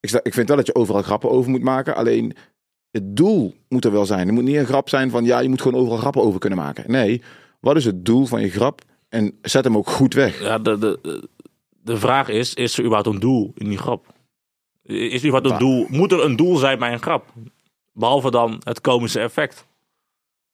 ik, 0.00 0.10
ik 0.22 0.34
vind 0.34 0.48
wel 0.48 0.56
dat 0.56 0.66
je 0.66 0.74
overal 0.74 1.02
grappen 1.02 1.30
over 1.30 1.50
moet 1.50 1.62
maken. 1.62 1.94
Alleen 1.96 2.36
het 2.90 3.16
doel 3.16 3.54
moet 3.68 3.84
er 3.84 3.92
wel 3.92 4.06
zijn. 4.06 4.26
Het 4.26 4.34
moet 4.34 4.44
niet 4.44 4.56
een 4.56 4.66
grap 4.66 4.88
zijn 4.88 5.10
van 5.10 5.24
ja, 5.24 5.38
je 5.38 5.48
moet 5.48 5.62
gewoon 5.62 5.80
overal 5.80 5.98
grappen 5.98 6.22
over 6.22 6.40
kunnen 6.40 6.58
maken. 6.58 6.84
Nee, 6.90 7.22
wat 7.60 7.76
is 7.76 7.84
het 7.84 8.04
doel 8.04 8.26
van 8.26 8.40
je 8.40 8.50
grap? 8.50 8.80
En 9.08 9.38
zet 9.42 9.64
hem 9.64 9.76
ook 9.76 9.88
goed 9.90 10.14
weg. 10.14 10.40
ja 10.42 10.58
de, 10.58 10.78
de, 10.78 11.28
de- 11.82 11.96
vraag 11.96 12.28
is, 12.28 12.54
is 12.54 12.72
er 12.78 12.84
überhaupt 12.84 13.08
een 13.08 13.20
doel 13.20 13.52
in 13.54 13.68
die 13.68 13.78
grap? 13.78 14.06
Is 14.82 15.22
er 15.22 15.28
überhaupt 15.28 15.50
een 15.50 15.58
doel? 15.58 15.86
Moet 15.88 16.12
er 16.12 16.24
een 16.24 16.36
doel 16.36 16.56
zijn 16.56 16.78
bij 16.78 16.92
een 16.92 17.02
grap? 17.02 17.32
Behalve 17.92 18.30
dan 18.30 18.60
het 18.64 18.80
komische 18.80 19.20
effect. 19.20 19.66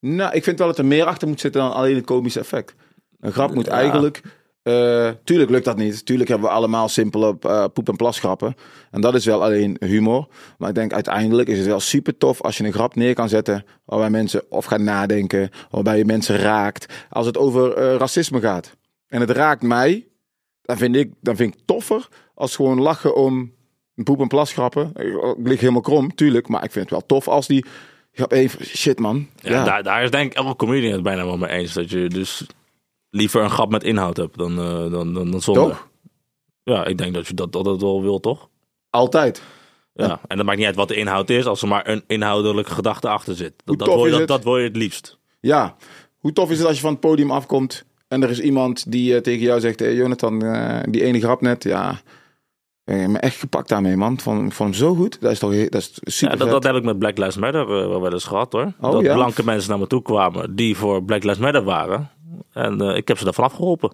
Nou, 0.01 0.35
ik 0.35 0.45
vind 0.45 0.59
wel 0.59 0.69
dat 0.69 0.79
er 0.79 0.85
meer 0.85 1.05
achter 1.05 1.29
moet 1.29 1.41
zitten 1.41 1.61
dan 1.61 1.73
alleen 1.73 1.95
het 1.95 2.05
komische 2.05 2.41
effect. 2.41 2.75
Een 3.21 3.33
grap 3.33 3.55
moet 3.55 3.67
Ja. 3.67 4.11
Eh, 4.65 5.11
tuurlijk 5.25 5.51
lukt 5.51 5.65
dat 5.65 5.77
niet. 5.77 6.07
Tuurlijk 6.07 6.29
hebben 6.29 6.49
we 6.49 6.55
allemaal 6.55 6.89
simpele 6.89 7.37
eh, 7.41 7.65
poep- 7.73 7.89
en 7.89 7.97
plasgrappen. 7.97 8.55
En 8.91 9.01
dat 9.01 9.15
is 9.15 9.25
wel 9.25 9.43
alleen 9.43 9.77
humor. 9.81 10.29
Maar 10.59 10.69
ik 10.69 10.75
denk 10.75 10.93
uiteindelijk 10.93 11.49
is 11.49 11.59
het 11.59 11.67
wel 11.67 11.81
super 11.81 12.19
tof 12.19 12.43
als 12.43 12.57
je 12.59 12.65
een 12.65 12.73
grap 12.73 12.95
neer 12.95 13.15
kan 13.15 13.29
zetten. 13.29 13.65
Waarbij 13.85 14.11
mensen 14.11 14.43
of 14.49 14.65
gaan 14.65 14.85
nadenken. 14.85 15.51
Waarbij 15.71 15.99
je 15.99 16.05
mensen 16.05 16.37
raakt. 16.37 17.07
Als 17.11 17.27
het 17.27 17.37
over 17.39 17.73
eh, 17.75 17.97
racisme 17.97 18.41
gaat. 18.41 18.77
En 19.09 19.21
het 19.21 19.31
raakt 19.31 19.63
mij. 19.63 20.07
Dan 20.63 20.77
vind 20.77 20.97
ik, 20.97 21.13
dan 21.21 21.37
vind 21.37 21.55
ik 21.55 21.61
toffer 21.65 22.09
als 22.35 22.57
gewoon 22.57 22.81
lachen 22.81 23.17
om 23.17 23.53
een 23.97 24.05
poep- 24.05 24.21
en 24.21 24.29
plasgrappen. 24.29 24.91
Ik, 24.95 25.37
ik 25.39 25.47
lig 25.47 25.61
helemaal 25.61 25.81
krom, 25.81 26.15
tuurlijk. 26.15 26.49
Maar 26.49 26.65
ik 26.65 26.71
vind 26.73 26.85
het 26.91 26.95
wel 26.99 27.07
tof 27.07 27.29
als 27.29 27.47
die. 27.47 27.65
grap 28.13 28.33
even, 28.33 28.65
shit 28.65 28.99
man. 28.99 29.29
Ja, 29.37 29.65
Daar, 29.65 29.83
daar 29.83 30.03
is 30.03 30.11
denk 30.11 30.31
ik 30.33 30.39
elke 30.39 30.57
comedian 30.57 30.93
het 30.93 31.03
bijna 31.03 31.25
wel 31.25 31.37
mee 31.37 31.51
eens. 31.51 31.73
Dat 31.73 31.91
je 31.91 32.09
dus 32.09 32.47
liever 33.15 33.43
een 33.43 33.51
grap 33.51 33.71
met 33.71 33.85
inhoud 33.85 34.17
hebt 34.17 34.39
dan, 34.39 34.59
eh, 34.59 34.91
dan, 34.91 35.15
dan, 35.15 35.31
dan 35.31 35.41
zonder. 35.41 35.65
Toch? 35.65 35.89
Ja, 36.63 36.85
ik 36.85 36.99
denk 36.99 37.15
dat 37.15 37.27
je 37.27 37.35
dat, 37.35 37.53
dat, 37.53 37.81
wel 37.81 38.03
wil, 38.03 38.21
toch? 38.21 38.49
Altijd. 38.91 39.43
Ja. 39.93 40.21
En 40.27 40.37
dat 40.37 40.47
maakt 40.47 40.59
niet 40.59 40.67
uit 40.67 40.77
wat 40.77 40.89
de 40.89 40.95
inhoud 40.97 41.31
is, 41.31 41.47
als 41.47 41.63
er 41.63 41.69
maar 41.69 41.89
een 41.89 42.05
inhoudelijke 42.07 42.71
gedachte 42.71 43.09
achter 43.09 43.35
zit. 43.35 43.53
Dat, 43.65 43.87
wil, 43.87 44.05
je- 44.05 44.11
dat, 44.11 44.19
het? 44.19 44.29
dat 44.29 44.45
wil 44.45 44.59
je 44.59 44.65
het 44.65 44.77
liefst. 44.77 45.19
Ja. 45.41 45.77
Hoe 46.19 46.33
tof 46.33 46.51
is 46.51 46.59
het 46.59 46.67
als 46.67 46.77
je 46.77 46.83
van 46.83 46.93
het 46.93 47.01
podium 47.01 47.31
afkomt 47.31 47.85
en 48.09 48.23
er 48.23 48.31
is 48.31 48.41
iemand 48.41 48.91
die 48.91 49.15
eh, 49.15 49.21
tegen 49.21 49.43
jou 49.43 49.61
zegt: 49.61 49.79
hey, 49.79 49.95
Jonathan, 49.95 50.43
eh, 50.43 50.81
die 50.91 51.03
ene 51.05 51.21
grap 51.21 51.41
net, 51.41 51.63
ja. 51.63 52.01
Ik 52.85 53.01
heb 53.01 53.09
me 53.09 53.19
echt 53.19 53.37
gepakt 53.37 53.69
daarmee, 53.69 53.97
man. 53.97 54.13
Ik 54.13 54.21
vond 54.21 54.59
hem 54.59 54.73
zo 54.73 54.95
goed. 54.95 55.21
Dat 55.21 55.31
is 55.33 55.39
toch 55.39 55.69
dat 55.69 55.75
is 55.81 56.01
super. 56.05 56.39
Ja, 56.39 56.45
dat, 56.45 56.51
dat 56.51 56.63
heb 56.63 56.75
ik 56.75 56.83
met 56.83 56.99
Black 56.99 57.19
Lives 57.19 57.37
Matter 57.37 57.61
eh, 57.61 57.67
wel 57.67 58.01
wel 58.01 58.13
eens 58.13 58.25
gehad 58.25 58.53
hoor. 58.53 58.73
Oh, 58.81 58.93
dat 58.93 59.03
ja? 59.03 59.15
blanke 59.15 59.45
mensen 59.45 59.71
naar 59.71 59.79
me 59.79 59.87
toe 59.87 60.03
kwamen 60.03 60.55
die 60.55 60.77
voor 60.77 61.05
Black 61.05 61.23
Lives 61.23 61.39
Matter 61.39 61.65
waren. 61.65 62.11
En 62.53 62.81
eh, 62.81 62.97
ik 62.97 63.09
heb 63.09 63.19
ze 63.19 63.25
daarvan 63.25 63.45
afgeholpen. 63.45 63.93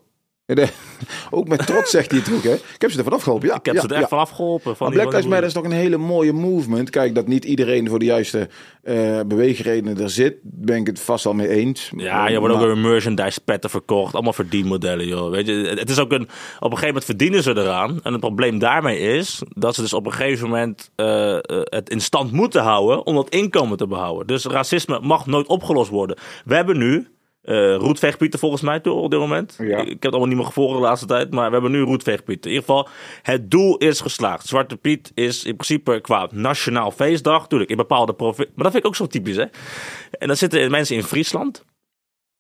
Ja, 0.51 0.57
de- 0.57 0.69
ook 1.31 1.49
met 1.49 1.67
trots 1.67 1.91
zegt 1.91 2.11
hij 2.11 2.21
het 2.21 2.33
ook, 2.35 2.43
hè? 2.43 2.53
Ik 2.53 2.75
heb 2.79 2.91
ze 2.91 2.99
ervan 2.99 3.13
afgeholpen. 3.13 3.49
Ja, 3.49 3.55
Ik 3.55 3.65
heb 3.67 3.75
ja, 3.75 3.81
ze 3.81 3.87
er 3.87 3.93
echt 3.93 4.03
ja. 4.03 4.09
van 4.09 4.19
afgeholpen. 4.19 4.77
Van 4.77 4.87
Maar 4.87 4.97
Black 4.97 5.13
Lives 5.13 5.27
Matter 5.27 5.47
is 5.47 5.53
toch 5.53 5.65
een 5.65 5.71
hele 5.71 5.97
mooie 5.97 6.33
movement. 6.33 6.91
Kijk, 6.91 7.15
dat 7.15 7.27
niet 7.27 7.45
iedereen 7.45 7.89
voor 7.89 7.99
de 7.99 8.05
juiste 8.05 8.49
eh, 8.83 9.21
beweegredenen 9.27 9.99
er 10.01 10.11
zit, 10.11 10.35
ben 10.43 10.77
ik 10.77 10.87
het 10.87 11.01
vast 11.01 11.25
wel 11.25 11.33
mee 11.35 11.49
eens. 11.49 11.93
Ja, 11.97 12.29
je 12.29 12.39
wordt 12.39 12.55
ook 12.55 12.61
weer 12.61 12.79
merchandise 12.79 13.41
petten 13.41 13.71
verkocht. 13.71 14.15
Allemaal 14.15 14.33
verdienmodellen, 14.33 15.07
joh. 15.07 15.31
Weet 15.31 15.47
je, 15.47 15.53
het 15.53 15.91
is 15.91 15.99
ook 15.99 16.13
een... 16.13 16.23
Op 16.23 16.29
een 16.61 16.79
gegeven 16.79 16.87
moment 16.87 17.05
verdienen 17.05 17.43
ze 17.43 17.51
eraan. 17.51 18.01
En 18.03 18.13
het 18.13 18.21
probleem 18.21 18.59
daarmee 18.59 18.99
is 18.99 19.43
dat 19.49 19.75
ze 19.75 19.81
dus 19.81 19.93
op 19.93 20.07
een 20.07 20.13
gegeven 20.13 20.49
moment 20.49 20.91
eh, 20.97 21.37
het 21.65 21.91
in 21.91 22.01
stand 22.01 22.33
moeten 22.33 22.63
houden 22.63 23.07
om 23.07 23.15
dat 23.15 23.29
inkomen 23.29 23.77
te 23.77 23.87
behouden. 23.87 24.27
Dus 24.27 24.45
racisme 24.45 25.01
mag 25.03 25.27
nooit 25.27 25.47
opgelost 25.47 25.91
worden. 25.91 26.17
We 26.45 26.55
hebben 26.55 26.79
nu 26.79 27.09
eh 27.43 27.77
roetveegpieten 27.77 28.39
volgens 28.39 28.63
mij 28.63 28.81
toe 28.81 28.95
op 28.95 29.11
dit 29.11 29.21
moment. 29.21 29.57
Ja. 29.59 29.79
Ik, 29.79 29.85
ik 29.85 29.89
heb 29.89 30.03
het 30.03 30.11
allemaal 30.11 30.29
niet 30.29 30.37
meer 30.37 30.47
gevolgd 30.47 30.75
de 30.75 30.81
laatste 30.81 31.07
tijd, 31.07 31.31
maar 31.31 31.47
we 31.47 31.53
hebben 31.53 31.71
nu 31.71 31.81
roetveegpieten. 31.81 32.51
In 32.51 32.57
ieder 32.57 32.69
geval, 32.69 32.89
het 33.23 33.51
doel 33.51 33.77
is 33.77 34.01
geslaagd. 34.01 34.47
Zwarte 34.47 34.77
Piet 34.77 35.13
is 35.15 35.45
in 35.45 35.57
principe 35.57 36.01
qua 36.01 36.29
nationaal 36.31 36.91
feestdag, 36.91 37.41
natuurlijk 37.41 37.71
in 37.71 37.77
bepaalde 37.77 38.15
provincies. 38.15 38.55
Maar 38.55 38.65
dat 38.65 38.73
vind 38.73 38.85
ik 38.85 38.91
ook 38.91 38.97
zo 38.97 39.07
typisch, 39.07 39.37
hè. 39.37 39.45
En 40.11 40.27
dan 40.27 40.37
zitten 40.37 40.71
mensen 40.71 40.97
in 40.97 41.03
Friesland. 41.03 41.65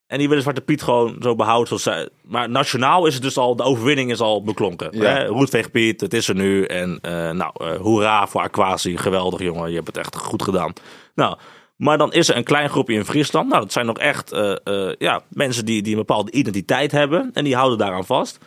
En 0.07 0.19
die 0.19 0.29
willen 0.29 0.43
Zwarte 0.43 0.61
Piet 0.61 0.83
gewoon 0.83 1.17
zo 1.21 1.35
behouden 1.35 1.67
zoals 1.67 1.83
zij. 1.83 2.09
Maar 2.23 2.51
nationaal 2.51 3.07
is 3.07 3.15
het 3.15 3.23
dus 3.23 3.37
al, 3.37 3.57
de 3.57 3.63
overwinning 3.63 4.11
is 4.11 4.21
al 4.21 4.43
beklonken. 4.43 4.89
Ja. 4.93 5.03
Hè? 5.05 5.95
Het 5.97 6.15
is 6.15 6.29
er 6.29 6.35
nu. 6.35 6.65
En 6.65 6.99
eh, 7.03 7.31
nou, 7.31 7.53
eh 7.55 7.77
hoera 7.77 8.27
voor 8.27 8.41
Aquasi. 8.41 8.97
Geweldig 8.97 9.41
jongen, 9.41 9.69
je 9.69 9.75
hebt 9.75 9.87
het 9.87 9.97
echt 9.97 10.17
goed 10.17 10.43
gedaan. 10.43 10.73
Nou, 11.15 11.39
maar 11.81 11.99
dan 11.99 12.13
is 12.13 12.29
er 12.29 12.37
een 12.37 12.45
klein 12.45 12.69
groepje 12.69 12.95
in 12.95 13.05
Friesland. 13.05 13.49
Nou, 13.49 13.61
dat 13.61 13.73
zijn 13.73 13.87
nog 13.87 13.99
echt 13.99 14.33
eh, 14.33 14.57
eh, 14.65 14.95
ja, 14.99 15.23
mensen 15.29 15.65
die, 15.65 15.83
die 15.83 15.93
een 15.93 15.99
bepaalde 15.99 16.31
identiteit 16.31 16.93
hebben. 16.93 17.31
En 17.33 17.45
die 17.45 17.55
houden 17.55 17.79
daaraan 17.79 18.07
vast. 18.07 18.39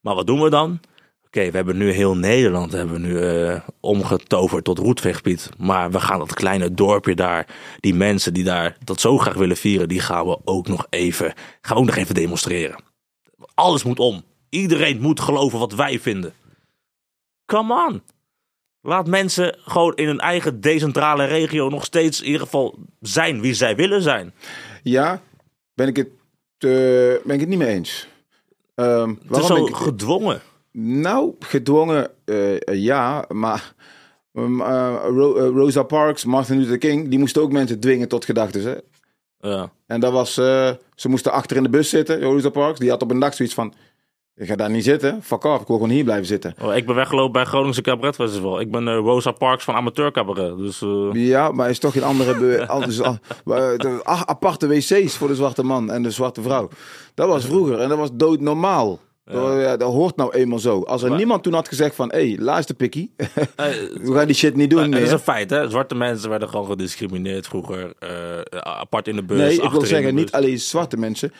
Maar 0.00 0.14
wat 0.14 0.26
doen 0.26 0.42
we 0.42 0.50
dan? 0.50 0.80
Oké, 1.26 1.50
we 1.50 1.56
hebben 1.56 1.76
nu 1.76 1.90
heel 1.90 2.16
Nederland 2.16 2.72
hebben 2.72 3.00
we 3.00 3.06
nu 3.08 3.20
eh, 3.20 3.60
omgetoverd 3.80 4.64
tot 4.64 4.78
roetveegpiet. 4.78 5.50
Maar 5.58 5.90
we 5.90 6.00
gaan 6.00 6.18
dat 6.18 6.34
kleine 6.34 6.74
dorpje 6.74 7.14
daar, 7.14 7.46
die 7.80 7.94
mensen 7.94 8.34
die 8.34 8.44
daar 8.44 8.76
dat 8.84 9.00
zo 9.00 9.18
graag 9.18 9.34
willen 9.34 9.56
vieren, 9.56 9.88
die 9.88 10.00
gaan 10.00 10.26
we 10.26 10.38
ook 10.44 10.68
nog 10.68 10.86
even, 10.90 11.32
gaan 11.60 11.76
we 11.76 11.82
ook 11.82 11.88
nog 11.88 11.96
even 11.96 12.14
demonstreren. 12.14 12.82
Alles 13.54 13.82
moet 13.82 13.98
om. 13.98 14.22
Iedereen 14.48 15.00
moet 15.00 15.20
geloven 15.20 15.58
wat 15.58 15.74
wij 15.74 16.00
vinden. 16.00 16.32
Come 17.46 17.86
on. 17.86 18.02
Laat 18.82 19.06
mensen 19.06 19.56
gewoon 19.64 19.94
in 19.94 20.06
hun 20.06 20.18
eigen 20.18 20.60
decentrale 20.60 21.24
regio 21.24 21.68
nog 21.68 21.84
steeds 21.84 22.20
in 22.20 22.26
ieder 22.26 22.40
geval 22.40 22.78
zijn 23.00 23.40
wie 23.40 23.54
zij 23.54 23.76
willen 23.76 24.02
zijn. 24.02 24.34
Ja, 24.82 25.20
ben 25.74 25.88
ik 25.88 25.96
het, 25.96 26.08
eh, 26.58 26.68
ben 27.24 27.34
ik 27.34 27.40
het 27.40 27.48
niet 27.48 27.58
mee 27.58 27.68
eens. 27.68 28.08
Ehm, 28.74 29.14
Het 29.28 29.36
is 29.36 29.46
zo 29.46 29.66
ik- 29.66 29.74
gedwongen. 29.74 30.40
Nou, 30.72 31.34
gedwongen, 31.40 32.10
eh, 32.24 32.58
ja, 32.66 33.24
maar 33.28 33.74
um, 34.32 34.60
eh, 34.60 34.96
Ro- 35.04 35.48
Rosa 35.50 35.82
Parks, 35.82 36.24
Martin 36.24 36.58
Luther 36.58 36.78
King, 36.78 37.08
die 37.08 37.18
moesten 37.18 37.42
ook 37.42 37.52
mensen 37.52 37.80
dwingen 37.80 38.08
tot 38.08 38.24
gedachten. 38.24 38.62
Hè? 38.62 38.74
Ja. 39.50 39.72
En 39.86 40.00
dat 40.00 40.12
was, 40.12 40.34
ze 40.34 41.08
moesten 41.08 41.32
achter 41.32 41.56
in 41.56 41.62
de 41.62 41.68
bus 41.68 41.88
zitten, 41.88 42.20
Rosa 42.20 42.48
Parks, 42.48 42.78
die 42.78 42.90
had 42.90 43.02
op 43.02 43.10
een 43.10 43.18
dag 43.18 43.34
zoiets 43.34 43.54
van, 43.54 43.74
Ik 44.36 44.48
ga 44.48 44.56
daar 44.56 44.70
niet 44.70 44.84
zitten. 44.84 45.22
Fuck 45.22 45.44
off, 45.44 45.60
ik 45.60 45.66
wil 45.66 45.76
gewoon 45.76 45.90
hier 45.92 46.04
blijven 46.04 46.26
zitten. 46.26 46.54
Oh, 46.62 46.74
ik 46.76 46.86
ben 46.86 46.94
weggelopen 46.94 47.32
bij 47.32 47.44
Groningse 47.44 47.80
Cabaret 47.82 48.14
Festival. 48.14 48.60
Ik 48.60 48.70
ben 48.70 48.88
eh, 48.88 48.94
Rosa 48.94 49.30
Parks 49.32 49.64
van 49.64 49.74
Amateur 49.74 50.10
Cabaret. 50.12 50.56
Dus 50.56 50.82
eh, 50.82 51.08
Ja, 51.12 51.50
maar 51.52 51.70
is 51.70 51.78
toch 51.78 51.92
geen 51.92 52.02
andere... 52.02 52.66
al- 52.68 52.80
dus 52.86 53.02
a- 53.02 53.18
aparte 54.26 54.66
wc's 54.68 55.16
voor 55.16 55.28
de 55.28 55.34
zwarte 55.34 55.62
man 55.64 55.90
en 55.90 56.02
de 56.02 56.10
zwarte 56.10 56.42
vrouw. 56.42 56.68
Dat 57.14 57.28
was 57.28 57.44
vroeger 57.44 57.78
en 57.80 57.88
dat 57.88 57.98
was 57.98 58.10
doodnormaal. 58.12 58.98
Dat, 59.24 59.60
ja, 59.60 59.76
dat 59.76 59.92
hoort 59.92 60.16
nou 60.16 60.32
eenmaal 60.34 60.58
zo. 60.58 60.80
Als 60.82 61.02
er 61.02 61.08
Maar- 61.08 61.18
niemand 61.18 61.42
toen 61.42 61.52
had 61.52 61.68
gezegd 61.68 61.94
van... 61.94 62.10
Hé, 62.12 62.28
hey, 62.28 62.38
luister 62.40 62.74
pikkie. 62.74 63.14
eh, 63.16 63.26
We 64.02 64.12
gaan 64.14 64.26
die 64.26 64.34
shit 64.36 64.56
niet 64.56 64.70
doen 64.70 64.82
het 64.82 64.94
is 64.94 65.00
meer. 65.00 65.12
een 65.12 65.18
feit, 65.18 65.50
hè? 65.50 65.70
Zwarte 65.70 65.94
mensen 65.94 66.30
werden 66.30 66.48
gewoon 66.48 66.66
gediscrimineerd 66.66 67.46
vroeger. 67.46 67.92
eh, 67.98 68.38
apart 68.60 69.08
in 69.08 69.16
de 69.16 69.22
bus. 69.22 69.38
Nee, 69.38 69.62
ik 69.62 69.70
wil 69.70 69.80
zeggen, 69.86 70.14
niet 70.14 70.32
alleen 70.32 70.58
zwarte 70.60 70.96
mensen. 70.96 71.32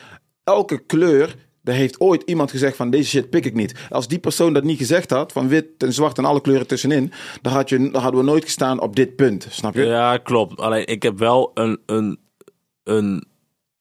Elke 0.45 0.79
kleur, 0.87 1.35
daar 1.63 1.75
heeft 1.75 2.01
ooit 2.01 2.23
iemand 2.23 2.51
gezegd 2.51 2.77
van 2.77 2.91
deze 2.91 3.09
shit 3.09 3.31
pik 3.31 3.45
ik 3.45 3.55
niet. 3.55 3.75
Als 3.89 4.09
die 4.09 4.19
persoon 4.19 4.53
dat 4.53 4.65
niet 4.65 4.79
gezegd 4.79 5.11
had, 5.11 5.33
van 5.33 5.49
wit 5.49 5.67
en 5.79 5.93
zwart 5.93 6.19
en 6.19 6.25
alle 6.25 6.41
kleuren 6.41 6.67
tussenin, 6.67 7.13
dan, 7.43 7.53
had 7.53 7.69
je, 7.69 7.91
dan 7.91 8.03
hadden 8.03 8.21
we 8.21 8.27
nooit 8.27 8.45
gestaan 8.45 8.81
op 8.81 8.97
dit 8.97 9.17
punt. 9.17 9.47
Snap 9.51 9.75
je? 9.75 9.85
Ja, 9.85 10.17
klopt. 10.17 10.61
Alleen 10.61 10.87
ik 10.87 11.03
heb 11.03 11.19
wel 11.19 11.51
een, 11.55 11.81
een, 11.87 12.19
een 12.85 13.25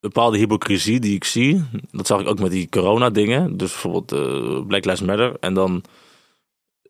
bepaalde 0.00 0.38
hypocrisie 0.38 1.00
die 1.00 1.14
ik 1.14 1.24
zie. 1.24 1.64
Dat 1.90 2.06
zag 2.06 2.20
ik 2.20 2.28
ook 2.28 2.40
met 2.40 2.50
die 2.50 2.68
corona-dingen. 2.68 3.56
Dus 3.56 3.70
bijvoorbeeld 3.70 4.12
eh 4.12 4.66
Black 4.66 4.84
Lives 4.84 5.00
Matter. 5.00 5.36
En 5.40 5.54
dan 5.54 5.84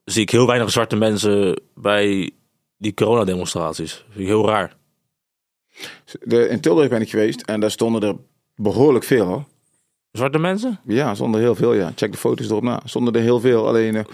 zie 0.05 0.22
ik 0.22 0.31
heel 0.31 0.46
weinig 0.46 0.70
zwarte 0.70 0.96
mensen 0.96 1.61
bij 1.74 2.31
die 2.76 2.94
coronademonstraties. 2.94 3.92
Vind 3.92 4.20
ik 4.20 4.26
heel 4.26 4.48
raar. 4.48 4.76
De, 6.20 6.48
in 6.48 6.61
Tilburg 6.61 6.88
ben 6.88 7.00
ik 7.00 7.11
geweest 7.11 7.40
en 7.40 7.61
daar 7.61 7.70
stonden 7.70 8.02
er 8.02 8.16
behoorlijk 8.57 9.05
veel 9.05 9.26
hoor. 9.26 9.44
Zwarte 10.12 10.38
mensen? 10.38 10.79
Ja, 10.87 11.14
stonden 11.14 11.40
er 11.40 11.46
heel 11.46 11.55
veel, 11.55 11.75
ja. 11.75 11.92
Check 11.94 12.12
de 12.12 12.18
foto's 12.18 12.48
erop 12.48 12.62
na. 12.62 12.81
Stonden 12.85 13.14
er 13.14 13.20
heel 13.20 13.40
veel. 13.40 13.66
Alleen, 13.68 13.96
eh, 13.96 14.05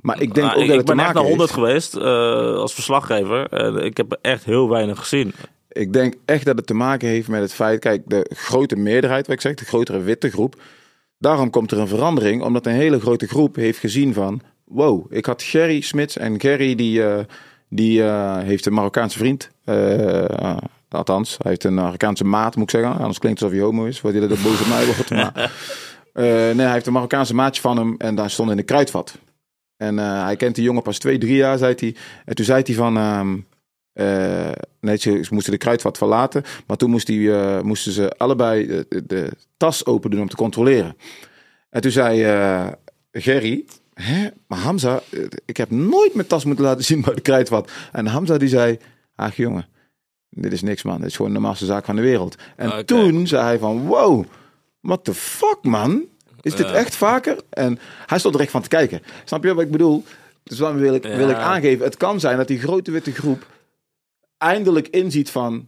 maar 0.00 0.20
ik 0.22 0.34
denk 0.34 0.46
Ah, 0.50 0.56
ook 0.56 0.62
ik, 0.62 0.68
dat 0.68 0.80
ik 0.80 0.86
het 0.86 0.86
te 0.86 0.94
ben 0.94 1.04
echt 1.04 1.14
maken 1.14 1.20
naar 1.20 1.30
100 1.30 1.50
heeft. 1.50 1.60
geweest 1.60 1.96
eh, 1.96 2.56
als 2.60 2.74
verslaggever. 2.74 3.46
En 3.48 3.76
ik 3.84 3.96
heb 3.96 4.18
echt 4.22 4.44
heel 4.44 4.68
weinig 4.68 4.98
gezien. 4.98 5.32
Ik 5.68 5.92
denk 5.92 6.14
echt 6.24 6.44
dat 6.44 6.56
het 6.56 6.66
te 6.66 6.74
maken 6.74 7.08
heeft 7.08 7.28
met 7.28 7.40
het 7.40 7.52
feit, 7.52 7.80
kijk, 7.80 8.02
de 8.06 8.30
grote 8.34 8.76
meerderheid, 8.76 9.26
wat 9.26 9.34
ik 9.36 9.40
zeg, 9.40 9.54
de 9.54 9.64
grotere 9.64 10.00
witte 10.00 10.30
groep. 10.30 10.54
Daarom 11.18 11.50
komt 11.50 11.70
er 11.70 11.78
een 11.78 11.88
verandering, 11.88 12.42
omdat 12.42 12.66
een 12.66 12.72
hele 12.72 13.00
grote 13.00 13.26
groep 13.26 13.56
heeft 13.56 13.78
gezien 13.78 14.14
van, 14.14 14.40
wow, 14.64 15.12
ik 15.12 15.26
had 15.26 15.42
Gerry 15.42 15.80
Smits 15.80 16.16
en 16.16 16.40
Gerry 16.40 16.74
die, 16.74 17.04
eh, 17.04 17.24
die 17.68 18.02
eh, 18.02 18.38
heeft 18.38 18.66
een 18.66 18.72
Marokkaanse 18.74 19.18
vriend. 19.18 19.50
Althans, 20.88 21.36
hij 21.38 21.50
heeft 21.50 21.64
een 21.64 21.74
Marokkaanse 21.74 22.24
maat, 22.24 22.56
moet 22.56 22.72
ik 22.72 22.80
zeggen. 22.80 23.00
Anders 23.00 23.18
klinkt 23.18 23.40
het 23.40 23.48
alsof 23.48 23.62
hij 23.62 23.70
homo 23.70 23.84
is, 23.84 24.00
wordt 24.00 24.18
hij 24.18 24.28
dat 24.28 24.42
boos 24.42 24.60
op 24.60 24.66
mij 24.66 24.86
wordt. 24.86 25.10
Maar, 25.10 25.52
eh, 26.12 26.24
nee, 26.24 26.64
hij 26.64 26.72
heeft 26.72 26.86
een 26.86 26.92
Marokkaanse 26.92 27.34
maatje 27.34 27.60
van 27.60 27.76
hem 27.76 27.94
en 27.98 28.14
daar 28.14 28.30
stond 28.30 28.50
in 28.50 28.56
de 28.56 28.62
kruidvat. 28.62 29.18
En 29.76 29.98
eh, 29.98 30.24
hij 30.24 30.36
kent 30.36 30.54
die 30.54 30.64
jongen 30.64 30.82
pas 30.82 30.98
twee, 30.98 31.18
drie 31.18 31.36
jaar, 31.36 31.58
zei 31.58 31.74
hij. 31.76 31.96
En 32.24 32.34
toen 32.34 32.44
zei 32.44 32.62
hij 32.64 32.74
van... 32.74 32.96
ehm, 32.96 33.36
eh, 33.92 34.52
nee, 34.80 34.96
ze, 34.96 35.20
ze 35.22 35.34
moesten 35.34 35.52
de 35.52 35.58
kruidvat 35.58 35.98
verlaten. 35.98 36.42
Maar 36.66 36.76
toen 36.76 36.90
moest 36.90 37.06
die, 37.06 37.30
moesten 37.62 37.92
ze 37.92 38.12
allebei 38.16 38.66
de, 38.66 38.86
de, 38.88 39.06
de 39.06 39.30
tas 39.56 39.86
open 39.86 40.10
doen 40.10 40.20
om 40.20 40.28
te 40.28 40.36
controleren. 40.36 40.96
En 41.70 41.80
toen 41.80 41.90
zei 41.90 42.24
Gerry... 43.12 43.64
Hè? 43.94 44.28
Maar 44.46 44.58
Hamza, 44.58 45.00
ik 45.44 45.56
heb 45.56 45.70
nooit 45.70 46.14
mijn 46.14 46.26
tas 46.26 46.44
moeten 46.44 46.64
laten 46.64 46.84
zien 46.84 47.00
bij 47.00 47.14
de 47.14 47.20
kruidvat. 47.20 47.70
En 47.92 48.06
Hamza 48.06 48.38
die 48.38 48.48
zei... 48.48 48.78
Ach 49.14 49.36
jongen, 49.36 49.68
dit 50.30 50.52
is 50.52 50.62
niks 50.62 50.82
man. 50.82 50.98
Dit 50.98 51.06
is 51.06 51.16
gewoon 51.16 51.30
de 51.30 51.38
normaalste 51.38 51.66
zaak 51.66 51.84
van 51.84 51.96
de 51.96 52.02
wereld. 52.02 52.36
En 52.56 52.86
toen 52.86 53.26
zei 53.26 53.42
hij 53.42 53.58
van... 53.58 53.86
Wow, 53.86 54.24
what 54.80 55.04
the 55.04 55.14
fuck 55.14 55.58
man? 55.62 56.04
Is 56.40 56.54
dit 56.54 56.70
echt 56.70 56.96
vaker? 56.96 57.36
En 57.50 57.78
hij 58.06 58.18
stond 58.18 58.34
er 58.34 58.40
echt 58.40 58.50
van 58.50 58.62
te 58.62 58.68
kijken. 58.68 59.02
Snap 59.24 59.44
je 59.44 59.54
wat 59.54 59.64
ik 59.64 59.70
bedoel? 59.70 60.04
Dus 60.42 60.58
daarom 60.58 60.78
wil 60.78 60.94
ik, 60.94 61.02
wil 61.02 61.28
ik 61.28 61.36
aangeven. 61.36 61.84
Het 61.84 61.96
kan 61.96 62.20
zijn 62.20 62.36
dat 62.36 62.48
die 62.48 62.58
grote 62.58 62.90
witte 62.90 63.12
groep 63.12 63.46
eindelijk 64.38 64.88
inziet 64.88 65.30
van... 65.30 65.66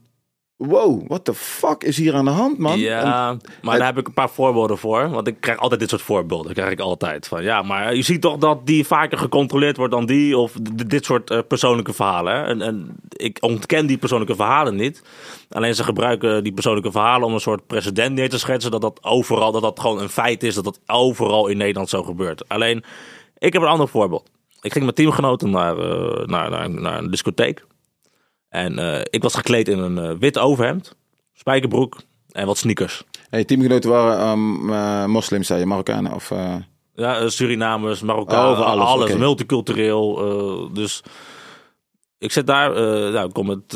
Wow, 0.58 1.08
what 1.08 1.24
the 1.24 1.34
fuck 1.34 1.84
is 1.84 1.96
hier 1.96 2.14
aan 2.14 2.24
de 2.24 2.30
hand, 2.30 2.58
man? 2.58 2.72
En- 2.72 2.78
Ja, 2.78 3.36
maar 3.62 3.76
daar 3.78 3.86
heb 3.86 3.98
ik 3.98 4.06
een 4.06 4.12
paar 4.12 4.30
voorbeelden 4.30 4.78
voor. 4.78 5.10
Want 5.10 5.26
ik 5.26 5.36
krijg 5.40 5.58
altijd 5.58 5.80
dit 5.80 5.88
soort 5.90 6.02
voorbeelden. 6.02 6.52
krijg 6.52 6.70
ik 6.70 6.80
altijd. 6.80 7.28
Van, 7.28 7.42
ja, 7.42 7.62
maar 7.62 7.94
je 7.94 8.02
ziet 8.02 8.20
toch 8.20 8.36
dat 8.36 8.66
die 8.66 8.86
vaker 8.86 9.18
gecontroleerd 9.18 9.76
wordt 9.76 9.92
dan 9.92 10.06
die. 10.06 10.38
Of 10.38 10.52
dit 10.86 11.04
soort 11.04 11.30
eh, 11.30 11.38
persoonlijke 11.48 11.92
verhalen. 11.92 12.32
hè. 12.34 12.42
En, 12.44 12.62
en 12.62 12.96
ik 13.10 13.38
ontken 13.40 13.86
die 13.86 13.98
persoonlijke 13.98 14.34
verhalen 14.34 14.76
niet. 14.76 15.02
Alleen 15.50 15.74
ze 15.74 15.84
gebruiken 15.84 16.42
die 16.42 16.52
persoonlijke 16.52 16.90
verhalen 16.90 17.26
om 17.26 17.34
een 17.34 17.40
soort 17.40 17.66
precedent 17.66 18.14
neer 18.14 18.28
te 18.30 18.38
schetsen. 18.38 18.70
Dat 18.70 18.80
dat 18.80 18.98
overal, 19.04 19.52
dat 19.52 19.62
dat 19.62 19.80
gewoon 19.80 20.00
een 20.00 20.08
feit 20.08 20.42
is. 20.42 20.54
Dat 20.54 20.64
dat 20.64 20.80
overal 20.86 21.46
in 21.48 21.56
Nederland 21.56 21.88
zo 21.88 22.02
gebeurt. 22.02 22.48
Alleen, 22.48 22.84
ik 23.38 23.52
heb 23.52 23.62
een 23.62 23.68
ander 23.68 23.88
voorbeeld. 23.88 24.30
Ik 24.60 24.72
ging 24.72 24.84
met 24.84 24.96
teamgenoten 24.96 25.50
naar, 25.50 25.78
eh, 25.78 26.26
naar, 26.26 26.50
naar, 26.50 26.70
naar 26.70 26.98
een 26.98 27.10
discotheek. 27.10 27.64
En 28.48 28.78
eh, 28.78 29.00
ik 29.10 29.22
was 29.22 29.34
gekleed 29.34 29.68
in 29.68 29.78
een 29.78 29.98
eh, 29.98 30.18
wit 30.18 30.38
overhemd, 30.38 30.96
spijkerbroek 31.32 32.00
en 32.30 32.46
wat 32.46 32.58
sneakers. 32.58 33.04
Hey, 33.30 33.44
teamgenoten 33.44 33.90
waren 33.90 34.18
ehm, 34.18 34.72
eh, 34.72 35.04
moslims, 35.04 35.46
zei 35.46 35.60
je, 35.60 35.66
Marokkanen 35.66 36.12
of... 36.12 36.32
Ja, 36.94 37.28
Surinamers, 37.28 38.02
Marokkanen, 38.02 38.50
Over 38.50 38.64
alles, 38.64 38.86
alles, 38.86 39.16
multicultureel. 39.16 40.72
dus 40.72 41.02
ik 42.18 42.32
zit 42.32 42.46
daar, 42.46 42.70
nou, 43.12 43.26
ik 43.26 43.32
kom 43.32 43.46
met 43.46 43.68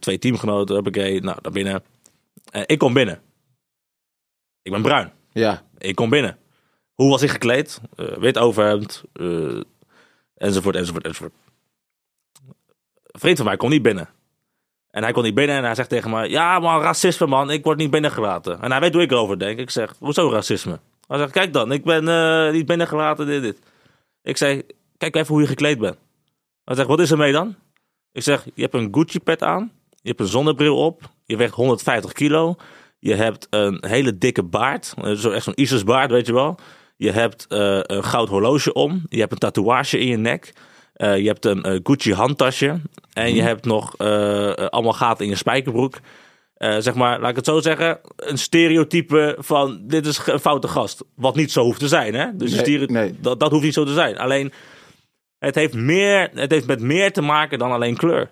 twee 0.00 0.18
teamgenoten, 0.18 0.76
heb 0.76 0.86
ik 0.86 1.22
nou, 1.22 1.38
daar 1.42 1.52
binnen. 1.52 1.82
Ik 2.66 2.78
kom 2.78 2.92
binnen. 2.92 3.20
Ik 4.62 4.72
ben 4.72 4.82
bruin. 4.82 5.12
ja, 5.32 5.62
Ik 5.78 5.94
kom 5.94 6.10
binnen. 6.10 6.38
Hoe 6.94 7.10
was 7.10 7.22
ik 7.22 7.30
gekleed? 7.30 7.80
Wit 8.18 8.38
overhemd, 8.38 9.02
enzovoort, 10.34 10.76
enzovoort, 10.76 11.04
enzovoort. 11.04 11.32
Een 13.02 13.20
vriend 13.20 13.36
van 13.36 13.46
mij 13.46 13.56
kon 13.56 13.70
niet 13.70 13.82
binnen. 13.82 14.08
En 14.90 15.02
hij 15.02 15.12
kon 15.12 15.22
niet 15.22 15.34
binnen 15.34 15.56
en 15.56 15.64
hij 15.64 15.74
zegt 15.74 15.88
tegen 15.88 16.10
mij... 16.10 16.28
Ja, 16.28 16.58
maar 16.58 16.80
racisme 16.80 17.26
man, 17.26 17.50
ik 17.50 17.64
word 17.64 17.78
niet 17.78 17.90
binnengelaten. 17.90 18.60
En 18.62 18.70
hij 18.70 18.80
weet 18.80 18.92
hoe 18.92 19.02
ik 19.02 19.10
erover 19.10 19.38
denk. 19.38 19.58
Ik 19.58 19.70
zeg, 19.70 19.94
hoezo 19.98 20.30
racisme? 20.30 20.78
Hij 21.06 21.18
zegt, 21.18 21.32
kijk 21.32 21.52
dan, 21.52 21.72
ik 21.72 21.84
ben 21.84 22.08
eh, 22.08 22.52
niet 22.52 22.66
binnengelaten, 22.66 23.26
dit, 23.26 23.42
dit. 23.42 23.58
Ik 24.22 24.36
zeg, 24.36 24.60
kijk 24.96 25.14
even 25.16 25.28
hoe 25.28 25.40
je 25.40 25.48
gekleed 25.48 25.78
bent. 25.78 25.96
Hij 26.64 26.74
zegt, 26.76 26.88
wat 26.88 27.00
is 27.00 27.10
er 27.10 27.18
mee 27.18 27.32
dan? 27.32 27.54
Ik 28.12 28.22
zeg, 28.22 28.44
je 28.54 28.62
hebt 28.62 28.74
een 28.74 28.88
Gucci 28.90 29.20
pet 29.20 29.42
aan. 29.42 29.72
Je 29.90 30.08
hebt 30.08 30.20
een 30.20 30.26
zonnebril 30.26 30.76
op. 30.76 31.02
Je 31.24 31.36
weegt 31.36 31.54
150 31.54 32.12
kilo. 32.12 32.56
Je 32.98 33.14
hebt 33.14 33.46
een 33.50 33.84
hele 33.86 34.18
dikke 34.18 34.42
baard. 34.42 34.94
Eh, 35.02 35.12
Zo 35.12 35.30
echt 35.30 35.44
zo'n 35.44 35.60
Isis 35.60 35.84
baard, 35.84 36.10
weet 36.10 36.26
je 36.26 36.32
wel. 36.32 36.58
Je 36.96 37.10
hebt 37.10 37.46
eh, 37.46 37.80
een 37.82 38.04
goud 38.04 38.28
horloge 38.28 38.72
om. 38.72 39.02
Je 39.08 39.20
hebt 39.20 39.32
een 39.32 39.38
tatoeage 39.38 39.98
in 39.98 40.06
je 40.06 40.16
nek. 40.16 40.52
Eh, 40.98 41.18
je 41.18 41.26
hebt 41.26 41.44
een 41.44 41.62
eh, 41.62 41.80
Gucci 41.82 42.12
handtasje. 42.12 42.80
En 43.12 43.34
je 43.34 43.42
hebt 43.42 43.64
nog 43.64 43.96
eh, 43.96 44.52
allemaal 44.52 44.92
gaten 44.92 45.24
in 45.24 45.30
je 45.30 45.36
spijkerbroek. 45.36 45.98
Zeg 46.58 46.94
maar, 46.94 47.20
laat 47.20 47.30
ik 47.30 47.36
het 47.36 47.44
zo 47.44 47.60
zeggen. 47.60 48.00
Een 48.16 48.38
stereotype 48.38 49.36
van 49.38 49.80
dit 49.82 50.06
is 50.06 50.20
een 50.26 50.40
foute 50.40 50.68
gast. 50.68 51.04
Wat 51.14 51.34
niet 51.36 51.52
zo 51.52 51.62
hoeft 51.62 51.78
te 51.78 51.88
zijn, 51.88 52.14
hè? 52.14 52.36
Dus 52.36 52.62
Nee. 52.86 53.14
Dat, 53.20 53.40
dat 53.40 53.50
hoeft 53.50 53.64
niet 53.64 53.74
zo 53.74 53.84
te 53.84 53.92
zijn. 53.92 54.18
Alleen, 54.18 54.52
het 55.38 55.54
heeft, 55.54 55.74
meer, 55.74 56.30
het 56.34 56.50
heeft 56.50 56.66
met 56.66 56.80
meer 56.80 57.12
te 57.12 57.20
maken 57.20 57.58
dan 57.58 57.72
alleen 57.72 57.96
kleur. 57.96 58.30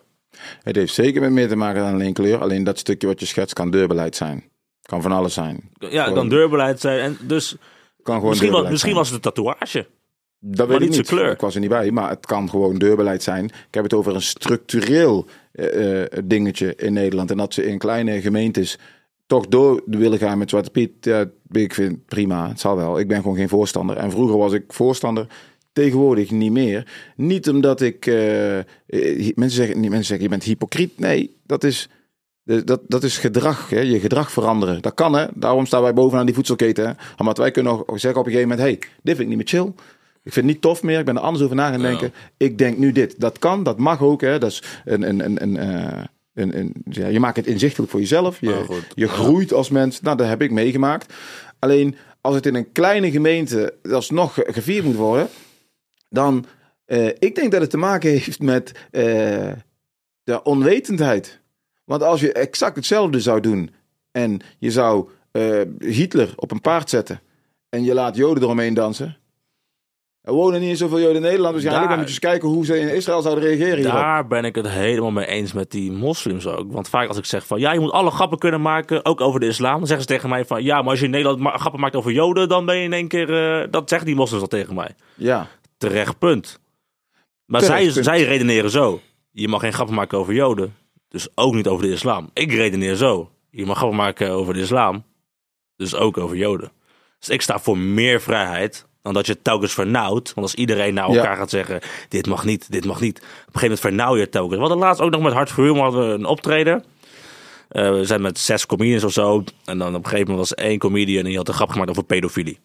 het 0.63 0.77
heeft 0.77 0.95
zeker 0.95 1.21
met 1.21 1.31
meer 1.31 1.49
te 1.49 1.57
maken 1.57 1.83
dan 1.83 1.93
alleen 1.93 2.13
kleur. 2.13 2.39
Alleen 2.39 2.65
dat 2.65 2.79
stukje 2.79 3.07
wat 3.07 3.21
je 3.21 3.27
schetst 3.27 3.55
kan 3.55 3.71
deurbeleid 3.71 4.17
zijn. 4.17 4.45
Kan 4.83 5.03
van 5.03 5.13
alles 5.13 5.35
zijn. 5.35 5.71
Ja, 5.79 5.87
het 5.87 5.93
Gewoon- 5.99 6.15
kan 6.15 6.29
deurbeleid 6.29 6.81
zijn. 6.81 7.01
En 7.01 7.19
dus 7.21 7.57
Kan 8.03 8.15
gewoon 8.15 8.31
misschien, 8.31 8.51
was, 8.51 8.71
misschien 8.71 8.95
was 8.95 9.07
het 9.07 9.17
een 9.17 9.33
tatoeage. 9.33 9.87
Dat 10.39 10.69
weet 10.69 10.81
ik 10.81 10.91
niet 10.91 11.07
kleur. 11.07 11.31
Ik 11.31 11.41
was 11.41 11.55
er 11.55 11.61
niet 11.61 11.69
bij, 11.69 11.91
maar 11.91 12.11
het 12.11 12.27
kan 12.27 12.51
gewoon 12.51 12.79
deurbeleid 12.79 13.23
zijn. 13.23 13.45
Ik 13.45 13.75
heb 13.75 13.83
het 13.83 13.95
over 13.95 14.15
een 14.15 14.23
structureel 14.23 15.27
eh, 15.53 16.03
eh, 16.03 16.09
dingetje 16.25 16.75
in 16.77 16.93
Nederland. 16.93 17.31
En 17.31 17.37
dat 17.37 17.55
ze 17.55 17.67
in 17.67 17.79
kleine 17.79 18.21
gemeentes 18.21 18.79
toch 19.27 19.47
door 19.47 19.83
willen 19.87 20.19
gaan 20.19 20.39
met 20.39 20.51
Zwarte 20.51 20.71
Piet. 20.71 20.91
Ja, 21.01 21.25
ik 21.51 21.75
vind 21.75 22.07
prima, 22.07 22.49
het 22.49 22.61
zal 22.61 22.77
wel. 22.77 22.99
Ik 22.99 23.09
ben 23.09 23.23
gewoon 23.23 23.37
geen 23.37 23.49
voorstander. 23.49 23.97
En 23.97 24.11
vroeger 24.11 24.37
was 24.37 24.53
ik 24.53 24.73
voorstander. 24.73 25.27
Tegenwoordig 25.73 26.31
niet 26.31 26.53
meer. 26.53 26.93
Niet 27.17 27.49
omdat 27.49 27.81
ik. 27.81 28.07
eh, 28.07 28.15
mensen, 29.35 29.51
zeggen, 29.51 29.81
niet, 29.81 29.91
mensen 29.91 30.07
zeggen 30.07 30.23
je 30.25 30.29
bent 30.31 30.43
hypocriet. 30.43 30.99
Nee, 30.99 31.37
dat 31.47 31.65
is. 31.65 31.89
Dat, 32.65 32.81
dat 32.87 33.03
is 33.03 33.19
gedrag, 33.19 33.71
hè? 33.71 33.81
je 33.81 34.01
gedrag 34.01 34.31
veranderen. 34.31 34.83
Dat 34.83 34.95
kan, 34.95 35.13
hè? 35.13 35.27
Daarom 35.35 35.67
staan 35.67 35.83
wij 35.83 35.95
bovenaan 35.95 36.27
die 36.27 36.35
voedselketen. 36.35 36.87
Hè? 36.87 36.93
Omdat 37.17 37.39
wij 37.39 37.51
kunnen 37.51 37.73
nog 37.73 38.01
zeggen 38.01 38.21
op 38.21 38.27
een 38.27 38.33
gegeven 38.33 38.49
moment: 38.49 38.69
hey, 38.69 38.79
dit 38.79 39.17
vind 39.17 39.19
ik 39.21 39.27
niet 39.29 39.37
meer 39.37 39.47
chill. 39.63 39.73
Ik 40.27 40.33
vind 40.33 40.47
het 40.47 40.55
niet 40.55 40.61
tof 40.63 40.83
meer. 40.83 40.99
Ik 40.99 41.05
ben 41.05 41.17
er 41.17 41.23
anders 41.23 41.45
over 41.45 41.57
na 41.57 41.71
gaan 41.71 41.83
denken. 41.83 42.13
Ik 42.37 42.59
denk 42.59 42.79
nu 42.79 42.93
dit. 42.93 43.21
Dat 43.21 43.39
kan, 43.39 43.63
dat 43.63 43.79
mag 43.79 44.03
ook. 44.03 44.21
Hè? 44.21 44.39
Dat 44.39 44.51
is 44.51 44.63
een, 44.85 45.03
een, 45.09 45.25
een, 45.25 45.43
een, 45.43 45.57
eh, 45.57 46.05
een, 46.35 46.59
een- 46.59 46.75
ja, 46.91 47.07
je 47.07 47.21
maakt 47.21 47.37
het 47.37 47.47
inzichtelijk 47.47 47.91
voor 47.91 48.01
jezelf. 48.01 48.41
Je, 48.41 48.49
je 48.95 49.09
groeit 49.09 49.53
als 49.53 49.71
mens. 49.71 50.01
Nou, 50.01 50.17
dat 50.17 50.29
heb 50.29 50.43
ik 50.43 50.51
meegemaakt. 50.51 51.15
Alleen 51.59 51.97
als 52.21 52.35
het 52.35 52.47
in 52.47 52.55
een 52.55 52.73
kleine 52.73 53.11
gemeente 53.11 53.75
alsnog 53.91 54.35
ge- 54.35 54.49
gevierd 54.53 54.85
moet 54.85 54.95
worden, 54.97 55.29
dan. 56.09 56.45
eh, 56.85 57.07
ik 57.07 57.35
denk 57.35 57.53
dat 57.53 57.61
het 57.61 57.71
te 57.71 57.77
maken 57.77 58.11
heeft 58.11 58.41
met 58.41 58.73
eh, 58.91 59.53
de 60.23 60.43
onwetendheid. 60.43 61.41
Want 61.85 62.03
als 62.03 62.21
je 62.21 62.33
exact 62.33 62.77
hetzelfde 62.77 63.21
zou 63.21 63.41
doen 63.41 63.71
en 64.13 64.41
je 64.59 64.71
zou 64.71 65.09
Hitler 65.79 66.33
op 66.37 66.51
een 66.51 66.61
paard 66.61 66.91
zetten 66.91 67.21
en 67.69 67.85
je 67.85 67.95
laat 67.95 68.17
Joden 68.17 68.43
eromheen 68.43 68.75
dansen, 68.75 69.17
Er 70.27 70.33
wonen 70.33 70.61
niet 70.61 70.79
zoveel 70.79 70.99
Joden 71.01 71.17
in 71.17 71.23
Nederland. 71.23 71.53
Waarschijnlijk 71.53 71.87
Daar- 71.89 71.97
dan 71.97 72.07
moet 72.07 72.15
je 72.15 72.21
eens 72.23 72.31
kijken 72.33 72.49
hoe 72.49 72.65
ze 72.65 72.79
in 72.81 72.95
Israël 72.95 73.23
zouden 73.23 73.45
reageren 73.45 73.77
hierop. 73.77 73.93
Daar 73.93 74.27
ben 74.27 74.45
ik 74.45 74.55
het 74.55 74.69
helemaal 74.69 75.11
mee 75.11 75.27
eens 75.27 75.53
met 75.53 75.71
die 75.71 75.93
moslims 75.93 76.47
ook. 76.47 76.73
Want 76.73 76.89
vaak 76.89 77.09
als 77.09 77.17
ik 77.19 77.25
zeg 77.25 77.47
van 77.47 77.61
ja, 77.61 77.73
je 77.73 77.81
moet 77.81 77.91
alle 77.93 78.11
grappen 78.11 78.39
kunnen 78.39 78.61
maken, 78.63 79.05
ook 79.05 79.21
over 79.21 79.41
de 79.41 79.47
islam, 79.47 79.77
dan 79.79 79.87
zeggen 79.87 80.07
ze 80.07 80.13
tegen 80.15 80.29
mij 80.29 80.45
van 80.45 80.63
ja, 80.63 80.81
maar 80.83 80.91
als 80.91 80.99
je 80.99 81.05
in 81.05 81.11
Nederland 81.11 81.39
ma- 81.41 81.57
grappen 81.57 81.81
maakt 81.81 81.97
over 81.97 82.13
Joden, 82.13 82.49
dan 82.49 82.65
ben 82.67 82.77
je 82.77 82.83
in 82.85 82.93
één 82.93 83.09
keer. 83.09 83.61
eh, 83.63 83.67
dat 83.71 83.89
zeggen 83.89 84.07
die 84.09 84.17
moslims 84.17 84.43
al 84.43 84.49
tegen 84.49 84.75
mij. 84.75 84.95
Ja, 85.15 85.47
Terecht 85.79 86.19
punt. 86.19 86.61
Maar 87.45 87.61
Terecht 87.61 87.83
zij, 87.83 87.93
punt. 87.93 88.05
zij 88.05 88.23
redeneren 88.25 88.71
zo. 88.71 89.01
Je 89.33 89.49
mag 89.49 89.61
geen 89.61 89.73
grappen 89.73 89.95
maken 89.95 90.19
over 90.19 90.35
Joden. 90.35 90.75
Dus 91.09 91.29
ook 91.35 91.55
niet 91.55 91.67
over 91.69 91.87
de 91.87 91.93
islam. 91.93 92.31
Ik 92.33 92.53
redeneer 92.53 92.95
zo. 92.95 93.31
Je 93.51 93.67
mag 93.67 93.77
grappen 93.77 93.99
maken 93.99 94.31
over 94.31 94.55
de 94.55 94.61
islam. 94.61 95.05
Dus 95.77 95.95
ook 95.95 96.19
over 96.19 96.37
Joden. 96.37 96.73
Dus 97.19 97.29
ik 97.29 97.43
sta 97.43 97.59
voor 97.59 97.79
meer 97.79 98.21
vrijheid. 98.21 98.86
Dan 99.07 99.15
dat 99.15 99.27
je 99.27 99.33
het 99.33 99.45
telkens 99.45 99.73
vernauwt. 99.75 100.35
Want 100.35 100.47
als 100.47 100.55
iedereen 100.55 100.95
naar 100.95 101.11
Ja. 101.11 101.17
elkaar 101.17 101.37
gaat 101.37 101.51
zeggen. 101.51 101.81
Dit 102.09 102.27
mag 102.27 102.45
niet, 102.45 102.73
dit 102.73 102.85
mag 102.85 103.01
niet. 103.01 103.19
Op 103.19 103.25
een 103.25 103.31
gegeven 103.45 103.61
moment 103.63 103.81
vernauw 103.81 104.15
je 104.15 104.21
het 104.21 104.31
telkens. 104.33 104.55
We 104.55 104.61
hadden 104.61 104.79
laatst 104.79 105.01
ook 105.03 105.11
nog 105.11 105.23
met 105.23 105.33
Hart 105.33 105.51
voor 105.51 105.65
Humor 105.65 105.83
hadden 105.83 106.09
we 106.09 106.15
een 106.15 106.25
optreden. 106.25 106.85
Eh, 107.69 107.91
we 107.91 108.05
zijn 108.05 108.21
met 108.23 108.39
zes 108.39 108.67
comedians 108.67 109.05
of 109.05 109.13
zo. 109.13 109.45
En 109.65 109.79
dan 109.79 109.89
op 109.95 110.05
een 110.05 110.11
gegeven 110.11 110.31
moment 110.31 110.49
was 110.49 110.55
één 110.67 110.79
comedian. 110.79 111.19
En 111.19 111.25
die 111.29 111.37
had 111.37 111.49
een 111.49 111.55
grap 111.55 111.69
gemaakt 111.71 111.91
over 111.91 112.05
pedofilie. 112.05 112.59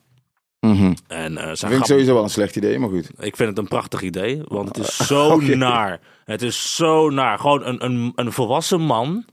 Mhm. 0.59 0.93
En, 1.07 1.37
eh, 1.37 1.43
zijn 1.43 1.71
vind 1.71 1.73
ik 1.83 1.85
sowieso 1.85 2.13
wel 2.13 2.23
een 2.23 2.29
slecht 2.29 2.55
idee, 2.55 2.79
maar 2.79 2.89
goed. 2.89 3.09
ik 3.19 3.35
vind 3.35 3.49
het 3.49 3.57
een 3.57 3.67
prachtig 3.67 4.01
idee, 4.01 4.41
want 4.47 4.67
het 4.67 4.77
is 4.87 4.95
zo 5.07 5.39
naar. 5.39 5.99
Het 6.25 6.41
is 6.41 6.75
zo 6.75 7.09
naar. 7.09 7.39
Gewoon 7.39 7.65
een, 7.65 7.85
een, 7.85 8.11
een 8.15 8.31
volwassen 8.31 8.81
man 8.81 9.25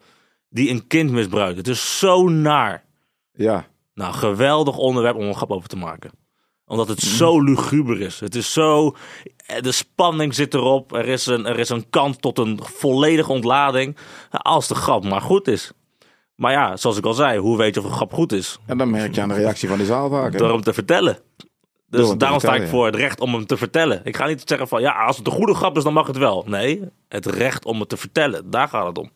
die 0.48 0.70
een 0.70 0.86
kind 0.86 1.11
misbruikt. 1.11 1.56
Het 1.56 1.68
is 1.68 1.98
zo 1.98 2.28
naar. 2.28 2.84
Ja, 3.32 3.66
Nou, 3.94 4.14
geweldig 4.14 4.76
onderwerp 4.76 5.16
om 5.16 5.22
een 5.22 5.34
grap 5.36 5.50
over 5.50 5.68
te 5.68 5.76
maken. 5.76 6.11
Omdat 6.69 6.89
het 6.89 7.01
zo 7.01 7.41
luguber 7.43 8.01
is. 8.01 8.21
Het 8.21 8.35
is 8.35 8.53
zo... 8.53 8.97
De 9.61 9.73
spanning 9.73 10.35
zit 10.35 10.55
erop. 10.55 10.93
Er 10.93 11.07
is 11.09 11.27
een, 11.27 11.47
er 11.47 11.59
is 11.59 11.69
een 11.69 11.91
kans 11.91 12.16
tot 12.21 12.39
een 12.39 12.61
volledige 12.62 13.33
ontlading. 13.33 13.97
Als 14.31 14.69
de 14.69 14.75
grap 14.75 15.05
maar 15.05 15.21
goed 15.21 15.49
is. 15.49 15.73
Maar 16.35 16.53
ja, 16.53 16.77
zoals 16.77 16.97
ik 16.97 17.05
al 17.05 17.12
zei, 17.14 17.39
hoe 17.39 17.57
weet 17.57 17.75
je 17.75 17.81
of 17.81 17.87
een 17.87 17.93
grap 17.93 18.12
goed 18.12 18.33
is? 18.33 18.59
en 18.66 18.79
dan 18.79 18.91
merk 18.91 19.14
je 19.14 19.21
aan 19.21 19.29
de 19.29 19.35
reactie 19.35 19.69
van 19.69 19.79
de 19.79 19.85
zaal 19.85 20.09
vaak. 20.11 20.33
hè? 20.33 20.39
Door 20.39 20.53
hem 20.53 20.62
te 20.62 20.73
vertellen. 20.73 21.19
Dus 21.91 22.14
daarom 22.16 22.39
sta 22.39 22.55
ik 22.55 22.69
voor 22.69 22.87
het 22.87 22.95
recht 22.95 23.21
om 23.21 23.35
hem 23.35 23.47
te 23.47 23.57
vertellen. 23.57 24.01
Ik 24.05 24.16
ga 24.16 24.27
niet 24.27 24.43
zeggen 24.45 24.69
van 24.69 24.81
ja, 24.81 24.93
als 25.05 25.16
het 25.16 25.27
een 25.27 25.33
goede 25.33 25.55
grap 25.55 25.77
is, 25.77 25.83
dan 25.85 25.93
mag 25.93 26.07
het 26.07 26.16
wel. 26.16 26.45
Nee, 26.47 26.83
het 27.09 27.27
recht 27.27 27.64
om 27.64 27.81
het 27.81 27.89
te 27.89 27.97
vertellen. 27.97 28.51
Daar 28.51 28.69
gaat 28.69 28.87
het 28.87 28.99
om. 28.99 29.11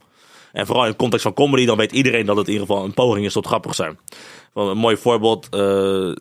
En 0.53 0.67
vooral 0.67 0.85
in 0.85 0.91
de 0.91 0.97
context 0.97 1.25
van 1.25 1.35
comedy, 1.35 1.67
dan 1.67 1.77
weet 1.77 1.93
iedereen 1.93 2.27
dat 2.27 2.37
het 2.37 2.47
in 2.47 2.53
ieder 2.53 2.67
geval 2.67 2.85
een 2.85 2.95
poging 2.95 3.27
is 3.27 3.33
tot 3.33 3.47
grappig 3.47 3.75
zijn. 3.75 3.99
Van 4.53 4.69
een 4.69 4.77
mooi 4.79 4.97
voorbeeld, 4.97 5.49
eh, 5.51 6.13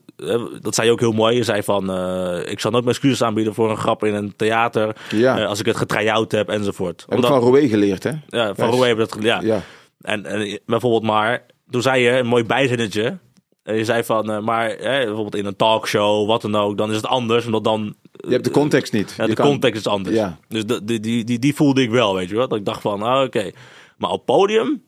dat 0.61 0.75
zei 0.75 0.87
je 0.87 0.93
ook 0.93 0.99
heel 0.99 1.11
mooi. 1.11 1.35
Je 1.35 1.43
zei 1.43 1.63
van, 1.63 1.91
eh, 1.91 2.51
ik 2.51 2.59
zal 2.59 2.71
nooit 2.71 2.83
mijn 2.83 2.95
excuses 2.95 3.23
aanbieden 3.23 3.53
voor 3.53 3.69
een 3.69 3.77
grap 3.77 4.03
in 4.03 4.13
een 4.13 4.33
theater. 4.35 4.95
Ja. 5.09 5.37
eh, 5.39 5.47
als 5.47 5.59
ik 5.59 5.65
het 5.65 5.77
getry-out 5.77 6.31
heb 6.31 6.49
enzovoort. 6.49 7.05
Heb 7.09 7.19
ik 7.19 7.25
van 7.25 7.39
Roué 7.39 7.67
geleerd, 7.67 8.03
hè? 8.03 8.11
ja, 8.27 8.55
van 8.55 8.65
Yes. 8.67 8.75
Roué 8.75 8.89
we 8.89 8.99
dat 8.99 9.11
geleerd. 9.11 9.41
Ja. 9.41 9.47
Ja. 9.55 9.61
En, 10.01 10.25
en 10.25 10.59
bijvoorbeeld 10.65 11.03
maar, 11.03 11.45
toen 11.69 11.81
zei 11.81 12.01
je 12.03 12.09
een 12.17 12.27
mooi 12.27 12.43
bijzinnetje. 12.43 13.17
En 13.63 13.75
je 13.75 13.85
zei 13.85 14.03
van, 14.03 14.43
maar 14.43 14.69
hè, 14.69 14.97
bijvoorbeeld 15.05 15.35
in 15.35 15.45
een 15.45 15.55
talkshow, 15.55 16.27
wat 16.27 16.41
dan 16.41 16.55
ook, 16.55 16.77
dan 16.77 16.89
is 16.89 16.95
het 16.95 17.05
anders. 17.07 17.45
Omdat 17.45 17.63
dan 17.63 17.95
Je 18.11 18.31
hebt 18.31 18.43
de 18.43 18.51
context 18.51 18.93
niet. 18.93 19.13
ja, 19.17 19.23
Je 19.23 19.29
de 19.29 19.35
kan- 19.35 19.47
context 19.47 19.79
is 19.79 19.87
anders. 19.87 20.15
Ja. 20.15 20.37
Dus 20.47 20.65
die, 20.65 20.99
die, 20.99 21.23
die, 21.23 21.39
die 21.39 21.55
voelde 21.55 21.81
ik 21.81 21.89
wel, 21.89 22.15
weet 22.15 22.29
je 22.29 22.35
wel. 22.35 22.47
Dat 22.47 22.57
ik 22.57 22.65
dacht 22.65 22.81
van, 22.81 23.01
ah, 23.01 23.23
oké. 23.23 23.51
Maar 23.97 24.09
op 24.09 24.25
podium, 24.25 24.83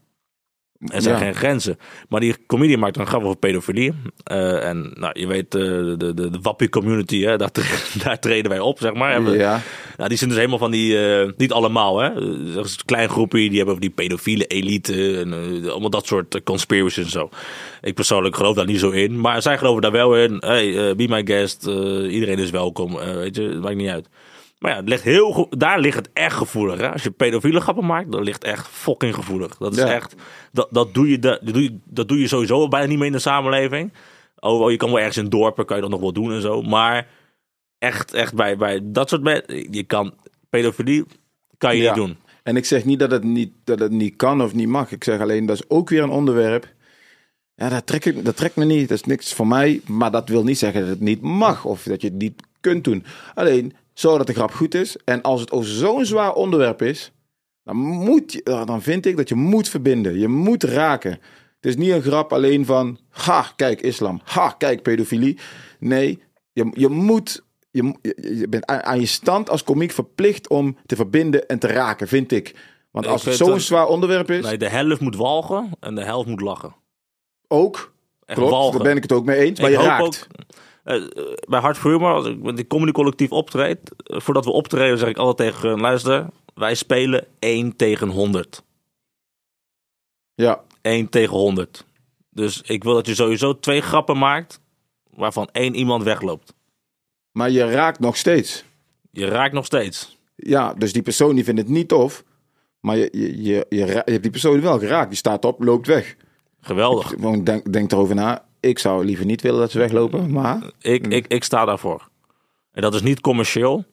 er 0.88 1.02
zijn 1.02 1.16
Ja. 1.16 1.22
geen 1.22 1.36
grenzen. 1.36 1.78
Maar 2.10 2.20
die 2.20 2.36
comedian 2.48 2.80
maakt 2.80 2.98
een 2.98 3.08
grap 3.08 3.24
over 3.24 3.38
pedofilie. 3.38 3.94
Eh, 4.24 4.68
en 4.68 4.94
nou, 4.96 5.20
je 5.20 5.28
weet, 5.28 5.56
eh, 5.56 5.62
de, 5.62 5.96
de, 5.98 6.14
de, 6.14 6.40
wappie 6.42 6.70
community, 6.70 7.22
hè, 7.22 7.38
daar, 7.38 7.50
daar 8.04 8.20
treden 8.20 8.50
wij 8.50 8.60
op, 8.60 8.80
zeg 8.80 8.94
maar. 8.94 9.32
Ja, 9.36 9.62
nou, 9.98 10.10
die 10.10 10.18
zijn 10.18 10.30
dus 10.30 10.38
helemaal 10.40 10.60
van 10.60 10.72
die, 10.72 11.08
eh, 11.08 11.30
niet 11.38 11.52
allemaal 11.52 12.00
hè. 12.00 12.10
Er 12.58 12.66
is 12.66 12.72
een 12.72 12.86
klein 12.86 13.10
groepje, 13.10 13.38
die 13.38 13.58
hebben 13.58 13.68
over 13.76 13.82
die 13.82 13.90
pedofiele 13.90 14.46
elite 14.46 15.18
en 15.20 15.34
allemaal 15.70 15.90
dat 15.90 16.06
soort 16.06 16.44
conspiracies 16.44 17.04
en 17.04 17.10
zo. 17.12 17.30
Ik 17.82 17.94
persoonlijk 17.96 18.36
geloof 18.36 18.56
daar 18.56 18.66
niet 18.66 18.80
zo 18.80 18.90
in, 18.90 19.20
maar 19.20 19.42
zij 19.42 19.58
geloven 19.58 19.82
daar 19.82 19.92
wel 19.92 20.18
in. 20.18 20.38
Hey, 20.40 20.96
be 20.96 21.08
my 21.08 21.22
guest, 21.26 21.66
iedereen 22.10 22.40
is 22.40 22.50
welkom, 22.50 22.96
weet 22.96 23.36
je, 23.36 23.42
het 23.42 23.62
maakt 23.62 23.76
niet 23.76 23.90
uit. 23.90 24.08
Maar 24.64 24.72
ja, 24.72 24.78
het 24.78 24.90
ligt 24.90 25.04
heel 25.04 25.48
daar 25.50 25.80
ligt 25.80 25.98
het 25.98 26.10
echt 26.14 26.36
gevoelig. 26.36 26.80
Hè? 26.80 26.92
Als 26.92 27.04
je 27.04 27.12
pedofiele 27.12 27.60
grappen 27.60 27.86
maakt, 27.86 28.12
dan 28.12 28.24
ligt 28.24 28.44
echt 28.44 28.68
fucking 28.68 29.16
gevoelig. 29.16 29.58
Dat 29.58 29.72
is 29.74 29.80
Ja. 29.84 29.94
echt, 29.94 30.16
dat, 30.52 30.68
dat, 30.72 30.94
doe 30.94 31.10
je, 31.10 31.20
dat, 31.20 31.40
doe 31.44 31.64
je, 31.64 31.78
dat 31.84 32.08
doe 32.08 32.20
je 32.20 32.28
sowieso 32.28 32.68
bijna 32.68 32.88
niet 32.88 32.98
meer 32.98 33.06
in 33.08 33.12
de 33.14 33.20
samenleving. 33.20 33.94
Oh, 34.40 34.62
oh, 34.62 34.72
je 34.72 34.78
kan 34.78 34.90
wel 34.90 34.98
ergens 35.00 35.18
in 35.18 35.30
dorpen, 35.30 35.66
kan 35.66 35.76
je 35.76 35.82
dat 35.82 35.92
nog 35.92 36.00
wel 36.00 36.14
doen 36.14 36.32
en 36.32 36.42
zo. 36.42 36.62
Maar 36.62 37.08
echt, 37.80 38.14
echt 38.14 38.34
bij, 38.34 38.58
bij 38.58 38.80
dat 38.84 39.10
soort 39.10 39.22
mensen, 39.22 39.72
je 39.74 39.84
kan 39.84 40.14
pedofilie 40.50 41.06
kan 41.58 41.76
je 41.76 41.82
Ja. 41.82 41.96
niet 41.96 42.06
doen. 42.06 42.18
En 42.44 42.56
ik 42.58 42.66
zeg 42.66 42.86
niet 42.86 43.00
dat 43.00 43.12
het 43.12 43.24
niet, 43.24 43.52
dat 43.64 43.80
het 43.80 43.92
niet 43.92 44.16
kan 44.16 44.42
of 44.44 44.54
niet 44.54 44.68
mag. 44.68 44.92
Ik 44.92 45.04
zeg 45.04 45.20
alleen, 45.20 45.46
dat 45.46 45.56
is 45.56 45.70
ook 45.70 45.90
weer 45.90 46.04
een 46.04 46.10
onderwerp. 46.10 46.68
Ja, 47.56 47.70
dat, 47.70 47.86
trek 47.86 48.06
ik, 48.06 48.26
dat 48.26 48.36
trekt 48.38 48.56
me 48.56 48.66
niet. 48.66 48.90
Dat 48.90 48.98
is 48.98 49.04
niks 49.04 49.34
voor 49.34 49.48
mij. 49.48 49.82
Maar 49.88 50.12
dat 50.12 50.30
wil 50.30 50.44
niet 50.44 50.58
zeggen 50.58 50.82
dat 50.82 50.90
het 50.90 51.00
niet 51.00 51.22
mag. 51.22 51.66
Of 51.66 51.84
dat 51.84 52.02
je 52.02 52.08
het 52.08 52.18
niet 52.18 52.42
kunt 52.62 52.84
doen. 52.84 53.06
Alleen, 53.36 53.74
zorg 53.94 54.18
dat 54.18 54.28
de 54.28 54.34
grap 54.34 54.52
goed 54.52 54.76
is. 54.76 54.96
En 55.06 55.22
als 55.22 55.42
het 55.42 55.52
over 55.52 55.70
zo'n 55.70 56.06
zwaar 56.06 56.34
onderwerp 56.34 56.82
is. 56.82 57.12
Dan, 57.64 57.76
moet 57.78 58.32
je, 58.34 58.42
dan 58.66 58.82
vind 58.82 59.06
ik 59.06 59.18
dat 59.18 59.30
je 59.30 59.36
moet 59.36 59.70
verbinden. 59.70 60.20
Je 60.20 60.28
moet 60.28 60.64
raken. 60.64 61.12
Het 61.12 61.66
is 61.72 61.76
niet 61.76 61.92
een 61.92 62.02
grap 62.02 62.34
alleen 62.34 62.66
van. 62.66 62.98
Ha, 63.10 63.46
kijk 63.56 63.82
islam. 63.82 64.22
Ha, 64.24 64.50
kijk 64.58 64.82
pedofilie. 64.82 65.38
Nee, 65.80 66.24
je, 66.54 66.70
je 66.74 66.88
moet. 66.90 67.44
Je, 67.72 67.94
je, 68.22 68.48
bent 68.50 68.66
aan, 68.66 68.84
aan 68.84 69.00
je 69.00 69.06
stand 69.06 69.50
als 69.50 69.64
komiek 69.64 69.92
verplicht 69.92 70.48
om 70.50 70.78
te 70.86 70.96
verbinden 70.96 71.48
en 71.48 71.60
te 71.60 71.68
raken, 71.68 72.08
vind 72.08 72.32
ik. 72.32 72.56
Want 72.92 73.06
Ik 73.06 73.12
als 73.12 73.26
het 73.26 73.36
vind 73.36 73.50
zo'n 73.50 73.60
zwaar 73.60 73.88
onderwerp 73.88 74.32
is, 74.32 74.46
Nee, 74.46 74.58
de 74.58 74.70
helft 74.70 75.02
moet 75.02 75.16
walgen 75.16 75.70
en 75.80 75.96
de 75.96 76.04
helft 76.04 76.28
moet 76.30 76.42
lachen. 76.42 76.76
ook. 77.48 77.94
Echt 78.26 78.38
Klopt, 78.38 78.54
walgen. 78.54 78.74
daar 78.78 78.88
ben 78.88 78.96
ik 78.96 79.02
het 79.04 79.12
ook 79.12 79.26
mee 79.26 79.38
eens. 79.38 79.60
Maar 79.60 79.72
Ik 79.72 79.78
je 79.80 79.84
raakt. 79.84 80.04
ook, 80.04 80.14
eh, 80.14 80.20
eh, 80.22 80.56
bij 81.48 81.60
Hart 81.60 81.78
voor 81.78 81.92
Humor, 81.92 82.14
als 82.14 82.26
ik 82.26 82.42
met 82.42 82.56
die 82.56 82.68
comedy 82.68 82.92
collectief 82.92 83.32
optreed, 83.32 83.80
eh, 83.98 84.20
voordat 84.20 84.46
we 84.46 84.52
optreden 84.52 84.98
zeg 84.98 85.10
ik 85.10 85.18
altijd 85.18 85.50
tegen 85.50 85.70
hun, 85.70 85.80
luister, 85.80 86.28
wij 86.54 86.76
spelen 86.76 87.28
1 87.40 87.76
tegen 87.76 88.10
100. 88.10 88.64
Ja, 90.36 90.64
1 90.82 91.10
tegen 91.10 91.38
100. 91.38 91.86
Dus 92.30 92.62
ik 92.62 92.84
wil 92.84 92.94
dat 92.94 93.08
je 93.08 93.16
sowieso 93.16 93.60
twee 93.60 93.82
grappen 93.82 94.18
maakt, 94.18 94.60
waarvan 95.10 95.50
één 95.52 95.76
iemand 95.76 96.04
wegloopt. 96.04 96.54
maar 97.32 97.50
je 97.50 97.72
raakt 97.72 98.00
nog 98.00 98.18
steeds. 98.18 98.64
Je 99.12 99.26
raakt 99.26 99.54
nog 99.54 99.66
steeds. 99.66 100.18
Ja, 100.36 100.74
dus 100.74 100.94
die 100.94 101.02
persoon 101.02 101.36
die 101.36 101.44
vindt 101.44 101.60
het 101.60 101.70
niet 101.70 101.88
tof. 101.88 102.24
Maar 102.80 102.98
je, 102.98 103.10
je, 103.12 103.44
je, 103.44 103.66
je, 103.70 103.86
je 103.86 103.86
hebt 103.86 104.22
die 104.22 104.32
persoon 104.32 104.62
wel 104.62 104.80
geraakt. 104.80 105.10
Die 105.10 105.18
staat 105.18 105.46
op, 105.46 105.64
loopt 105.64 105.88
weg. 105.88 106.16
Geweldig. 106.62 107.08
Gewoon 107.08 107.44
denk, 107.44 107.74
denk 107.74 107.92
erover 107.92 108.16
na. 108.16 108.46
Ik 108.64 108.80
zou 108.80 109.06
liever 109.06 109.26
niet 109.26 109.42
willen 109.42 109.60
dat 109.60 109.72
ze 109.72 109.78
weglopen. 109.78 110.32
Maar 110.32 110.72
Ik, 110.82 111.08
ik, 111.08 111.28
ik 111.28 111.44
sta 111.44 111.66
daarvoor. 111.66 112.10
En 112.72 112.82
dat 112.82 112.94
is 112.94 113.02
niet 113.02 113.22
commercieel. 113.22 113.86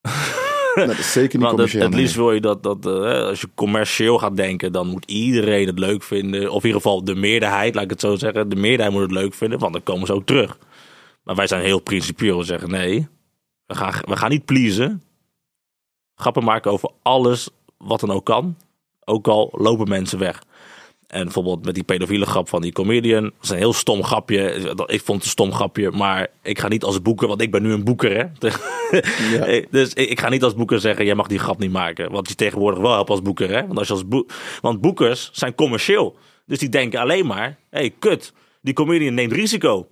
dat 0.74 0.98
is 0.98 1.12
zeker 1.12 1.38
niet 1.38 1.46
het, 1.46 1.50
commercieel. 1.50 1.82
het 1.82 1.90
nee. 1.90 2.00
liefst 2.00 2.16
wil 2.16 2.32
je 2.32 2.40
dat, 2.40 2.62
dat 2.62 2.86
eh, 2.86 3.26
als 3.26 3.40
je 3.40 3.48
commercieel 3.54 4.18
gaat 4.18 4.36
denken, 4.36 4.72
dan 4.72 4.86
moet 4.86 5.04
iedereen 5.04 5.66
het 5.66 5.78
leuk 5.78 6.02
vinden. 6.02 6.50
Of 6.50 6.62
in 6.62 6.66
ieder 6.66 6.80
geval 6.82 7.04
de 7.04 7.14
meerderheid, 7.14 7.74
laat 7.74 7.84
ik 7.84 7.90
het 7.90 8.00
zo 8.00 8.16
zeggen. 8.16 8.48
De 8.48 8.56
meerderheid 8.56 8.92
moet 8.92 9.02
het 9.02 9.10
leuk 9.10 9.34
vinden, 9.34 9.58
want 9.58 9.72
dan 9.72 9.82
komen 9.82 10.06
ze 10.06 10.12
ook 10.12 10.26
terug. 10.26 10.58
Maar 11.22 11.34
wij 11.34 11.46
zijn 11.46 11.62
heel 11.62 11.80
principieel. 11.80 12.38
We 12.38 12.44
zeggen 12.44 12.70
nee, 12.70 13.08
we 13.66 13.74
gaan, 13.74 14.00
we 14.04 14.16
gaan 14.16 14.30
niet 14.30 14.44
pleasen. 14.44 15.02
Grappen 16.14 16.44
maken 16.44 16.70
over 16.70 16.90
alles 17.02 17.48
wat 17.76 18.00
dan 18.00 18.10
ook 18.10 18.24
kan. 18.24 18.56
Ook 19.04 19.28
al 19.28 19.48
lopen 19.52 19.88
mensen 19.88 20.18
weg. 20.18 20.42
En 21.06 21.22
bijvoorbeeld 21.22 21.64
met 21.64 21.74
die 21.74 21.84
pedofiele 21.84 22.26
grap 22.26 22.48
van 22.48 22.62
die 22.62 22.72
comedian. 22.72 23.22
Dat 23.22 23.32
is 23.42 23.50
een 23.50 23.56
heel 23.56 23.72
stom 23.72 24.04
grapje. 24.04 24.40
Ik 24.86 25.00
vond 25.02 25.16
het 25.18 25.24
een 25.24 25.30
stom 25.30 25.52
grapje. 25.52 25.90
Maar 25.90 26.26
ik 26.42 26.58
ga 26.58 26.68
niet 26.68 26.84
als 26.84 27.02
boeker, 27.02 27.28
want 27.28 27.40
ik 27.40 27.50
ben 27.50 27.62
nu 27.62 27.72
een 27.72 27.84
boeker. 27.84 28.16
Hè? 28.16 28.48
Ja. 29.30 29.62
Dus 29.70 29.94
ik 29.94 30.20
ga 30.20 30.28
niet 30.28 30.42
als 30.42 30.54
boeker 30.54 30.80
zeggen, 30.80 31.04
jij 31.04 31.14
mag 31.14 31.26
die 31.26 31.38
grap 31.38 31.58
niet 31.58 31.70
maken. 31.72 32.10
Want 32.12 32.28
je 32.28 32.34
tegenwoordig 32.34 32.80
wel 32.80 32.92
helpt 32.92 33.10
als 33.10 33.22
boeker. 33.22 33.48
Hè? 33.50 33.66
Want, 33.66 33.78
als 33.78 33.88
je 33.88 33.92
als 33.94 34.24
want 34.60 34.80
boekers 34.80 35.30
zijn 35.32 35.54
commercieel. 35.54 36.16
Dus 36.46 36.58
die 36.58 36.68
denken 36.68 37.00
alleen 37.00 37.26
maar, 37.26 37.46
hé 37.70 37.78
hey, 37.78 37.94
kut, 37.98 38.32
die 38.60 38.74
comedian 38.74 39.14
neemt 39.14 39.32
risico. 39.32 39.88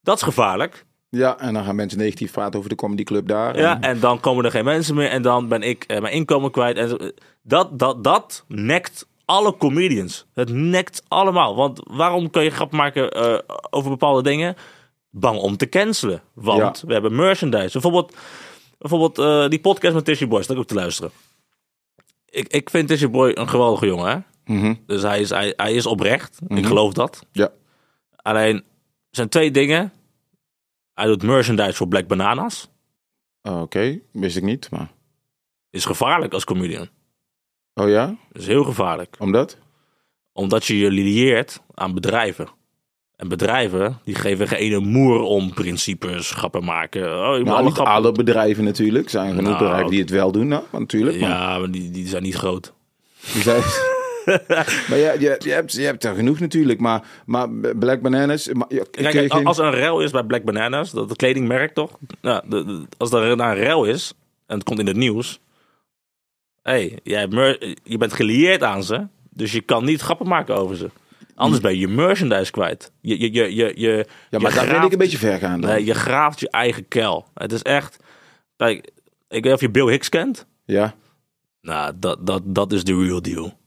Dat 0.00 0.16
is 0.16 0.22
gevaarlijk. 0.22 0.84
Ja, 1.08 1.38
en 1.38 1.54
dan 1.54 1.64
gaan 1.64 1.76
mensen 1.76 1.98
negatief 1.98 2.32
praten 2.32 2.58
over 2.58 2.70
de 2.70 2.76
comedyclub 2.76 3.28
daar. 3.28 3.58
Ja, 3.58 3.74
En- 3.74 3.82
en 3.82 4.00
dan 4.00 4.20
komen 4.20 4.44
er 4.44 4.50
geen 4.50 4.64
mensen 4.64 4.94
meer. 4.94 5.08
En 5.08 5.22
dan 5.22 5.48
ben 5.48 5.62
ik 5.62 5.84
eh, 5.86 6.00
mijn 6.00 6.14
inkomen 6.14 6.50
kwijt. 6.50 6.76
En 6.76 7.12
dat, 7.42 7.78
dat, 7.78 8.04
dat 8.04 8.44
nekt 8.48 9.06
alle 9.26 9.56
comedians. 9.56 10.26
Het 10.34 10.48
nekt 10.50 11.02
allemaal. 11.08 11.56
Want 11.56 11.80
waarom 11.90 12.30
kun 12.30 12.42
je 12.42 12.50
grap 12.50 12.72
maken 12.72 13.10
eh, 13.10 13.38
over 13.70 13.90
bepaalde 13.90 14.22
dingen? 14.22 14.56
Bang 15.10 15.38
om 15.38 15.56
te 15.56 15.68
cancelen. 15.68 16.22
Want 16.34 16.78
Ja. 16.80 16.86
we 16.86 16.92
hebben 16.92 17.14
merchandise. 17.16 17.72
Bijvoorbeeld, 17.72 18.16
bijvoorbeeld 18.78 19.18
eh, 19.18 19.48
die 19.48 19.60
podcast 19.60 19.94
met 19.94 20.04
Tishy 20.04 20.26
Boy. 20.26 20.42
Dat 20.46 20.56
ook 20.56 20.66
te 20.66 20.74
luisteren. 20.74 21.10
Ik, 22.30 22.48
ik 22.48 22.70
vind 22.70 22.88
Tishy 22.88 23.08
Boy 23.08 23.30
een 23.34 23.48
geweldige 23.48 23.86
jongen. 23.86 24.10
Hè? 24.44 24.52
Mhm. 24.54 24.74
Dus 24.86 25.02
hij 25.02 25.20
is, 25.20 25.30
hij, 25.30 25.52
hij 25.56 25.74
is 25.74 25.86
oprecht. 25.86 26.38
Ik 26.48 26.66
geloof 26.66 26.92
dat. 26.92 27.26
ja. 27.32 27.50
Alleen, 28.16 28.56
er 28.56 28.62
zijn 29.10 29.28
twee 29.28 29.50
dingen. 29.50 29.92
Hij 30.94 31.06
doet 31.06 31.22
merchandise 31.22 31.72
voor 31.72 31.88
Black 31.88 32.06
Bananas. 32.06 32.68
Oké, 33.42 34.00
wist 34.12 34.36
ik 34.36 34.42
niet, 34.42 34.70
maar... 34.70 34.90
Is 35.70 35.84
gevaarlijk 35.84 36.32
als 36.32 36.44
comedian. 36.44 36.88
Oh 37.80 37.88
ja? 37.88 38.14
Is 38.32 38.46
heel 38.46 38.64
gevaarlijk. 38.64 39.16
Omdat? 39.18 39.56
Omdat 40.32 40.66
je 40.66 40.78
je 40.78 40.90
lieert 40.90 41.60
aan 41.74 41.94
bedrijven. 41.94 42.48
En 43.16 43.28
bedrijven 43.28 43.98
die 44.04 44.14
geven 44.14 44.48
geen 44.48 44.58
ene 44.58 44.78
moer 44.78 45.20
om 45.20 45.54
principes, 45.54 46.30
grappen 46.30 46.64
maken. 46.64 47.02
Oh, 47.18 47.36
moet 47.36 47.44
Nou, 47.44 47.56
alle 47.56 47.62
niet 47.64 47.72
grappen... 47.72 47.94
alle 47.94 48.12
bedrijven 48.12 48.64
natuurlijk. 48.64 49.08
Zijn 49.10 49.28
genoeg 49.34 49.42
Nou, 49.50 49.58
bedrijven 49.58 49.90
die 49.90 50.00
het 50.00 50.10
wel 50.10 50.32
doen, 50.32 50.48
nou, 50.48 50.62
natuurlijk. 50.72 51.20
Maar 51.20 51.28
Ja, 51.30 51.58
maar 51.58 51.70
die, 51.70 51.90
die 51.90 52.06
zijn 52.08 52.22
niet 52.22 52.34
groot. 52.34 52.72
die 53.32 53.42
zijn... 53.42 53.62
maar 54.88 54.98
ja, 54.98 55.12
je, 55.12 55.36
je, 55.38 55.50
hebt, 55.50 55.72
je 55.72 55.80
hebt 55.82 56.04
er 56.04 56.14
genoeg 56.14 56.38
natuurlijk. 56.40 56.80
Maar, 56.80 57.06
maar 57.26 57.48
Black 57.78 58.00
Bananas... 58.00 58.48
Maar, 58.52 58.66
Kijk, 58.90 59.32
geen- 59.32 59.44
als 59.46 59.58
er 59.58 59.64
een 59.64 59.74
rel 59.74 60.00
is 60.00 60.10
bij 60.10 60.22
Black 60.24 60.44
Bananas, 60.44 60.90
dat 60.90 61.16
kledingmerk 61.16 61.74
toch? 61.74 61.98
Ja, 62.20 62.42
de, 62.48 62.64
de- 62.64 62.86
als 62.96 63.12
er 63.12 63.36
nou 63.36 63.50
een 63.56 63.62
rel 63.62 63.84
is 63.84 64.12
en 64.46 64.54
het 64.54 64.64
komt 64.64 64.78
in 64.78 64.86
het 64.86 64.96
nieuws. 64.96 65.40
Hey, 66.70 66.98
jij 67.02 67.28
je 67.82 67.96
bent 67.98 68.12
gelieerd 68.12 68.62
aan 68.62 68.84
ze, 68.84 69.06
dus 69.30 69.52
je 69.52 69.60
kan 69.60 69.84
niet 69.84 70.00
grappen 70.00 70.28
maken 70.28 70.56
over 70.56 70.76
ze. 70.76 70.90
Anders 71.34 71.62
ben 71.62 71.72
je 71.72 71.78
je 71.78 71.88
merchandise 71.88 72.50
kwijt. 72.50 72.92
Je, 73.00 73.20
je, 73.20 73.32
je, 73.32 73.54
je, 73.54 73.72
je, 73.76 73.88
Ja, 73.90 73.94
je 73.96 74.04
maar 74.30 74.40
daar 74.40 74.66
graaft- 74.66 74.84
ik 74.86 74.92
een 74.92 74.98
beetje 74.98 75.18
ver 75.18 75.38
gaan. 75.38 75.60
dan. 75.60 75.70
Nee, 75.70 75.84
je 75.84 75.94
graaft 75.94 76.40
je 76.40 76.50
eigen 76.50 76.88
kuil. 76.88 77.26
Het 77.34 77.52
is 77.52 77.62
echt. 77.62 77.96
Kijk, 78.56 78.76
ik 78.84 78.92
weet 79.28 79.42
niet 79.44 79.52
of 79.52 79.60
je 79.60 79.70
Bill 79.70 79.90
Hicks 79.90 80.08
kent. 80.08 80.46
Ja, 80.64 80.94
Nou, 81.60 81.92
dat, 81.96 82.26
dat, 82.26 82.42
dat 82.44 82.72
is 82.72 82.84
de 82.84 82.94
real 83.04 83.22
deal. 83.22 83.58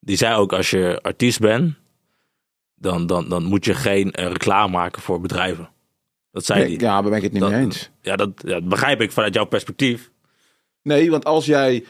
Die 0.00 0.16
zei 0.16 0.36
ook, 0.36 0.52
als 0.52 0.70
je 0.70 0.98
artiest 1.02 1.40
bent, 1.40 1.74
dan, 2.74 3.06
dan, 3.06 3.28
dan 3.28 3.44
moet 3.44 3.64
je 3.64 3.74
geen 3.74 4.10
eh, 4.12 4.26
reclame 4.26 4.72
maken 4.72 5.02
voor 5.02 5.20
bedrijven. 5.20 5.68
Dat 6.30 6.44
zei 6.44 6.58
nee, 6.60 6.68
hij. 6.76 6.78
ja, 6.86 6.92
daar 7.00 7.02
ben 7.10 7.18
ik 7.18 7.22
het 7.22 7.32
niet 7.32 7.40
Dat- 7.40 7.50
mee 7.50 7.60
eens. 7.60 7.90
Ja, 8.00 8.16
dat, 8.16 8.30
ja, 8.36 8.52
dat 8.52 8.68
begrijp 8.68 9.00
ik 9.00 9.12
vanuit 9.12 9.34
jouw 9.34 9.44
perspectief. 9.44 10.10
Nee, 10.82 11.10
want 11.10 11.24
als 11.24 11.46
jij... 11.46 11.84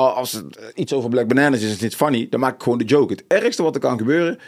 Als 0.00 0.32
het 0.32 0.56
eh, 0.56 0.66
iets 0.74 0.92
over 0.92 1.10
Black 1.10 1.28
Bananas 1.28 1.58
is, 1.58 1.64
is 1.64 1.70
het 1.72 1.80
niet 1.80 1.96
funny. 1.96 2.26
Dan 2.30 2.40
maak 2.40 2.54
ik 2.54 2.62
gewoon 2.62 2.78
de 2.78 2.84
joke. 2.84 3.12
Het 3.12 3.24
ergste 3.26 3.62
wat 3.62 3.74
er 3.74 3.80
kan 3.80 3.98
gebeuren, 3.98 4.38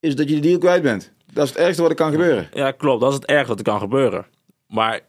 is 0.00 0.16
dat 0.16 0.28
je 0.28 0.34
de 0.34 0.40
deal 0.40 0.58
kwijt 0.58 0.82
bent. 0.82 1.12
Dat 1.32 1.44
is 1.44 1.50
het 1.50 1.58
ergste 1.58 1.82
wat 1.82 1.90
er 1.90 1.96
kan 1.96 2.10
gebeuren. 2.10 2.48
Ja, 2.52 2.70
klopt. 2.70 3.00
Dat 3.00 3.10
is 3.10 3.14
het 3.16 3.26
erg 3.26 3.48
wat 3.48 3.58
er 3.58 3.64
kan 3.64 3.78
gebeuren. 3.78 4.26
Maar 4.66 5.00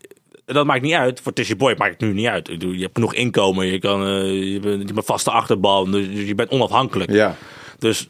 dat 0.46 0.66
maakt 0.66 0.82
niet 0.82 0.94
uit. 0.94 1.20
Voor 1.20 1.34
Tishy 1.34 1.56
Boy 1.56 1.76
maakt 1.78 1.92
het 1.92 2.02
nu 2.02 2.14
niet 2.14 2.28
uit. 2.28 2.50
Ik 2.50 2.60
bedoel, 2.60 2.74
je 2.74 2.82
hebt 2.82 2.96
genoeg 2.96 3.14
inkomen. 3.14 3.66
Je, 3.66 3.80
kan, 3.80 4.06
eh, 4.06 4.54
je, 4.54 4.60
bent, 4.60 4.88
je 4.88 4.94
bent 4.94 5.06
vaste 5.06 5.32
achterban. 5.32 5.92
Dus 5.92 6.28
je 6.28 6.36
bent 6.36 6.50
onafhankelijk. 6.50 7.12
Ja, 7.12 7.36
Dus, 7.80 8.10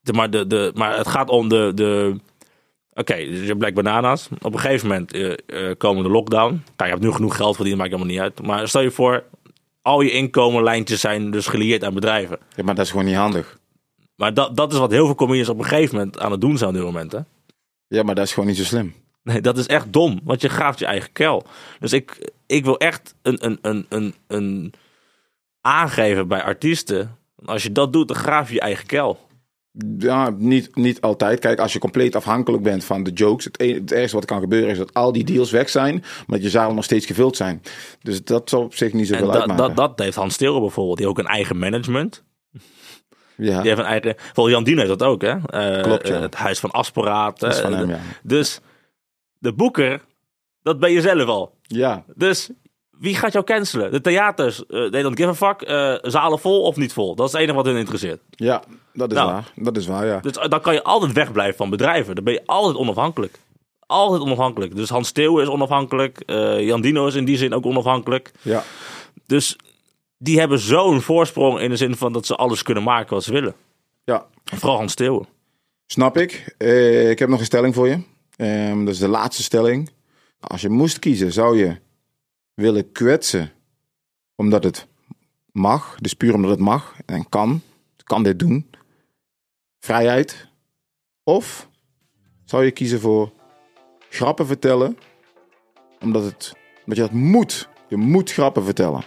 de, 0.00 0.12
maar, 0.12 0.30
de, 0.30 0.46
de, 0.46 0.70
maar 0.74 0.96
het 0.96 1.08
gaat 1.08 1.28
om 1.28 1.48
de. 1.48 1.72
de 1.74 2.16
Oké, 2.92 3.16
dus 3.16 3.40
je 3.40 3.46
hebt 3.46 3.58
Black 3.58 3.74
Bananas. 3.74 4.28
Op 4.42 4.52
een 4.52 4.60
gegeven 4.60 4.88
moment 4.88 5.12
eh, 5.12 5.32
eh, 5.46 5.76
komen 5.78 6.02
de 6.02 6.10
lockdown. 6.10 6.62
Kijk, 6.76 6.88
je 6.88 6.94
hebt 6.94 7.02
nu 7.02 7.12
genoeg 7.12 7.36
geld 7.36 7.56
verdiend, 7.56 7.76
maakt 7.76 7.90
helemaal 7.90 8.12
niet 8.12 8.20
uit. 8.20 8.42
Maar 8.42 8.68
stel 8.68 8.80
je 8.80 8.90
voor, 8.90 9.24
al 9.86 10.00
je 10.00 10.10
inkomenlijntjes 10.10 11.00
zijn 11.00 11.30
dus 11.30 11.46
gelieerd 11.46 11.84
aan 11.84 11.94
bedrijven. 11.94 12.38
ja 12.56 12.62
maar 12.62 12.74
dat 12.74 12.84
is 12.84 12.90
gewoon 12.90 13.06
niet 13.06 13.14
handig. 13.14 13.58
Maar 14.16 14.34
dat, 14.34 14.56
dat 14.56 14.72
is 14.72 14.78
wat 14.78 14.90
heel 14.90 15.06
veel 15.06 15.14
comedians 15.14 15.48
op 15.48 15.58
een 15.58 15.64
gegeven 15.64 15.96
moment 15.96 16.18
aan 16.18 16.30
het 16.30 16.40
doen 16.40 16.58
zijn 16.58 16.70
op 16.70 16.76
dit 16.76 16.84
moment. 16.84 17.12
Hè? 17.12 17.18
Ja, 17.88 18.02
maar 18.02 18.14
dat 18.14 18.24
is 18.24 18.32
gewoon 18.32 18.48
niet 18.48 18.58
zo 18.58 18.64
slim. 18.64 18.94
Nee, 19.22 19.40
dat 19.40 19.58
is 19.58 19.66
echt 19.66 19.92
dom, 19.92 20.20
want 20.24 20.40
je 20.40 20.48
graaft 20.48 20.78
je 20.78 20.86
eigen 20.86 21.12
kuil. 21.12 21.46
Dus 21.80 21.92
ik, 21.92 22.30
ik 22.46 22.64
wil 22.64 22.78
echt 22.78 23.14
een, 23.22 23.44
een, 23.44 23.58
een, 23.62 23.86
een, 23.88 24.14
een 24.26 24.72
aangeven 25.60 26.28
bij 26.28 26.42
artiesten. 26.42 27.18
Als 27.44 27.62
je 27.62 27.72
dat 27.72 27.92
doet, 27.92 28.08
dan 28.08 28.16
graaf 28.16 28.48
je 28.48 28.54
je 28.54 28.60
eigen 28.60 28.86
kuil. 28.86 29.25
Ja, 29.98 30.30
niet, 30.30 30.76
niet 30.76 31.00
altijd. 31.00 31.38
Kijk, 31.38 31.58
als 31.60 31.72
je 31.72 31.78
compleet 31.78 32.16
afhankelijk 32.16 32.62
bent 32.62 32.84
van 32.84 33.02
de 33.02 33.10
jokes. 33.10 33.44
Het, 33.44 33.60
e- 33.60 33.74
het 33.74 33.92
ergste 33.92 34.14
wat 34.14 34.22
er 34.24 34.30
kan 34.30 34.40
gebeuren 34.40 34.70
is 34.70 34.78
dat 34.78 34.94
al 34.94 35.12
die 35.12 35.24
deals 35.24 35.50
weg 35.50 35.68
zijn. 35.68 35.94
Maar 35.94 36.24
dat 36.36 36.42
je 36.42 36.50
zalen 36.50 36.74
nog 36.74 36.84
steeds 36.84 37.06
gevuld 37.06 37.36
zijn. 37.36 37.62
Dus 38.02 38.24
dat 38.24 38.48
zal 38.48 38.62
op 38.62 38.74
zich 38.74 38.92
niet 38.92 39.00
En 39.02 39.06
zoveel 39.06 39.26
dat, 39.26 39.36
uitmaken. 39.36 39.64
dat, 39.64 39.76
dat 39.76 39.98
heeft 39.98 40.16
Hans 40.16 40.34
Steeuwen 40.34 40.60
bijvoorbeeld. 40.60 40.98
Die 40.98 41.08
ook 41.08 41.18
een 41.18 41.26
eigen 41.26 41.58
management. 41.58 42.24
ja, 43.36 43.60
Die 43.60 43.68
heeft 43.68 43.78
een 43.78 43.84
eigen... 43.86 44.14
Volgens 44.32 44.54
Jan 44.54 44.64
Dien 44.64 44.76
heeft 44.76 44.88
dat 44.88 45.02
ook, 45.02 45.22
hè? 45.22 45.36
Eh, 45.46 45.82
Klopt, 45.82 46.08
ja. 46.08 46.14
eh, 46.14 46.20
Het 46.20 46.34
Huis 46.34 46.58
van 46.60 46.70
Asporaat. 46.70 47.42
is 47.42 47.56
eh, 47.56 47.62
van 47.62 47.72
hem, 47.72 47.88
ja. 47.88 47.98
Dus 48.22 48.60
de 49.38 49.52
boeker, 49.52 50.04
dat 50.62 50.78
ben 50.80 50.92
je 50.92 51.00
zelf 51.00 51.28
al. 51.28 51.54
Ja, 51.62 52.04
Dus 52.14 52.50
wie 52.98 53.14
gaat 53.14 53.32
jou 53.32 53.44
cancelen? 53.44 53.90
De 53.90 54.00
theaters, 54.00 54.66
eh 54.66 54.84
they 54.84 55.02
don't 55.02 55.16
give 55.20 55.28
a 55.28 55.34
fuck. 55.34 55.62
eh, 55.62 55.94
zalen 56.10 56.38
vol 56.38 56.62
of 56.62 56.76
niet 56.76 56.92
vol? 56.92 57.14
Dat 57.14 57.26
is 57.26 57.32
het 57.32 57.40
enige 57.40 57.56
wat 57.56 57.66
hun 57.66 57.76
interesseert. 57.76 58.20
ja, 58.30 58.62
dat 58.92 59.10
is 59.10 59.16
Nou. 59.16 59.30
waar. 59.30 59.52
Dat 59.54 59.76
is 59.76 59.86
waar, 59.86 60.06
ja. 60.06 60.20
Dus 60.20 60.32
dan 60.32 60.60
kan 60.60 60.74
je 60.74 60.82
altijd 60.82 61.12
wegblijven 61.12 61.56
van 61.56 61.70
bedrijven. 61.70 62.14
Dan 62.14 62.24
ben 62.24 62.32
je 62.32 62.42
altijd 62.46 62.76
onafhankelijk. 62.76 63.38
Altijd 63.86 64.20
onafhankelijk. 64.22 64.76
Dus 64.76 64.88
Hans 64.88 65.08
Steeuwen 65.08 65.42
is 65.42 65.48
onafhankelijk. 65.48 66.20
eh, 66.26 66.60
Jan 66.66 66.80
Dino 66.80 67.06
is 67.06 67.14
in 67.14 67.24
die 67.24 67.36
zin 67.36 67.54
ook 67.54 67.66
onafhankelijk. 67.66 68.32
Ja, 68.42 68.62
Dus 69.26 69.56
die 70.18 70.38
hebben 70.38 70.58
zo'n 70.58 71.00
voorsprong 71.00 71.60
in 71.60 71.70
de 71.70 71.76
zin 71.76 71.96
van 71.96 72.12
dat 72.12 72.26
ze 72.26 72.34
alles 72.36 72.62
kunnen 72.62 72.82
maken 72.82 73.14
wat 73.14 73.24
ze 73.24 73.32
willen. 73.32 73.54
ja. 74.04 74.26
Vooral 74.44 74.76
Hans 74.76 74.92
Steeuwen. 74.92 75.26
snap 75.86 76.16
ik. 76.16 76.54
Eh, 76.58 77.10
ik 77.10 77.18
heb 77.18 77.28
nog 77.28 77.38
een 77.38 77.44
stelling 77.44 77.74
voor 77.74 77.88
je. 77.88 77.98
Ehm, 78.36 78.84
dat 78.84 78.94
is 78.94 79.00
de 79.00 79.08
laatste 79.08 79.42
stelling. 79.42 79.90
Als 80.40 80.60
je 80.60 80.68
moest 80.68 80.98
kiezen, 80.98 81.32
zou 81.32 81.58
je 81.58 81.76
willen 82.56 82.92
kwetsen 82.92 83.50
omdat 84.34 84.64
het 84.64 84.86
mag. 85.52 85.96
Dus 86.00 86.14
puur 86.14 86.34
omdat 86.34 86.50
het 86.50 86.60
mag 86.60 86.94
en 87.06 87.28
kan. 87.28 87.60
Kan 88.04 88.22
dit 88.22 88.38
doen. 88.38 88.70
Vrijheid. 89.80 90.48
Of 91.24 91.68
zou 92.44 92.64
je 92.64 92.70
kiezen 92.70 93.00
voor 93.00 93.32
grappen 94.10 94.46
vertellen 94.46 94.98
omdat, 96.00 96.24
het, 96.24 96.52
omdat 96.78 96.96
je 96.96 97.02
dat 97.02 97.10
moet. 97.12 97.68
Je 97.88 97.96
moet 97.96 98.32
grappen 98.32 98.64
vertellen. 98.64 99.02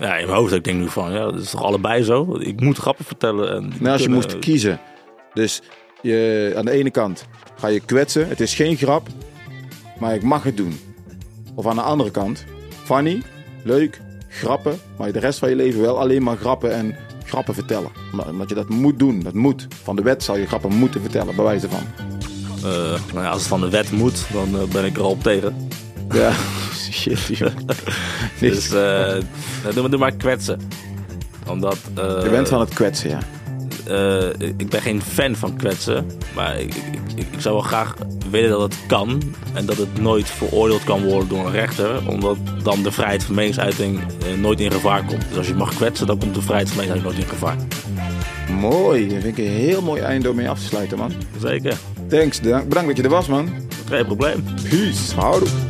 Ja, 0.00 0.16
in 0.16 0.26
mijn 0.26 0.38
hoofd 0.38 0.52
ik 0.52 0.64
denk 0.64 0.78
nu 0.78 0.88
van, 0.88 1.12
ja, 1.12 1.24
dat 1.30 1.40
is 1.40 1.50
toch 1.50 1.62
allebei 1.62 2.02
zo? 2.02 2.36
Ik 2.38 2.60
moet 2.60 2.76
grappen 2.78 3.04
vertellen. 3.04 3.50
En 3.56 3.62
Nou, 3.68 3.86
als 3.88 4.00
je 4.02 4.08
kunnen- 4.08 4.12
moest 4.12 4.38
kiezen. 4.38 4.80
Dus 5.32 5.62
je, 6.02 6.52
aan 6.56 6.64
de 6.64 6.70
ene 6.70 6.90
kant 6.90 7.26
ga 7.54 7.66
je 7.68 7.80
kwetsen. 7.80 8.28
Het 8.28 8.40
is 8.40 8.54
geen 8.54 8.76
grap, 8.76 9.08
maar 9.98 10.14
ik 10.14 10.22
mag 10.22 10.42
het 10.42 10.56
doen. 10.56 10.78
Of 11.56 11.66
aan 11.66 11.76
de 11.76 11.82
andere 11.82 12.10
kant, 12.10 12.44
funny, 12.84 13.22
leuk, 13.62 14.00
grappen. 14.28 14.78
Maar 14.96 15.12
de 15.12 15.18
rest 15.18 15.38
van 15.38 15.48
je 15.48 15.56
leven 15.56 15.80
wel 15.80 15.98
alleen 15.98 16.22
maar 16.22 16.36
grappen 16.36 16.72
en 16.72 16.96
grappen 17.24 17.54
vertellen. 17.54 17.90
Omdat 18.30 18.48
je 18.48 18.54
dat 18.54 18.68
moet 18.68 18.98
doen, 18.98 19.20
dat 19.22 19.34
moet. 19.34 19.66
Van 19.82 19.96
de 19.96 20.02
wet 20.02 20.22
zal 20.22 20.36
je 20.36 20.46
grappen 20.46 20.72
moeten 20.74 21.00
vertellen, 21.00 21.34
bij 21.36 21.44
wijze 21.44 21.68
van. 21.68 21.82
Eh, 22.56 23.00
nou 23.12 23.24
ja, 23.24 23.28
als 23.28 23.38
het 23.38 23.48
van 23.48 23.60
de 23.60 23.70
wet 23.70 23.92
moet, 23.92 24.26
dan 24.32 24.60
eh, 24.60 24.68
ben 24.68 24.84
ik 24.84 24.96
er 24.96 25.02
al 25.02 25.10
op 25.10 25.22
tegen. 25.22 25.68
Ja, 26.10 26.32
shit, 26.90 27.26
joh. 27.26 27.50
Dus 28.40 28.66
eh, 28.72 29.14
doe, 29.72 29.80
maar- 29.80 29.90
doe 29.90 29.98
maar 29.98 30.12
kwetsen. 30.12 30.60
Omdat... 31.48 31.78
Je 31.94 32.28
bent 32.30 32.48
van 32.48 32.60
het 32.60 32.74
kwetsen, 32.74 33.10
ja. 33.10 33.18
Eh, 33.88 34.48
ik 34.56 34.68
ben 34.68 34.82
geen 34.82 35.02
fan 35.02 35.34
van 35.34 35.56
kwetsen. 35.56 36.06
Maar 36.34 36.60
ik, 36.60 36.74
ik, 36.74 37.00
ik, 37.14 37.40
zou 37.40 37.54
wel 37.54 37.64
graag 37.64 37.94
willen 38.30 38.50
dat 38.50 38.60
het 38.60 38.86
kan. 38.86 39.22
En 39.54 39.66
dat 39.66 39.76
het 39.76 40.00
nooit 40.00 40.28
veroordeeld 40.28 40.84
kan 40.84 41.04
worden 41.04 41.28
door 41.28 41.46
een 41.46 41.52
rechter. 41.52 42.08
Omdat 42.08 42.36
dan 42.62 42.82
de 42.82 42.92
vrijheid 42.92 43.24
van 43.24 43.34
meningsuiting 43.34 44.00
eh, 44.00 44.40
nooit 44.40 44.60
in 44.60 44.70
gevaar 44.70 45.04
komt. 45.04 45.28
Dus 45.28 45.38
als 45.38 45.48
je 45.48 45.54
mag 45.54 45.74
kwetsen, 45.74 46.06
dan 46.06 46.18
komt 46.18 46.34
de 46.34 46.42
vrijheid 46.42 46.68
van 46.68 46.76
meningsuiting 46.76 47.14
nooit 47.14 47.30
in 47.30 47.38
gevaar. 47.38 47.56
Mooi, 48.60 49.08
dat 49.08 49.22
vind 49.22 49.38
ik 49.38 49.44
een 49.44 49.52
heel 49.52 49.82
mooi 49.82 50.00
einde 50.00 50.30
om 50.30 50.36
mee 50.36 50.48
af 50.48 50.58
te 50.58 50.64
sluiten, 50.64 50.98
man. 50.98 51.12
Zeker. 51.40 51.76
Thanks, 52.08 52.40
bedankt 52.40 52.86
dat 52.86 52.96
je 52.96 53.02
er 53.02 53.08
was, 53.08 53.26
man. 53.26 53.48
Geen 53.88 54.06
probleem. 54.06 54.44
Peace, 54.70 55.14
houdoe. 55.14 55.65